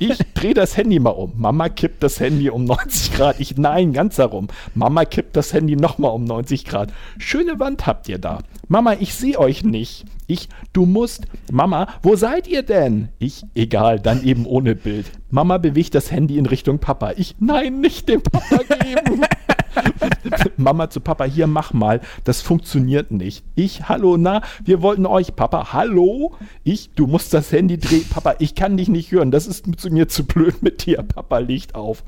[0.00, 1.32] Ich drehe das Handy mal um.
[1.36, 3.40] Mama kippt das Handy um 90 Grad.
[3.40, 4.48] Ich, nein, ganz herum.
[4.74, 6.92] Mama kippt das Handy nochmal um 90 Grad.
[7.18, 8.40] Schöne Wand habt ihr da.
[8.68, 10.04] Mama, ich sehe euch nicht.
[10.26, 11.26] Ich, du musst.
[11.50, 13.08] Mama, wo seid ihr denn?
[13.18, 15.06] Ich, egal, dann eben ohne Bild.
[15.30, 17.12] Mama bewegt das Handy in Richtung Papa.
[17.16, 19.22] Ich, nein, nicht dem Papa geben.
[20.56, 23.44] Mama zu Papa, hier mach mal, das funktioniert nicht.
[23.54, 26.34] Ich, hallo, na, wir wollten euch, Papa, hallo?
[26.64, 29.90] Ich, du musst das Handy drehen, Papa, ich kann dich nicht hören, das ist zu
[29.90, 32.04] mir zu blöd mit dir, Papa liegt auf.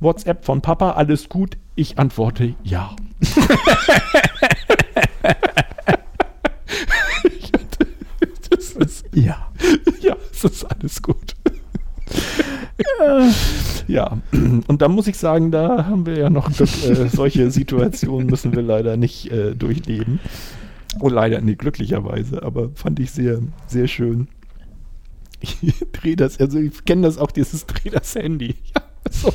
[0.00, 1.58] WhatsApp von Papa, alles gut?
[1.74, 2.94] Ich antworte, ja.
[8.50, 9.50] das ist, ja.
[10.00, 11.34] Ja, es ist alles gut.
[13.88, 18.28] ja, und da muss ich sagen, da haben wir ja noch Glück, äh, solche Situationen
[18.28, 20.20] müssen wir leider nicht äh, durchleben.
[21.00, 24.28] Oh, leider nicht, glücklicherweise, aber fand ich sehr, sehr schön.
[25.40, 25.56] Ich
[25.92, 28.56] drehe das, also ich kenne das auch, dieses Dreh das Handy.
[29.04, 29.32] Ja, so.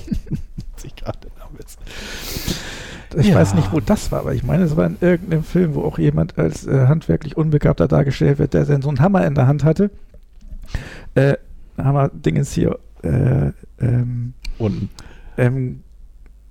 [0.83, 1.27] ich gerade
[3.17, 3.35] ich ja.
[3.35, 5.99] weiß nicht, wo das war, aber ich meine, es war in irgendeinem Film, wo auch
[5.99, 9.63] jemand als äh, handwerklich Unbegabter dargestellt wird, der dann so einen Hammer in der Hand
[9.63, 9.91] hatte.
[11.15, 11.35] Äh,
[11.77, 14.89] Hammer-Dingens hier äh, ähm, unten.
[15.37, 15.81] Ähm,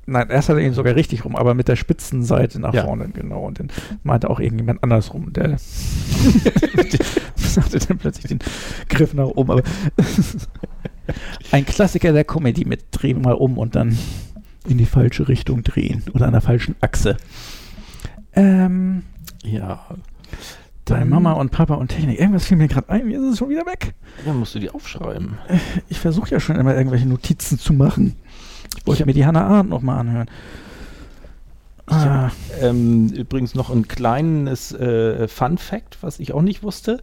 [0.06, 2.84] nein, erst hat er ihn sogar richtig rum, aber mit der spitzen Seite nach ja.
[2.84, 3.44] vorne, genau.
[3.44, 3.68] Und dann
[4.02, 5.56] meinte auch irgendjemand andersrum, der
[7.56, 8.38] hatte dann plötzlich den
[8.88, 9.50] Griff nach oben.
[9.50, 9.62] Aber
[11.52, 13.96] ein Klassiker der Comedy mit drehen mal um und dann
[14.68, 17.16] in die falsche Richtung drehen oder an der falschen Achse.
[18.34, 19.02] Ähm,
[19.42, 19.84] ja.
[20.92, 22.20] Deine Mama und Papa und Technik.
[22.20, 23.94] Irgendwas fiel mir gerade ein, mir ist es schon wieder weg.
[24.26, 25.38] Ja, musst du die aufschreiben.
[25.88, 28.16] Ich versuche ja schon immer irgendwelche Notizen zu machen.
[28.76, 30.28] Ich wollte mir die Hannah Arendt nochmal anhören.
[31.86, 32.30] Ah.
[32.60, 37.00] Ähm, übrigens noch ein kleines äh, Fun Fact, was ich auch nicht wusste.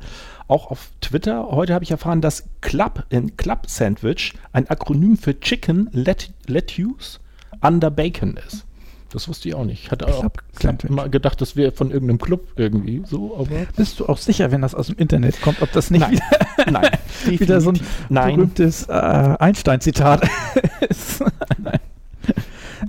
[0.48, 1.48] Auch auf Twitter.
[1.50, 7.20] Heute habe ich erfahren, dass Club in Club Sandwich ein Akronym für Chicken Let Lettuce
[7.62, 8.66] under Bacon ist.
[9.12, 9.86] Das wusste ich auch nicht.
[9.86, 10.26] Ich hatte auch
[10.88, 13.66] immer gedacht, das wäre von irgendeinem Club irgendwie so, aber.
[13.76, 16.12] Bist du auch sicher, wenn das aus dem Internet kommt, ob das nicht Nein.
[16.12, 16.92] wieder, Nein,
[17.40, 17.80] wieder so ein
[18.10, 18.36] Nein.
[18.36, 20.30] berühmtes äh, Einstein-Zitat
[20.90, 21.24] ist?
[21.58, 21.80] Nein.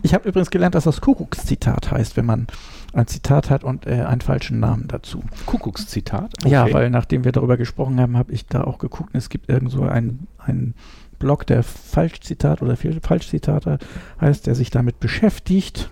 [0.02, 2.46] Ich habe übrigens gelernt, dass das Kuckuckszitat heißt, wenn man
[2.92, 5.22] ein Zitat hat und äh, einen falschen Namen dazu.
[5.46, 6.32] Kuckuckszitat?
[6.42, 6.52] Okay.
[6.52, 9.10] Ja, weil nachdem wir darüber gesprochen haben, habe ich da auch geguckt.
[9.14, 10.74] Es gibt irgend so ein, ein
[11.18, 13.78] Blog, der Falschzitat oder Falschzitate
[14.20, 15.90] heißt, der sich damit beschäftigt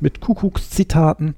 [0.00, 1.34] mit Kuckuckszitaten.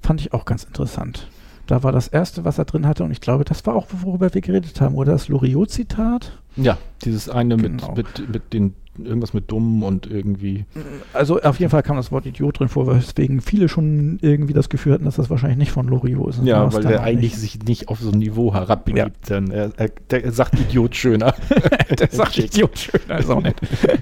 [0.00, 1.28] Fand ich auch ganz interessant.
[1.66, 4.34] Da war das erste, was er drin hatte, und ich glaube, das war auch, worüber
[4.34, 6.38] wir geredet haben, oder das Loriot-Zitat?
[6.56, 7.94] Ja, dieses eine genau.
[7.94, 10.64] mit, mit, mit den irgendwas mit dumm und irgendwie.
[11.12, 14.68] Also auf jeden Fall kam das Wort Idiot drin vor, weswegen viele schon irgendwie das
[14.68, 16.44] Gefühl hatten, dass das wahrscheinlich nicht von Loriot ist.
[16.44, 17.40] Ja, weil er eigentlich nicht.
[17.40, 19.28] sich nicht auf so ein Niveau herabbegibt.
[19.28, 19.40] Ja.
[19.40, 21.34] Dann er, er, der sagt Idiot schöner.
[21.98, 23.56] der sagt Idiot schöner, ist auch nett.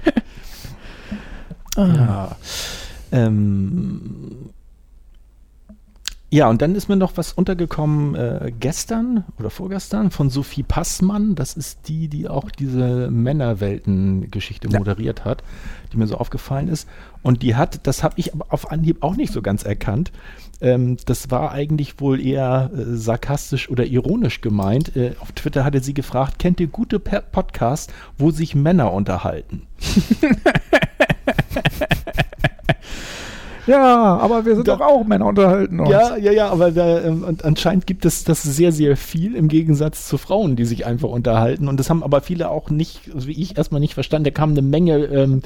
[1.77, 2.35] ja.
[3.11, 4.51] Ähm,
[6.33, 11.35] ja, und dann ist mir noch was untergekommen äh, gestern oder vorgestern von Sophie Passmann.
[11.35, 14.79] Das ist die, die auch diese Männerwelten-Geschichte ja.
[14.79, 15.43] moderiert hat,
[15.91, 16.87] die mir so aufgefallen ist.
[17.21, 20.13] Und die hat, das habe ich auf Anhieb auch nicht so ganz erkannt.
[20.61, 24.95] Ähm, das war eigentlich wohl eher äh, sarkastisch oder ironisch gemeint.
[24.95, 29.63] Äh, auf Twitter hatte sie gefragt, kennt ihr gute Podcasts, wo sich Männer unterhalten?
[33.67, 35.89] Ja, aber wir sind Da- doch auch Männer unterhalten uns.
[35.89, 39.47] Ja, ja, ja, aber da, ähm, und anscheinend gibt es das sehr, sehr viel im
[39.47, 41.67] Gegensatz zu Frauen, die sich einfach unterhalten.
[41.67, 44.25] Und das haben aber viele auch nicht, also wie ich erstmal nicht verstanden.
[44.25, 45.41] Da kamen eine Menge ähm,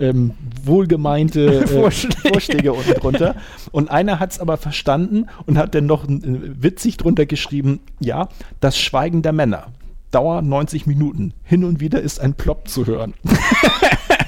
[0.00, 0.32] ähm,
[0.64, 2.28] wohlgemeinte äh, Vorschläge.
[2.28, 3.34] Vorschläge unten drunter.
[3.70, 8.28] Und einer hat es aber verstanden und hat dann noch äh, witzig drunter geschrieben, ja,
[8.60, 9.66] das Schweigen der Männer.
[10.10, 11.32] Dauer 90 Minuten.
[11.42, 13.14] Hin und wieder ist ein Plop zu hören.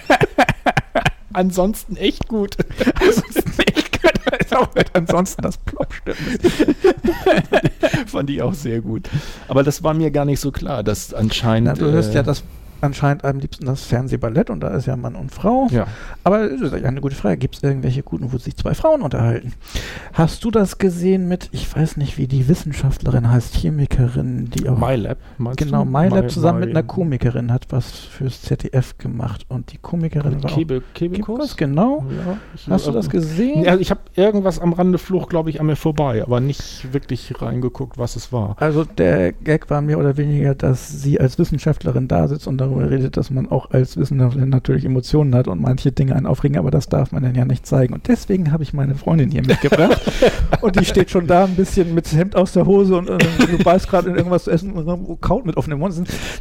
[1.34, 2.56] Ansonsten echt gut.
[2.94, 4.00] Ansonsten echt
[4.50, 4.86] gut.
[4.92, 6.18] Ansonsten das Plop stimmt.
[8.06, 9.08] Fand ich auch sehr gut.
[9.48, 11.78] Aber das war mir gar nicht so klar, dass anscheinend.
[11.78, 12.44] Na, du hörst äh, ja das
[12.80, 15.68] anscheinend am liebsten das Fernsehballett und da ist ja Mann und Frau.
[15.70, 15.86] Ja.
[16.22, 17.36] Aber das ist eine gute Frage.
[17.36, 19.52] Gibt es irgendwelche guten, wo sich zwei Frauen unterhalten?
[20.12, 24.78] Hast du das gesehen mit, ich weiß nicht, wie die Wissenschaftlerin heißt, Chemikerin, die auch.
[24.78, 25.18] MyLab.
[25.38, 25.84] meinst Genau?
[25.84, 30.42] MyLab My- zusammen My- mit einer Komikerin hat was fürs ZDF gemacht und die Komikerin
[30.42, 30.94] war Kebe, auch.
[30.94, 31.14] Kebekurs?
[31.54, 32.04] Kebekurs, genau.
[32.26, 32.36] Ja,
[32.74, 33.64] Hast du das gesehen?
[33.64, 37.32] Ja, ich habe irgendwas am Rande Fluch, glaube ich, an mir vorbei, aber nicht wirklich
[37.40, 38.56] reingeguckt, was es war.
[38.58, 42.73] Also der Gag war mehr oder weniger, dass sie als Wissenschaftlerin da sitzt und darüber
[42.78, 46.70] redet, dass man auch als Wissenschaftlerin natürlich Emotionen hat und manche Dinge einen aufregen, aber
[46.70, 47.94] das darf man dann ja nicht zeigen.
[47.94, 50.00] Und deswegen habe ich meine Freundin hier mitgebracht
[50.60, 53.62] und die steht schon da ein bisschen mit Hemd aus der Hose und äh, du
[53.62, 55.94] beißt gerade in irgendwas zu essen und kaut mit offenem Mund.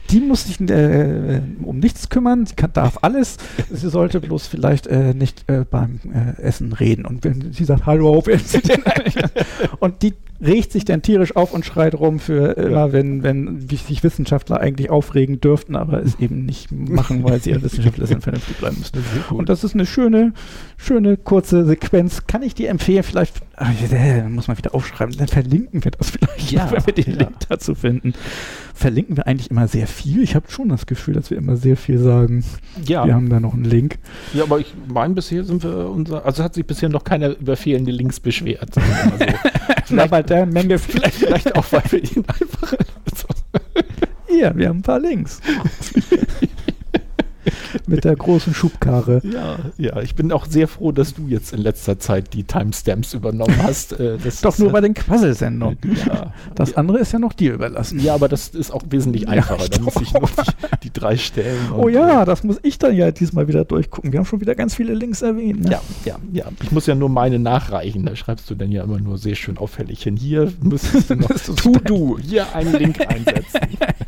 [0.09, 3.37] Die muss sich äh, um nichts kümmern, sie kann, darf alles.
[3.71, 7.05] Sie sollte bloß vielleicht äh, nicht äh, beim äh, Essen reden.
[7.05, 9.15] Und wenn sie sagt, hallo, eigentlich?
[9.79, 10.13] Und die
[10.43, 14.59] regt sich dann tierisch auf und schreit rum für immer, wenn, wenn wie sich Wissenschaftler
[14.59, 18.77] eigentlich aufregen dürften, aber es eben nicht machen, weil sie ja Wissenschaftler sind, vernünftig bleiben
[18.77, 18.93] müssen.
[19.35, 20.33] Und das ist eine schöne,
[20.77, 22.27] schöne kurze Sequenz.
[22.27, 23.03] Kann ich dir empfehlen?
[23.03, 25.15] Vielleicht ah, äh, muss man wieder aufschreiben.
[25.17, 27.19] Dann verlinken wir das vielleicht, Ja, wenn wir den ja.
[27.19, 28.13] Link dazu finden.
[28.73, 30.23] Verlinken wir eigentlich immer sehr viel.
[30.23, 32.43] Ich habe schon das Gefühl, dass wir immer sehr viel sagen.
[32.85, 33.99] Ja, Wir haben da noch einen Link.
[34.33, 37.55] ja aber ich meine, bisher sind wir unser, also hat sich bisher noch keiner über
[37.55, 38.73] fehlende Links beschwert.
[38.73, 39.49] sagen wir mal so.
[39.89, 42.73] Na, bei der Menge vielleicht, vielleicht auch, weil wir ihn einfach.
[44.27, 45.41] hier, wir haben ein paar Links.
[47.87, 49.21] Mit der großen Schubkarre.
[49.23, 53.13] Ja, ja, ich bin auch sehr froh, dass du jetzt in letzter Zeit die Timestamps
[53.13, 53.93] übernommen hast.
[53.99, 55.77] Äh, Doch nur äh, bei den Quasselsendungen.
[56.07, 56.77] Ja, Das ja.
[56.77, 57.99] andere ist ja noch dir überlassen.
[57.99, 59.63] Ja, aber das ist auch wesentlich Ja, einfacher.
[59.63, 60.51] ich da muss ich nur die,
[60.83, 61.71] die drei Stellen.
[61.77, 64.11] Oh ja, das muss ich dann ja diesmal wieder durchgucken.
[64.11, 65.65] Wir haben schon wieder ganz viele Links erwähnt.
[65.65, 65.71] äh, Ne?
[65.71, 66.45] Ja, ja, ja.
[66.61, 68.05] Ich muss ja nur meine nachreichen.
[68.05, 70.15] Da schreibst du dann ja immer nur sehr schön auffällig hin.
[70.15, 71.29] Hier müsstest du noch
[71.85, 73.59] du hier einen Link einsetzen.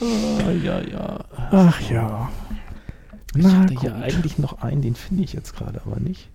[0.00, 1.24] Ah, ja, ja.
[1.50, 2.30] Ach ja.
[3.34, 3.82] Ich Na hatte gut.
[3.82, 6.28] hier eigentlich noch einen, den finde ich jetzt gerade aber nicht.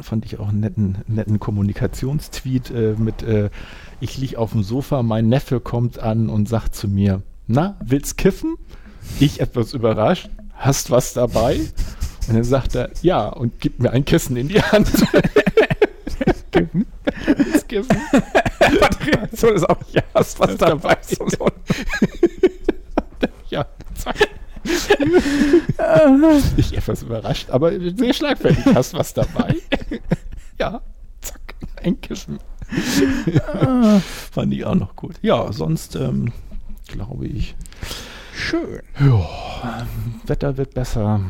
[0.00, 3.50] Fand ich auch einen netten, netten Kommunikationstweet äh, mit äh,
[4.00, 8.16] Ich lieg auf dem Sofa, mein Neffe kommt an und sagt zu mir, na, willst
[8.16, 8.54] kiffen?
[9.20, 11.60] Ich etwas überrascht, hast was dabei?
[12.28, 14.88] Und dann sagt er, ja, und gibt mir ein Kissen in die Hand.
[16.52, 16.86] Kiffen.
[17.36, 17.96] Willst kiffen?
[18.88, 20.96] Die Reaktion ist auch, ja, hast was dabei.
[21.02, 21.48] So, so.
[23.48, 24.16] Ja, zack.
[26.56, 28.64] Ich etwas überrascht, aber sehr schlagfertig.
[28.74, 29.56] Hast was dabei?
[30.58, 30.80] ja,
[31.20, 31.40] zack,
[31.82, 32.38] ein Kissen.
[34.32, 35.16] Fand ich auch noch gut.
[35.22, 36.32] Ja, sonst ähm,
[36.86, 37.54] glaube ich,
[38.34, 38.80] Schön.
[38.98, 39.86] ja,
[40.26, 41.20] Wetter wird besser.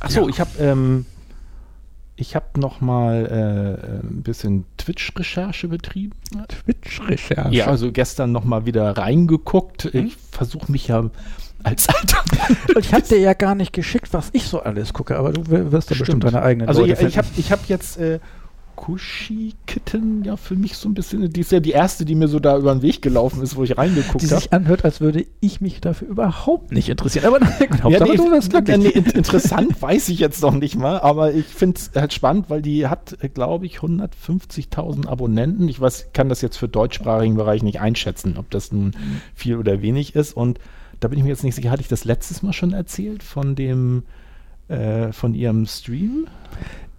[0.00, 0.28] Achso, Ja.
[0.28, 1.06] ich habe ähm,
[2.16, 3.26] ich habe noch mal
[4.02, 6.12] äh, ein bisschen Twitch-Recherche betrieben.
[6.48, 7.54] Twitch-Recherche.
[7.54, 9.86] Ja, also gestern noch mal wieder reingeguckt.
[9.94, 11.10] Ich versuche mich ja
[11.64, 12.22] als alter
[12.78, 15.90] ich habe dir ja gar nicht geschickt, was ich so alles gucke, aber du wirst
[15.90, 17.16] ja bestimmt deine eigenen Also Leute ich finden.
[17.16, 18.18] habe ich hab jetzt äh,
[18.76, 22.38] Kushi-Kitten ja für mich so ein bisschen, die ist ja die erste, die mir so
[22.40, 24.40] da über den Weg gelaufen ist, wo ich reingeguckt die habe.
[24.40, 27.26] sich anhört, als würde ich mich dafür überhaupt nicht interessieren.
[27.26, 27.52] Aber nein,
[27.88, 28.76] Ja, nee, du wirst glücklich.
[28.78, 32.50] nee, in- interessant weiß ich jetzt noch nicht mal, aber ich finde es halt spannend,
[32.50, 35.68] weil die hat, glaube ich, 150.000 Abonnenten.
[35.68, 38.92] Ich weiß, kann das jetzt für deutschsprachigen Bereich nicht einschätzen, ob das nun
[39.34, 40.36] viel oder wenig ist.
[40.36, 40.58] Und
[41.00, 43.54] da bin ich mir jetzt nicht sicher, hatte ich das letztes Mal schon erzählt von
[43.54, 44.04] dem,
[44.68, 46.26] äh, von ihrem Stream?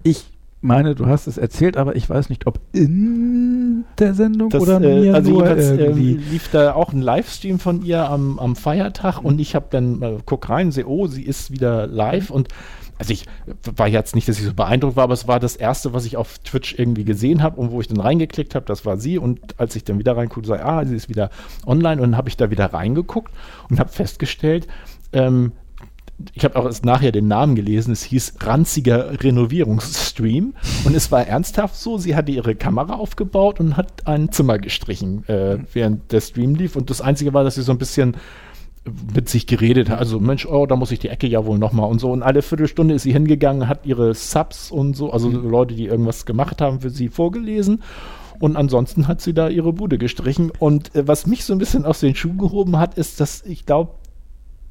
[0.04, 0.26] Ich
[0.64, 4.82] meine, du hast es erzählt, aber ich weiß nicht, ob in der Sendung Das, oder
[4.82, 6.14] äh, mir also nur äh, irgendwie.
[6.14, 10.18] lief da auch ein Livestream von ihr am, am Feiertag und ich habe dann äh,
[10.26, 12.48] guck rein, sehe, oh, sie ist wieder live und
[13.00, 13.26] also ich
[13.76, 16.16] war jetzt nicht, dass ich so beeindruckt war, aber es war das erste, was ich
[16.16, 19.60] auf Twitch irgendwie gesehen habe und wo ich dann reingeklickt habe, das war sie und
[19.60, 21.30] als ich dann wieder reinguckte, sage ah, sie ist wieder
[21.66, 23.34] online und dann habe ich da wieder reingeguckt
[23.70, 24.68] und habe festgestellt,
[25.12, 25.52] ähm,
[26.34, 30.54] ich habe auch erst nachher den Namen gelesen, es hieß ranziger Renovierungsstream
[30.86, 35.28] und es war ernsthaft so, sie hatte ihre Kamera aufgebaut und hat ein Zimmer gestrichen,
[35.28, 38.16] äh, während der Stream lief und das Einzige war, dass sie so ein bisschen
[39.14, 40.00] mit sich geredet hat.
[40.00, 42.12] Also Mensch, oh, da muss ich die Ecke ja wohl nochmal und so.
[42.12, 45.50] Und alle Viertelstunde ist sie hingegangen, hat ihre Subs und so, also mhm.
[45.50, 47.82] Leute, die irgendwas gemacht haben, für sie vorgelesen.
[48.40, 50.52] Und ansonsten hat sie da ihre Bude gestrichen.
[50.60, 53.66] Und äh, was mich so ein bisschen aus den Schuhen gehoben hat, ist, dass ich
[53.66, 53.92] glaube,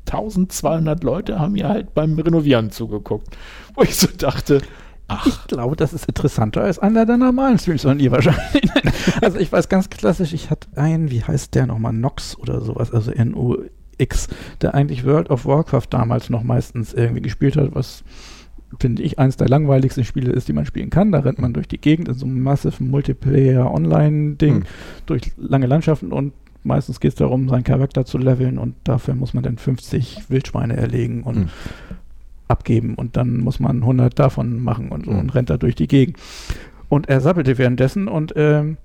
[0.07, 3.37] 1200 Leute haben ihr halt beim Renovieren zugeguckt.
[3.75, 4.63] Wo ich so dachte,
[5.09, 5.27] Ach.
[5.27, 8.71] Ich glaube, das ist interessanter als einer der normalen Streams von ihr wahrscheinlich.
[9.21, 12.93] also ich weiß ganz klassisch, ich hatte einen, wie heißt der nochmal, Nox oder sowas,
[12.93, 14.29] also N-O-X,
[14.63, 18.05] der eigentlich World of Warcraft damals noch meistens irgendwie gespielt hat, was
[18.81, 21.13] finde ich, eines der langweiligsten Spiele ist, die man spielen kann.
[21.13, 24.65] Da rennt man durch die Gegend in so einem massiven Multiplayer-Online-Ding, mhm.
[25.05, 26.33] durch lange Landschaften und
[26.65, 30.77] meistens geht es darum, seinen Charakter zu leveln und dafür muss man dann 50 Wildschweine
[30.77, 31.49] erlegen und mhm
[32.53, 35.19] abgeben und dann muss man 100 davon machen und so mhm.
[35.19, 36.19] und rennt da durch die Gegend.
[36.89, 38.77] Und er sappelte währenddessen und ähm,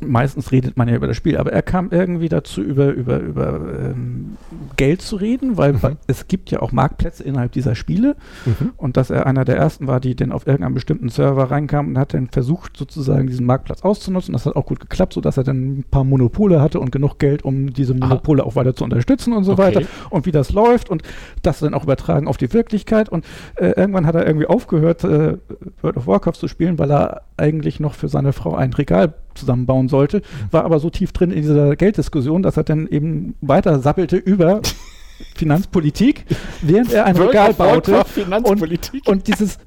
[0.00, 3.60] meistens redet man ja über das Spiel, aber er kam irgendwie dazu, über, über, über
[3.78, 4.36] ähm,
[4.76, 5.96] Geld zu reden, weil mhm.
[6.06, 8.72] es gibt ja auch Marktplätze innerhalb dieser Spiele mhm.
[8.76, 11.98] und dass er einer der ersten war, die dann auf irgendeinen bestimmten Server reinkam und
[11.98, 14.32] hat dann versucht, sozusagen diesen Marktplatz auszunutzen.
[14.32, 17.44] Das hat auch gut geklappt, sodass er dann ein paar Monopole hatte und genug Geld,
[17.44, 18.48] um diese Monopole Aha.
[18.48, 19.62] auch weiter zu unterstützen und so okay.
[19.62, 21.02] weiter und wie das läuft und
[21.42, 23.24] das dann auch übertragen auf die Wirklichkeit und
[23.56, 25.38] äh, irgendwann hat er irgendwie aufgehört, äh,
[25.82, 29.88] World of Warcraft zu spielen, weil er eigentlich noch für seine Frau ein Regal zusammenbauen
[29.88, 34.16] sollte, war aber so tief drin in dieser Gelddiskussion, dass er dann eben weiter sappelte
[34.16, 34.60] über
[35.34, 36.24] Finanzpolitik,
[36.62, 38.04] während er ein Regal baute.
[38.44, 39.58] Und, und dieses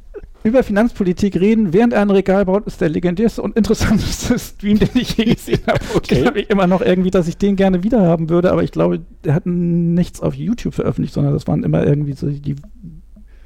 [0.44, 4.90] über Finanzpolitik reden, während er ein Regal baut, ist der legendärste und interessanteste Stream, den
[4.94, 5.80] ich je gesehen habe.
[5.96, 6.26] Okay.
[6.26, 9.02] habe ich immer noch irgendwie, dass ich den gerne wieder haben würde, aber ich glaube,
[9.24, 12.56] der hat nichts auf YouTube veröffentlicht, sondern das waren immer irgendwie so die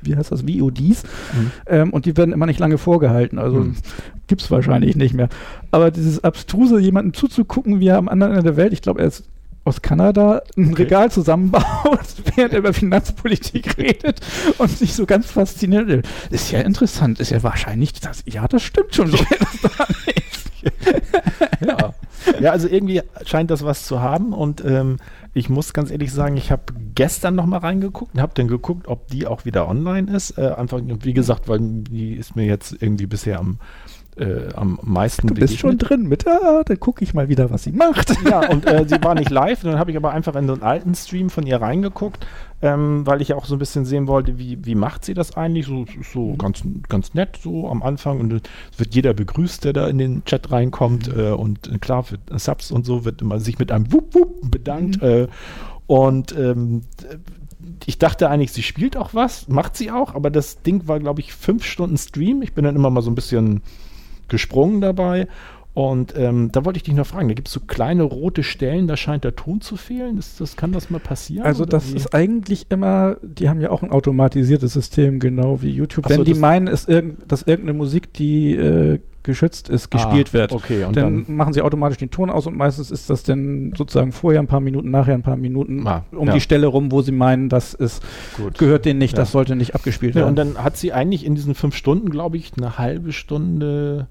[0.06, 1.04] wie heißt das, VODs.
[1.04, 1.52] Mhm.
[1.66, 3.40] Ähm, und die werden immer nicht lange vorgehalten.
[3.40, 3.76] Also mhm.
[4.28, 5.30] Gibt es wahrscheinlich nicht mehr.
[5.72, 9.08] Aber dieses abstruse, jemandem zuzugucken, wie er am anderen Ende der Welt, ich glaube, er
[9.08, 9.24] ist
[9.66, 10.84] aus Kanada ein okay.
[10.84, 11.64] Regal zusammenbaut,
[12.36, 14.20] während er über Finanzpolitik redet
[14.58, 16.06] und sich so ganz fasziniert.
[16.30, 19.18] Ist ja interessant, ist ja wahrscheinlich, das, ja, das stimmt schon so.
[21.66, 21.94] ja.
[22.40, 24.98] ja, also irgendwie scheint das was zu haben und ähm,
[25.34, 26.64] ich muss ganz ehrlich sagen, ich habe
[26.94, 30.38] gestern noch mal reingeguckt und habe dann geguckt, ob die auch wieder online ist.
[30.38, 33.58] Äh, einfach, wie gesagt, weil die ist mir jetzt irgendwie bisher am
[34.18, 35.60] äh, am meisten Du bist begegnet.
[35.60, 38.14] schon drin mit, ah, dann gucke ich mal wieder, was sie macht.
[38.30, 39.64] Ja, und äh, sie war nicht live.
[39.64, 42.26] Und dann habe ich aber einfach in so einen alten Stream von ihr reingeguckt,
[42.62, 45.66] ähm, weil ich auch so ein bisschen sehen wollte, wie, wie macht sie das eigentlich?
[45.66, 46.38] So, so mhm.
[46.38, 48.20] ganz, ganz nett so am Anfang.
[48.20, 51.14] Und es wird jeder begrüßt, der da in den Chat reinkommt.
[51.14, 51.20] Mhm.
[51.20, 54.52] Äh, und äh, klar, für Subs und so wird immer sich mit einem Wupp Wupp
[54.52, 55.02] bedankt.
[55.02, 55.08] Mhm.
[55.08, 55.28] Äh,
[55.88, 56.84] und ähm,
[57.86, 61.22] ich dachte eigentlich, sie spielt auch was, macht sie auch, aber das Ding war, glaube
[61.22, 62.42] ich, fünf Stunden Stream.
[62.42, 63.62] Ich bin dann immer mal so ein bisschen
[64.28, 65.28] gesprungen dabei.
[65.74, 68.88] Und ähm, da wollte ich dich noch fragen, da gibt es so kleine rote Stellen,
[68.88, 70.20] da scheint der Ton zu fehlen.
[70.20, 71.46] Ist das, kann das mal passieren?
[71.46, 71.98] Also das wie?
[71.98, 76.08] ist eigentlich immer, die haben ja auch ein automatisiertes System, genau wie YouTube.
[76.10, 80.34] Wenn so, die meinen, ist irgend, dass irgendeine Musik, die äh, geschützt ist, gespielt ah,
[80.34, 80.52] wird.
[80.52, 83.74] Okay, und dann, dann, machen sie automatisch den Ton aus und meistens ist das dann
[83.76, 86.34] sozusagen vorher ein paar Minuten, nachher ein paar Minuten ah, um ja.
[86.34, 88.04] die Stelle rum, wo sie meinen, das ist,
[88.38, 88.58] Gut.
[88.58, 89.20] gehört denen nicht, ja.
[89.20, 90.28] das sollte nicht abgespielt werden.
[90.28, 94.08] und dann hat sie eigentlich in diesen fünf Stunden, glaube ich, eine halbe Stunde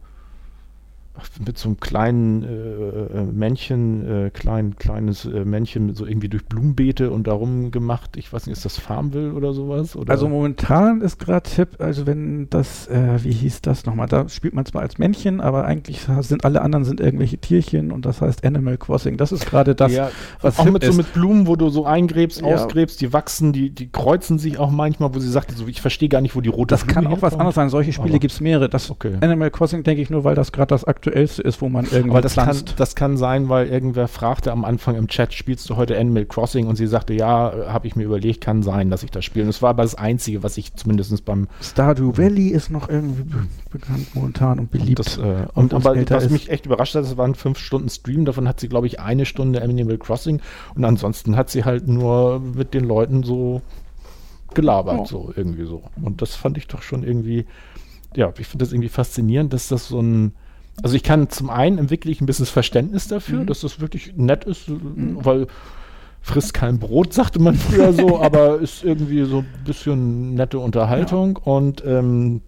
[1.45, 6.47] mit so einem kleinen äh, äh, Männchen, äh, klein, kleines äh, Männchen so irgendwie durch
[6.47, 8.17] Blumenbeete und darum gemacht.
[8.17, 9.95] Ich weiß nicht, ist das Farmville oder sowas?
[9.95, 10.11] Oder?
[10.11, 14.55] Also momentan ist gerade Tipp, also wenn das, äh, wie hieß das nochmal, da spielt
[14.55, 18.45] man zwar als Männchen, aber eigentlich sind alle anderen sind irgendwelche Tierchen und das heißt
[18.45, 19.19] Animal Crossing.
[19.19, 20.11] Das ist gerade das, ja,
[20.41, 20.93] was auch mit ist.
[20.93, 22.47] so mit Blumen, wo du so eingräbst, ja.
[22.47, 26.09] ausgräbst, die wachsen, die, die kreuzen sich auch manchmal, wo sie sagt, so, ich verstehe
[26.09, 27.69] gar nicht, wo die rote Das Blume kann auch was anderes sein.
[27.69, 28.69] Solche Spiele gibt es mehrere.
[28.69, 29.17] Das okay.
[29.21, 32.21] Animal Crossing denke ich nur, weil das gerade das aktuellste ist, wo man irgendwie Aber
[32.21, 35.99] das kann, das kann sein, weil irgendwer fragte am Anfang im Chat, spielst du heute
[35.99, 36.69] Animal Crossing?
[36.69, 39.45] Und sie sagte, ja, habe ich mir überlegt, kann sein, dass ich das spiele.
[39.45, 43.23] Und es war aber das Einzige, was ich zumindest beim Stardew Valley ist noch irgendwie
[43.23, 44.99] be bekannt momentan und beliebt.
[45.01, 46.31] Und, das, äh, und, und aber was ist.
[46.31, 49.27] mich echt überrascht hat, es waren fünf Stunden Stream, davon hat sie, glaube ich, eine
[49.27, 50.41] Stunde Animal Crossing
[50.75, 53.63] und ansonsten hat sie halt nur mit den Leuten so
[54.55, 55.07] gelabert, oh.
[55.07, 55.83] so irgendwie so.
[56.01, 57.47] Und das fand ich doch schon irgendwie,
[58.15, 60.33] ja, ich finde das irgendwie faszinierend, dass das so ein
[60.81, 63.47] also ich kann zum einen entwickle ich ein bisschen Verständnis dafür, mhm.
[63.47, 65.19] dass das wirklich nett ist, mhm.
[65.25, 65.47] weil
[66.23, 71.39] frisst kein Brot, sagte man früher so, aber ist irgendwie so ein bisschen nette Unterhaltung.
[71.45, 71.53] Ja.
[71.53, 72.41] Und ähm,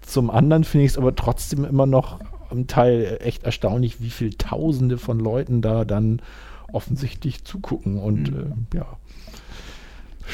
[0.00, 2.18] zum anderen finde ich es aber trotzdem immer noch
[2.50, 6.20] am Teil echt erstaunlich, wie viele Tausende von Leuten da dann
[6.72, 7.98] offensichtlich zugucken.
[7.98, 8.66] Und mhm.
[8.72, 8.86] äh, ja.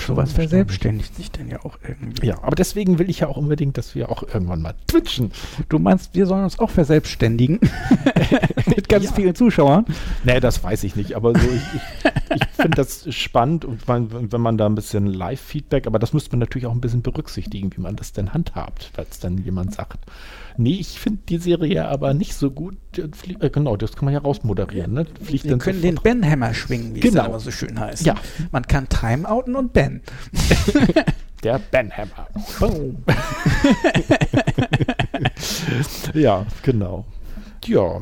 [0.07, 2.27] Sowas verselbstständigt sich denn ja auch irgendwie.
[2.27, 5.33] Ja, aber deswegen will ich ja auch unbedingt, dass wir auch irgendwann mal twitchen.
[5.69, 7.61] Du meinst, wir sollen uns auch verselbstständigen?
[8.67, 9.13] Mit ganz ja.
[9.13, 9.85] vielen Zuschauern?
[10.25, 14.33] Nee, das weiß ich nicht, aber so ich, ich ich finde das spannend und man,
[14.33, 17.71] wenn man da ein bisschen Live-Feedback, aber das müsste man natürlich auch ein bisschen berücksichtigen,
[17.77, 20.05] wie man das denn handhabt, falls dann jemand sagt,
[20.59, 22.77] nee, ich finde die Serie aber nicht so gut.
[22.97, 24.93] Äh, genau, das kann man ja rausmoderieren.
[24.93, 25.07] Ne?
[25.23, 27.23] Fliegt Wir können den Ben-Hammer schwingen, wie genau.
[27.23, 28.05] es aber so schön heißt.
[28.05, 28.15] Ja.
[28.53, 30.03] Man kann Timeouten und Ben.
[31.43, 32.29] Der Ben-Hammer.
[36.15, 37.05] Ja, genau.
[37.65, 38.01] Ja,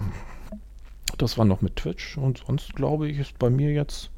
[1.18, 4.10] das war noch mit Twitch und sonst glaube ich, ist bei mir jetzt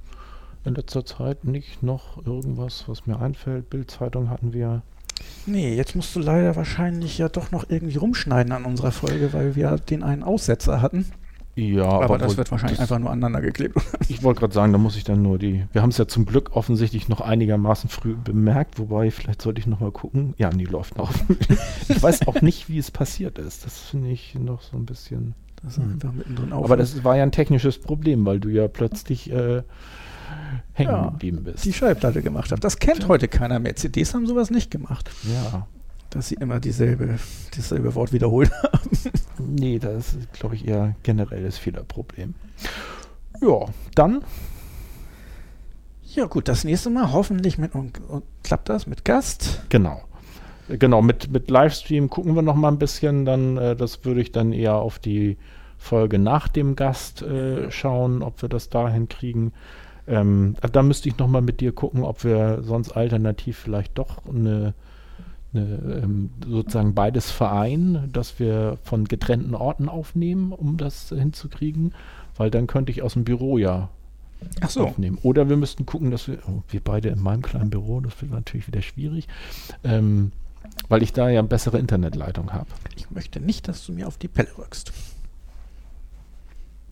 [0.64, 3.70] in letzter Zeit nicht noch irgendwas, was mir einfällt.
[3.70, 4.82] Bildzeitung hatten wir.
[5.46, 9.54] Nee, jetzt musst du leider wahrscheinlich ja doch noch irgendwie rumschneiden an unserer Folge, weil
[9.54, 11.06] wir den einen Aussetzer hatten.
[11.56, 13.76] Ja, aber, aber das wird wahrscheinlich einfach nur aneinander geklebt.
[14.08, 15.64] Ich wollte gerade sagen, da muss ich dann nur die.
[15.72, 19.66] Wir haben es ja zum Glück offensichtlich noch einigermaßen früh bemerkt, wobei vielleicht sollte ich
[19.66, 20.34] noch mal gucken.
[20.36, 21.12] Ja, die läuft noch.
[21.88, 23.64] ich weiß auch nicht, wie es passiert ist.
[23.64, 25.34] Das finde ich noch so ein bisschen.
[25.62, 26.64] Das ist einfach mittendrin auf.
[26.64, 29.62] Aber das war ja ein technisches Problem, weil du ja plötzlich äh,
[30.72, 31.64] hängen ja, geblieben bist.
[31.64, 32.60] Die Schallplatte gemacht habe.
[32.60, 33.08] Das kennt ja.
[33.08, 33.76] heute keiner mehr.
[33.76, 35.10] CDs haben sowas nicht gemacht.
[35.24, 35.66] Ja.
[36.10, 37.18] Dass sie immer dieselbe,
[37.56, 38.90] dasselbe Wort wiederholt haben.
[39.38, 42.34] Nee, das ist, glaube ich, eher generelles Fehlerproblem.
[43.40, 44.22] Ja, dann.
[46.14, 49.62] Ja, gut, das nächste Mal hoffentlich mit und, und klappt das mit Gast.
[49.68, 50.02] Genau.
[50.68, 54.32] Genau, mit, mit Livestream gucken wir noch mal ein bisschen, dann äh, das würde ich
[54.32, 55.36] dann eher auf die
[55.78, 59.52] Folge nach dem Gast äh, schauen, ob wir das dahin kriegen.
[60.06, 64.22] Ähm, da müsste ich noch mal mit dir gucken, ob wir sonst alternativ vielleicht doch
[64.28, 64.74] eine,
[65.52, 71.92] eine ähm, sozusagen beides vereinen, dass wir von getrennten Orten aufnehmen, um das hinzukriegen,
[72.36, 73.88] weil dann könnte ich aus dem Büro ja
[74.60, 74.86] Ach so.
[74.86, 75.18] aufnehmen.
[75.22, 78.30] Oder wir müssten gucken, dass wir, oh, wir beide in meinem kleinen Büro, das wird
[78.32, 79.28] natürlich wieder schwierig.
[79.82, 80.32] Ähm,
[80.88, 82.66] weil ich da ja eine bessere Internetleitung habe.
[82.96, 84.92] Ich möchte nicht, dass du mir auf die Pelle rückst.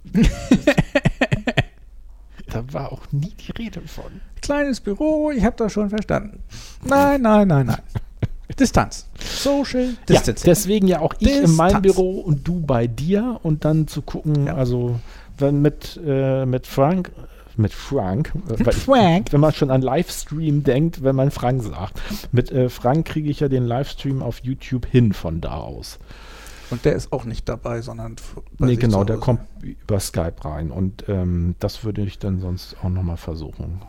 [2.54, 4.20] da war auch nie die Rede von.
[4.40, 6.40] Kleines Büro, ich habe das schon verstanden.
[6.84, 7.82] Nein, nein, nein, nein.
[8.58, 9.08] Distanz.
[9.18, 10.46] Social Distancing.
[10.46, 11.50] Ja, deswegen ja auch ich Distanz.
[11.50, 14.54] in meinem Büro und du bei dir und dann zu gucken, ja.
[14.54, 15.00] also
[15.38, 17.10] wenn mit, äh, mit Frank
[17.56, 19.28] mit Frank, äh, Frank.
[19.28, 22.00] Ich, wenn man schon an Livestream denkt, wenn man Frank sagt.
[22.32, 26.00] Mit äh, Frank kriege ich ja den Livestream auf YouTube hin von da aus.
[26.70, 28.16] Und der ist auch nicht dabei, sondern.
[28.58, 30.70] Nee, genau, der kommt über Skype rein.
[30.70, 33.82] Und ähm, das würde ich dann sonst auch nochmal versuchen.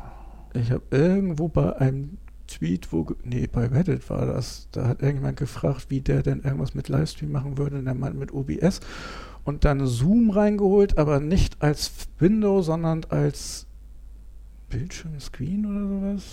[0.53, 5.37] Ich habe irgendwo bei einem Tweet, wo, nee, bei Reddit war das, da hat irgendjemand
[5.37, 7.77] gefragt, wie der denn irgendwas mit Livestream machen würde.
[7.77, 8.81] Und der meint mit OBS
[9.43, 13.67] und dann Zoom reingeholt, aber nicht als Window, sondern als
[14.69, 16.23] Bildschirmscreen oder sowas.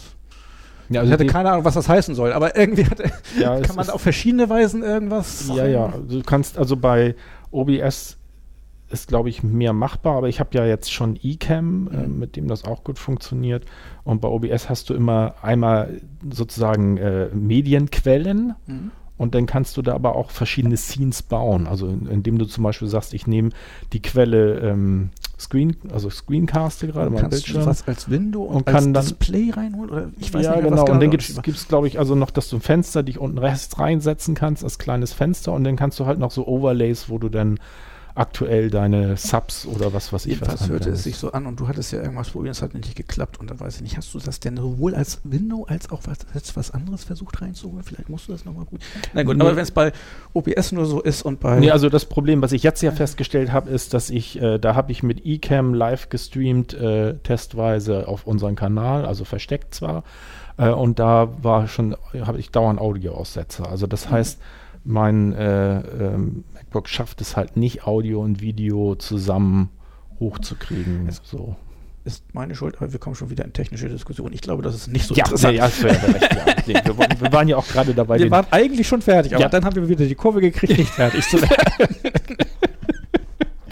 [0.93, 2.99] Ja, also ich hatte keine Ahnung, was das heißen soll, aber irgendwie hat,
[3.39, 5.51] ja, kann man auf verschiedene Weisen irgendwas.
[5.55, 5.93] Ja, ja.
[6.09, 7.15] Du kannst also bei
[7.51, 8.19] OBS
[8.89, 12.05] ist, glaube ich, mehr machbar, aber ich habe ja jetzt schon eCam, äh, mhm.
[12.05, 13.65] äh, mit dem das auch gut funktioniert.
[14.05, 16.01] Und bei OBS hast du immer einmal
[16.31, 18.55] sozusagen äh, Medienquellen.
[18.67, 18.91] Mhm
[19.23, 21.69] und dann kannst du da aber auch verschiedene Scenes bauen.
[21.69, 23.51] Also indem du zum Beispiel sagst, ich nehme
[23.93, 25.11] die Quelle ähm,
[25.43, 27.61] Screen, also Screencaste gerade mein Bildschirm.
[27.61, 29.91] Du was als Window und, und als kann dann, Display reinholen?
[29.91, 30.85] Oder ich weiß ja, nicht, genau.
[30.85, 30.93] genau.
[30.93, 33.79] Und dann gibt es, glaube ich, also noch, dass du ein Fenster dich unten rechts
[33.79, 37.29] reinsetzen kannst als kleines Fenster und dann kannst du halt noch so Overlays, wo du
[37.29, 37.59] dann
[38.15, 41.69] aktuell deine Subs oder was, was ich Jedenfalls hörte es sich so an und du
[41.69, 44.19] hattest ja irgendwas probiert, es hat nicht geklappt und dann weiß ich nicht, hast du
[44.19, 47.83] das denn sowohl als Window als auch was, als was anderes versucht reinzuholen?
[47.83, 48.91] Vielleicht musst du das nochmal probieren.
[49.15, 49.43] Na gut, nee.
[49.43, 49.93] aber wenn es bei
[50.35, 51.59] OBS nur so ist und bei.
[51.59, 54.75] Nee, also das Problem, was ich jetzt ja festgestellt habe, ist, dass ich, äh, da
[54.75, 60.05] habe ich mit eCam live gestreamt, äh, testweise auf unseren Kanal, also versteckt zwar,
[60.59, 63.69] äh, und da war schon, habe ich dauernd Audioaussetzer.
[63.69, 64.15] Also das mhm.
[64.85, 69.71] Mein äh, ähm, MacBook schafft es halt nicht, Audio und Video zusammen
[70.21, 71.07] hochzukriegen.
[71.09, 71.57] Es so.
[72.05, 74.35] Ist meine Schuld, aber wir kommen schon wieder in technische Diskussionen.
[74.35, 75.55] Ich glaube, das ist nicht so ja, interessant.
[75.55, 76.55] Ja, ja, recht, ja.
[76.67, 78.19] Nee, wir, wir, waren ja auch gerade dabei.
[78.19, 79.49] Wir waren eigentlich schon fertig, aber ja.
[79.49, 81.97] dann haben wir wieder die Kurve gekriegt, nicht fertig zu werden.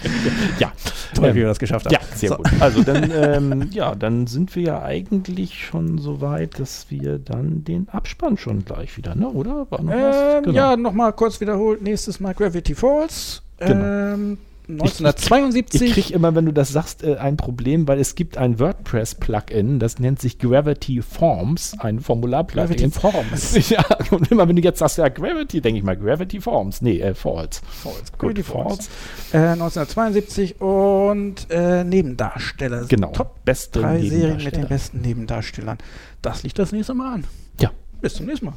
[0.59, 0.73] ja,
[1.21, 1.93] toll, ähm, wie wir das geschafft haben.
[1.93, 2.37] Ja, sehr so.
[2.37, 2.47] gut.
[2.61, 7.65] Also dann, ähm, ja, dann sind wir ja eigentlich schon so weit, dass wir dann
[7.65, 9.29] den Abspann schon gleich wieder, ne?
[9.29, 9.71] Oder?
[9.71, 10.57] War noch ähm, genau.
[10.57, 11.83] Ja, nochmal kurz wiederholt.
[11.83, 13.43] Nächstes Mal Gravity Falls.
[13.59, 14.15] Genau.
[14.15, 14.39] Ähm,
[14.73, 15.83] 1972.
[15.83, 19.79] Ich, kriege immer, wenn du das sagst, äh, ein Problem, weil es gibt ein WordPress-Plugin,
[19.79, 22.69] das nennt sich Gravity Forms, ein Formular-Plugin.
[22.69, 23.69] Gravity Forms.
[23.71, 26.83] ja, und immer wenn du jetzt sagst, ja, Gravity, denke ich mal, Gravity Forms.
[26.83, 27.61] Nee, äh, False.
[27.83, 28.13] False.
[28.19, 28.89] Gravity Falls.
[29.33, 32.87] Äh, 1972 und äh, Nebendarsteller.
[32.87, 33.13] Genau.
[33.13, 35.79] Top beste drei Serien mit den besten Nebendarstellern.
[36.23, 37.25] Das liegt das nächste Mal an.
[37.61, 37.71] Ja.
[38.01, 38.55] Bis zum nächsten Mal.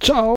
[0.00, 0.36] Ciao.